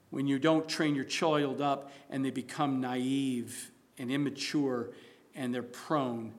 when 0.10 0.28
you 0.28 0.38
don't 0.38 0.70
train 0.70 0.96
your 0.96 1.06
child 1.06 1.62
up 1.62 1.92
and 2.10 2.24
they 2.24 2.32
become 2.32 2.80
naive 2.80 3.72
and 3.98 4.12
immature 4.12 4.92
and 5.34 5.54
they're 5.54 5.64
prone 5.64 6.34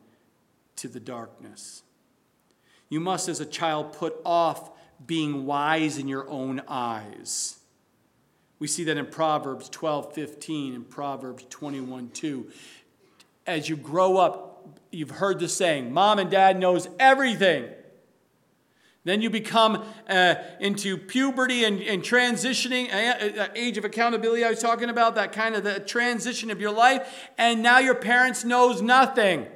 to 0.77 0.89
the 0.89 1.01
darkness. 1.01 1.83
You 2.89 3.01
must, 3.01 3.29
as 3.29 3.41
a 3.41 3.47
child, 3.47 3.93
put 3.93 4.17
off 4.25 4.71
being 5.05 5.45
wise 5.45 5.99
in 5.99 6.09
your 6.09 6.29
own 6.31 6.63
eyes. 6.69 7.59
We 8.59 8.69
see 8.69 8.85
that 8.85 8.97
in 8.97 9.07
Proverbs 9.07 9.69
12 9.69 10.15
15 10.15 10.75
and 10.75 10.89
Proverbs 10.89 11.45
21 11.51 12.11
2. 12.11 12.51
As 13.47 13.69
you 13.69 13.77
grow 13.77 14.17
up, 14.17 14.79
you've 14.91 15.11
heard 15.11 15.39
the 15.39 15.49
saying, 15.49 15.93
Mom 15.93 16.19
and 16.19 16.31
Dad 16.31 16.59
knows 16.59 16.89
everything. 16.99 17.69
Then 19.07 19.23
you 19.23 19.31
become 19.31 19.85
uh, 20.09 20.35
into 20.59 20.97
puberty 20.97 21.63
and, 21.63 21.81
and 21.81 22.03
transitioning, 22.03 22.93
uh, 22.93 23.43
uh, 23.43 23.49
age 23.55 23.79
of 23.79 23.85
accountability 23.85 24.43
I 24.43 24.51
was 24.51 24.59
talking 24.59 24.91
about, 24.91 25.15
that 25.15 25.31
kind 25.31 25.55
of 25.55 25.63
the 25.63 25.79
transition 25.79 26.51
of 26.51 26.61
your 26.61 26.73
life, 26.73 27.31
and 27.39 27.63
now 27.63 27.79
your 27.79 27.95
parents 27.95 28.45
knows 28.45 28.83
nothing. 28.83 29.47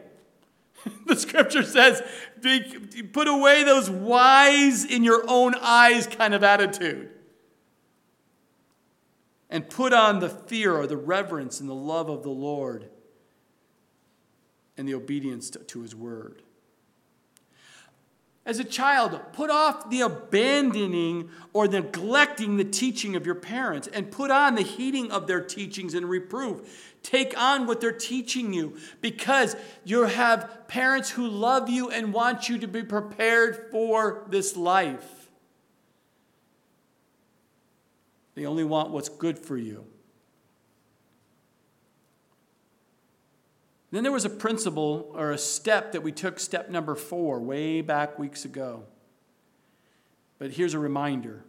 the 1.06 1.16
scripture 1.16 1.64
says, 1.64 2.00
put 3.12 3.26
away 3.26 3.64
those 3.64 3.90
wise 3.90 4.84
in 4.84 5.02
your 5.02 5.24
own 5.26 5.56
eyes 5.60 6.06
kind 6.06 6.32
of 6.32 6.44
attitude. 6.44 7.10
And 9.50 9.68
put 9.68 9.92
on 9.92 10.20
the 10.20 10.28
fear 10.28 10.76
or 10.76 10.86
the 10.86 10.96
reverence 10.96 11.58
and 11.58 11.68
the 11.68 11.74
love 11.74 12.08
of 12.08 12.22
the 12.22 12.30
Lord 12.30 12.88
and 14.76 14.86
the 14.86 14.94
obedience 14.94 15.50
to, 15.50 15.58
to 15.58 15.82
his 15.82 15.96
word. 15.96 16.42
As 18.50 18.58
a 18.58 18.64
child, 18.64 19.20
put 19.32 19.48
off 19.48 19.90
the 19.90 20.00
abandoning 20.00 21.30
or 21.52 21.68
neglecting 21.68 22.56
the 22.56 22.64
teaching 22.64 23.14
of 23.14 23.24
your 23.24 23.36
parents 23.36 23.86
and 23.86 24.10
put 24.10 24.32
on 24.32 24.56
the 24.56 24.62
heeding 24.62 25.12
of 25.12 25.28
their 25.28 25.40
teachings 25.40 25.94
and 25.94 26.10
reproof. 26.10 26.96
Take 27.04 27.40
on 27.40 27.68
what 27.68 27.80
they're 27.80 27.92
teaching 27.92 28.52
you 28.52 28.76
because 29.00 29.54
you 29.84 30.02
have 30.02 30.66
parents 30.66 31.10
who 31.10 31.28
love 31.28 31.70
you 31.70 31.90
and 31.90 32.12
want 32.12 32.48
you 32.48 32.58
to 32.58 32.66
be 32.66 32.82
prepared 32.82 33.68
for 33.70 34.26
this 34.28 34.56
life. 34.56 35.30
They 38.34 38.46
only 38.46 38.64
want 38.64 38.90
what's 38.90 39.10
good 39.10 39.38
for 39.38 39.56
you. 39.56 39.86
Then 43.90 44.02
there 44.04 44.12
was 44.12 44.24
a 44.24 44.30
principle 44.30 45.10
or 45.14 45.32
a 45.32 45.38
step 45.38 45.92
that 45.92 46.02
we 46.02 46.12
took, 46.12 46.38
step 46.38 46.70
number 46.70 46.94
four, 46.94 47.40
way 47.40 47.80
back 47.80 48.18
weeks 48.18 48.44
ago. 48.44 48.84
But 50.38 50.52
here's 50.52 50.74
a 50.74 50.78
reminder 50.78 51.44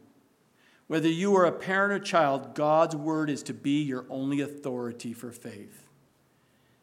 whether 0.87 1.07
you 1.07 1.35
are 1.37 1.45
a 1.45 1.53
parent 1.53 1.93
or 1.93 2.03
child, 2.03 2.53
God's 2.53 2.97
word 2.97 3.29
is 3.29 3.43
to 3.43 3.53
be 3.53 3.81
your 3.81 4.05
only 4.09 4.41
authority 4.41 5.13
for 5.13 5.31
faith 5.31 5.87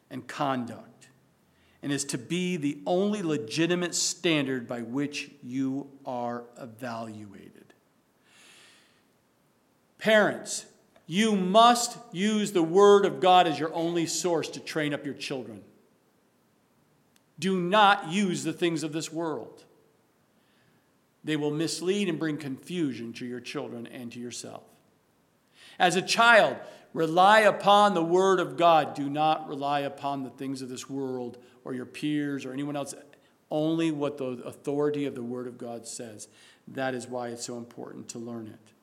and 0.09 0.27
conduct, 0.27 1.09
and 1.83 1.91
is 1.91 2.05
to 2.05 2.17
be 2.17 2.57
the 2.57 2.79
only 2.87 3.21
legitimate 3.21 3.93
standard 3.93 4.67
by 4.67 4.81
which 4.81 5.29
you 5.43 5.91
are 6.07 6.45
evaluated. 6.59 7.75
Parents, 9.99 10.65
you 11.09 11.35
must 11.35 11.97
use 12.13 12.53
the 12.53 12.63
Word 12.63 13.05
of 13.05 13.19
God 13.19 13.47
as 13.47 13.59
your 13.59 13.73
only 13.73 14.05
source 14.05 14.47
to 14.49 14.61
train 14.61 14.93
up 14.93 15.05
your 15.05 15.15
children. 15.15 15.61
Do 17.37 17.59
not 17.59 18.09
use 18.09 18.43
the 18.43 18.53
things 18.53 18.83
of 18.83 18.93
this 18.93 19.11
world. 19.11 19.65
They 21.23 21.35
will 21.35 21.51
mislead 21.51 22.07
and 22.07 22.17
bring 22.17 22.37
confusion 22.37 23.11
to 23.13 23.25
your 23.25 23.41
children 23.41 23.87
and 23.87 24.11
to 24.13 24.19
yourself. 24.19 24.63
As 25.77 25.95
a 25.97 26.01
child, 26.01 26.57
Rely 26.93 27.41
upon 27.41 27.93
the 27.93 28.03
Word 28.03 28.39
of 28.39 28.57
God. 28.57 28.95
Do 28.95 29.09
not 29.09 29.47
rely 29.47 29.81
upon 29.81 30.23
the 30.23 30.29
things 30.31 30.61
of 30.61 30.69
this 30.69 30.89
world 30.89 31.37
or 31.63 31.73
your 31.73 31.85
peers 31.85 32.45
or 32.45 32.53
anyone 32.53 32.75
else. 32.75 32.95
Only 33.51 33.91
what 33.91 34.17
the 34.17 34.41
authority 34.43 35.05
of 35.05 35.15
the 35.15 35.23
Word 35.23 35.47
of 35.47 35.57
God 35.57 35.85
says. 35.85 36.27
That 36.67 36.95
is 36.95 37.07
why 37.07 37.29
it's 37.29 37.45
so 37.45 37.57
important 37.57 38.09
to 38.09 38.19
learn 38.19 38.47
it. 38.47 38.73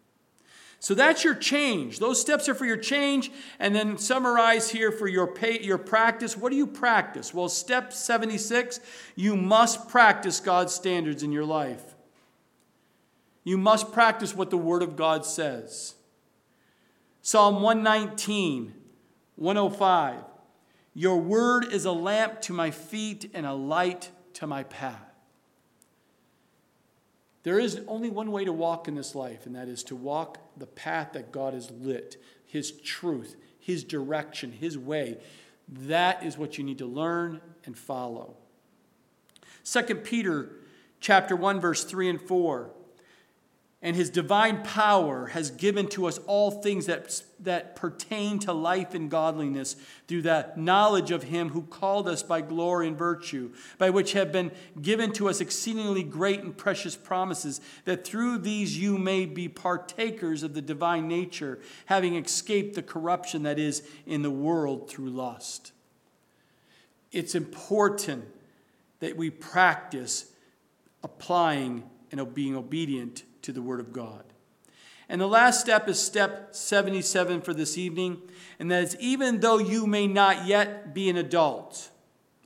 So 0.79 0.95
that's 0.95 1.25
your 1.25 1.35
change. 1.35 1.99
Those 1.99 2.21
steps 2.21 2.49
are 2.49 2.55
for 2.55 2.67
your 2.67 2.77
change. 2.77 3.31
And 3.59 3.75
then 3.75 3.99
summarize 3.99 4.71
here 4.71 4.93
for 4.93 5.09
your, 5.09 5.27
pay, 5.27 5.61
your 5.61 5.79
practice. 5.79 6.37
What 6.37 6.51
do 6.51 6.57
you 6.57 6.67
practice? 6.67 7.33
Well, 7.33 7.49
step 7.49 7.93
76 7.93 8.81
you 9.15 9.37
must 9.37 9.89
practice 9.89 10.41
God's 10.41 10.75
standards 10.75 11.23
in 11.23 11.33
your 11.33 11.45
life. 11.45 11.95
You 13.45 13.57
must 13.57 13.93
practice 13.93 14.35
what 14.35 14.51
the 14.51 14.59
Word 14.59 14.83
of 14.83 14.97
God 14.97 15.25
says. 15.25 15.95
Psalm 17.23 17.63
119, 17.63 18.73
105. 19.37 20.23
Your 20.95 21.19
word 21.19 21.73
is 21.73 21.85
a 21.85 21.93
lamp 21.93 22.41
to 22.43 22.53
my 22.53 22.71
feet 22.71 23.31
and 23.35 23.45
a 23.45 23.53
light 23.53 24.11
to 24.35 24.47
my 24.47 24.63
path. 24.63 25.06
There 27.47 27.61
is 27.61 27.81
only 27.87 28.11
one 28.11 28.33
way 28.33 28.45
to 28.45 28.53
walk 28.53 28.89
in 28.89 28.97
this 28.97 29.15
life, 29.15 29.47
and 29.47 29.55
that 29.55 29.69
is 29.69 29.85
to 29.85 29.95
walk 29.95 30.39
the 30.57 30.67
path 30.67 31.13
that 31.13 31.31
God 31.31 31.55
has 31.55 31.71
lit, 31.71 32.21
His 32.45 32.73
truth, 32.73 33.37
His 33.61 33.85
direction, 33.85 34.51
His 34.51 34.77
way. 34.77 35.19
That 35.69 36.25
is 36.25 36.37
what 36.37 36.59
you 36.59 36.65
need 36.65 36.79
to 36.79 36.87
learn 36.87 37.41
and 37.65 37.79
follow. 37.79 38.35
2 39.63 39.95
Peter 39.95 40.57
chapter 40.99 41.37
1 41.37 41.61
verse 41.61 41.85
3 41.85 42.09
and 42.09 42.21
4 42.21 42.69
and 43.87 43.95
his 43.95 44.11
divine 44.11 44.65
power 44.65 45.27
has 45.27 45.53
given 45.53 45.87
to 45.87 46.07
us 46.07 46.19
all 46.27 46.51
things 46.51 46.87
that, 46.87 47.23
that 47.39 47.77
pertain 47.77 48.37
to 48.41 48.53
life 48.53 48.95
and 48.95 49.09
godliness 49.09 49.77
through 50.09 50.23
the 50.23 50.51
knowledge 50.57 51.13
of 51.13 51.23
him 51.23 51.51
who 51.51 51.63
called 51.63 52.09
us 52.09 52.21
by 52.21 52.41
glory 52.41 52.89
and 52.89 52.99
virtue, 52.99 53.49
by 53.79 53.89
which 53.89 54.15
have 54.15 54.33
been 54.33 54.51
given 54.83 55.13
to 55.13 55.29
us 55.29 55.41
exceedingly 55.41 56.03
great 56.03 56.41
and 56.41 56.57
precious 56.57 56.97
promises, 56.97 57.61
that 57.85 58.05
through 58.05 58.39
these 58.39 58.77
you 58.77 58.99
may 58.99 59.25
be 59.25 59.47
partakers 59.49 60.43
of 60.43 60.53
the 60.53 60.63
divine 60.63 61.07
nature, 61.07 61.61
having 61.85 62.17
escaped 62.17 62.75
the 62.75 62.83
corruption 62.83 63.45
that 63.45 63.61
is 63.61 63.89
in 64.05 64.23
the 64.23 64.33
world 64.33 64.91
through 64.91 65.11
lust. 65.11 65.71
It's 67.13 67.37
important 67.37 68.25
that 68.99 69.17
we 69.17 69.31
practice 69.31 70.33
applying 71.05 71.85
and 72.11 72.35
being 72.35 72.57
obedient 72.57 73.23
to 73.47 73.53
the 73.53 73.63
Word 73.63 73.81
of 73.81 73.93
God. 73.93 74.25
And 75.09 75.21
the 75.21 75.29
last 75.29 75.61
step 75.61 75.89
is 75.89 76.01
step 76.01 76.55
77 76.55 77.41
for 77.41 77.55
this 77.55 77.79
evening, 77.79 78.21
and 78.59 78.71
that 78.73 78.83
is 78.83 78.97
even 78.99 79.39
though 79.39 79.59
you 79.59 79.87
may 79.87 80.09
not 80.09 80.47
yet 80.47 80.93
be 80.93 81.09
an 81.09 81.17
adult, 81.17 81.91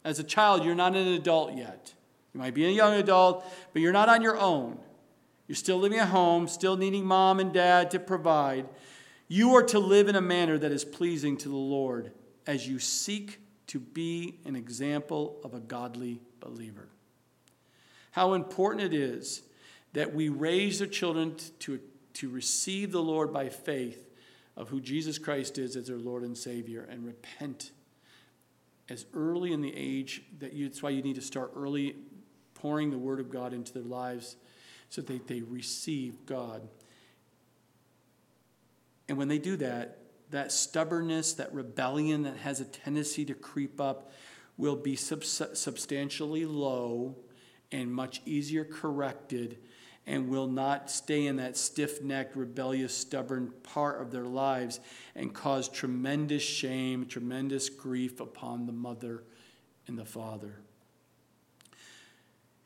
as 0.04 0.18
a 0.18 0.24
child, 0.24 0.62
you're 0.62 0.74
not 0.74 0.94
an 0.94 1.08
adult 1.08 1.56
yet. 1.56 1.94
You 2.34 2.40
might 2.40 2.54
be 2.54 2.66
a 2.66 2.70
young 2.70 2.94
adult, 2.94 3.50
but 3.72 3.80
you're 3.80 3.92
not 3.92 4.10
on 4.10 4.20
your 4.20 4.38
own. 4.38 4.78
You're 5.48 5.56
still 5.56 5.78
living 5.78 5.98
at 5.98 6.08
home, 6.08 6.48
still 6.48 6.76
needing 6.76 7.04
mom 7.04 7.40
and 7.40 7.52
dad 7.52 7.90
to 7.92 7.98
provide. 7.98 8.68
You 9.26 9.54
are 9.56 9.62
to 9.64 9.78
live 9.78 10.08
in 10.08 10.16
a 10.16 10.20
manner 10.20 10.58
that 10.58 10.70
is 10.70 10.84
pleasing 10.84 11.36
to 11.38 11.48
the 11.48 11.56
Lord 11.56 12.12
as 12.46 12.68
you 12.68 12.78
seek 12.78 13.40
to 13.68 13.78
be 13.78 14.38
an 14.44 14.54
example 14.54 15.40
of 15.44 15.54
a 15.54 15.60
godly 15.60 16.20
believer. 16.40 16.88
How 18.10 18.34
important 18.34 18.92
it 18.92 18.94
is 18.94 19.42
that 19.92 20.14
we 20.14 20.28
raise 20.28 20.78
their 20.78 20.88
children 20.88 21.36
to, 21.60 21.80
to 22.14 22.28
receive 22.28 22.92
the 22.92 23.02
Lord 23.02 23.32
by 23.32 23.48
faith 23.48 24.08
of 24.56 24.68
who 24.68 24.80
Jesus 24.80 25.18
Christ 25.18 25.58
is 25.58 25.76
as 25.76 25.88
their 25.88 25.96
Lord 25.96 26.22
and 26.22 26.36
Savior 26.36 26.86
and 26.90 27.04
repent 27.04 27.70
as 28.88 29.06
early 29.14 29.52
in 29.52 29.62
the 29.62 29.72
age 29.74 30.22
that 30.40 30.52
you, 30.52 30.68
that's 30.68 30.82
why 30.82 30.90
you 30.90 31.02
need 31.02 31.14
to 31.14 31.22
start 31.22 31.52
early 31.56 31.96
pouring 32.54 32.90
the 32.90 32.98
Word 32.98 33.20
of 33.20 33.30
God 33.30 33.52
into 33.52 33.72
their 33.72 33.84
lives 33.84 34.36
so 34.90 35.00
that 35.00 35.28
they 35.28 35.40
receive 35.42 36.26
God. 36.26 36.68
And 39.08 39.16
when 39.16 39.28
they 39.28 39.38
do 39.38 39.56
that, 39.56 39.98
that 40.30 40.52
stubbornness, 40.52 41.32
that 41.34 41.52
rebellion 41.54 42.24
that 42.24 42.36
has 42.38 42.60
a 42.60 42.64
tendency 42.64 43.24
to 43.24 43.34
creep 43.34 43.80
up 43.80 44.12
will 44.56 44.76
be 44.76 44.94
substantially 44.94 46.44
low 46.44 47.16
and 47.72 47.92
much 47.92 48.20
easier 48.26 48.64
corrected 48.64 49.58
and 50.10 50.28
will 50.28 50.48
not 50.48 50.90
stay 50.90 51.26
in 51.26 51.36
that 51.36 51.56
stiff 51.56 52.02
necked, 52.02 52.34
rebellious, 52.34 52.92
stubborn 52.92 53.52
part 53.62 54.02
of 54.02 54.10
their 54.10 54.24
lives 54.24 54.80
and 55.14 55.32
cause 55.32 55.68
tremendous 55.68 56.42
shame, 56.42 57.06
tremendous 57.06 57.68
grief 57.68 58.18
upon 58.18 58.66
the 58.66 58.72
mother 58.72 59.22
and 59.86 59.96
the 59.96 60.04
father. 60.04 60.62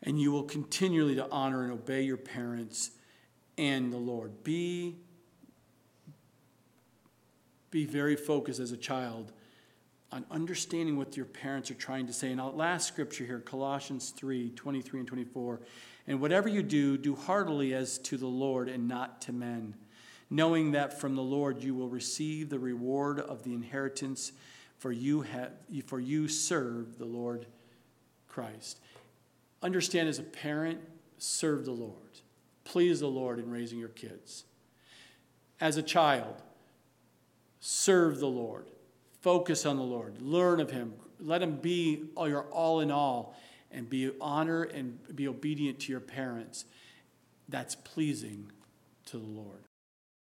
And 0.02 0.18
you 0.18 0.32
will 0.32 0.44
continually 0.44 1.16
to 1.16 1.30
honor 1.30 1.64
and 1.64 1.72
obey 1.72 2.00
your 2.00 2.16
parents 2.16 2.92
and 3.58 3.92
the 3.92 3.98
Lord. 3.98 4.42
Be, 4.42 4.96
be 7.70 7.84
very 7.84 8.16
focused 8.16 8.58
as 8.58 8.72
a 8.72 8.76
child 8.78 9.32
on 10.10 10.24
understanding 10.30 10.96
what 10.96 11.14
your 11.14 11.26
parents 11.26 11.70
are 11.70 11.74
trying 11.74 12.06
to 12.06 12.12
say. 12.14 12.32
And 12.32 12.40
our 12.40 12.52
last 12.52 12.88
scripture 12.88 13.26
here, 13.26 13.40
Colossians 13.40 14.14
3 14.16 14.48
23 14.52 15.00
and 15.00 15.06
24. 15.06 15.60
And 16.06 16.20
whatever 16.20 16.48
you 16.48 16.62
do, 16.62 16.98
do 16.98 17.14
heartily 17.14 17.74
as 17.74 17.98
to 17.98 18.16
the 18.16 18.26
Lord 18.26 18.68
and 18.68 18.86
not 18.86 19.22
to 19.22 19.32
men, 19.32 19.74
knowing 20.28 20.72
that 20.72 21.00
from 21.00 21.14
the 21.14 21.22
Lord 21.22 21.62
you 21.62 21.74
will 21.74 21.88
receive 21.88 22.50
the 22.50 22.58
reward 22.58 23.18
of 23.20 23.42
the 23.42 23.54
inheritance, 23.54 24.32
for 24.78 24.92
you, 24.92 25.22
have, 25.22 25.52
for 25.86 25.98
you 25.98 26.28
serve 26.28 26.98
the 26.98 27.06
Lord 27.06 27.46
Christ. 28.28 28.80
Understand 29.62 30.08
as 30.08 30.18
a 30.18 30.24
parent, 30.24 30.80
serve 31.16 31.64
the 31.64 31.72
Lord. 31.72 31.94
Please 32.64 33.00
the 33.00 33.06
Lord 33.06 33.38
in 33.38 33.50
raising 33.50 33.78
your 33.78 33.88
kids. 33.88 34.44
As 35.60 35.76
a 35.78 35.82
child, 35.82 36.42
serve 37.60 38.20
the 38.20 38.26
Lord. 38.26 38.70
Focus 39.22 39.64
on 39.64 39.76
the 39.76 39.82
Lord. 39.82 40.20
Learn 40.20 40.60
of 40.60 40.70
Him. 40.70 40.92
Let 41.18 41.40
Him 41.40 41.56
be 41.56 42.10
your 42.18 42.42
all 42.50 42.80
in 42.80 42.90
all 42.90 43.34
and 43.74 43.90
be 43.90 44.10
honor 44.20 44.62
and 44.62 44.98
be 45.14 45.28
obedient 45.28 45.80
to 45.80 45.92
your 45.92 46.00
parents, 46.00 46.64
that's 47.48 47.74
pleasing 47.74 48.50
to 49.06 49.18
the 49.18 49.26
Lord. 49.26 49.63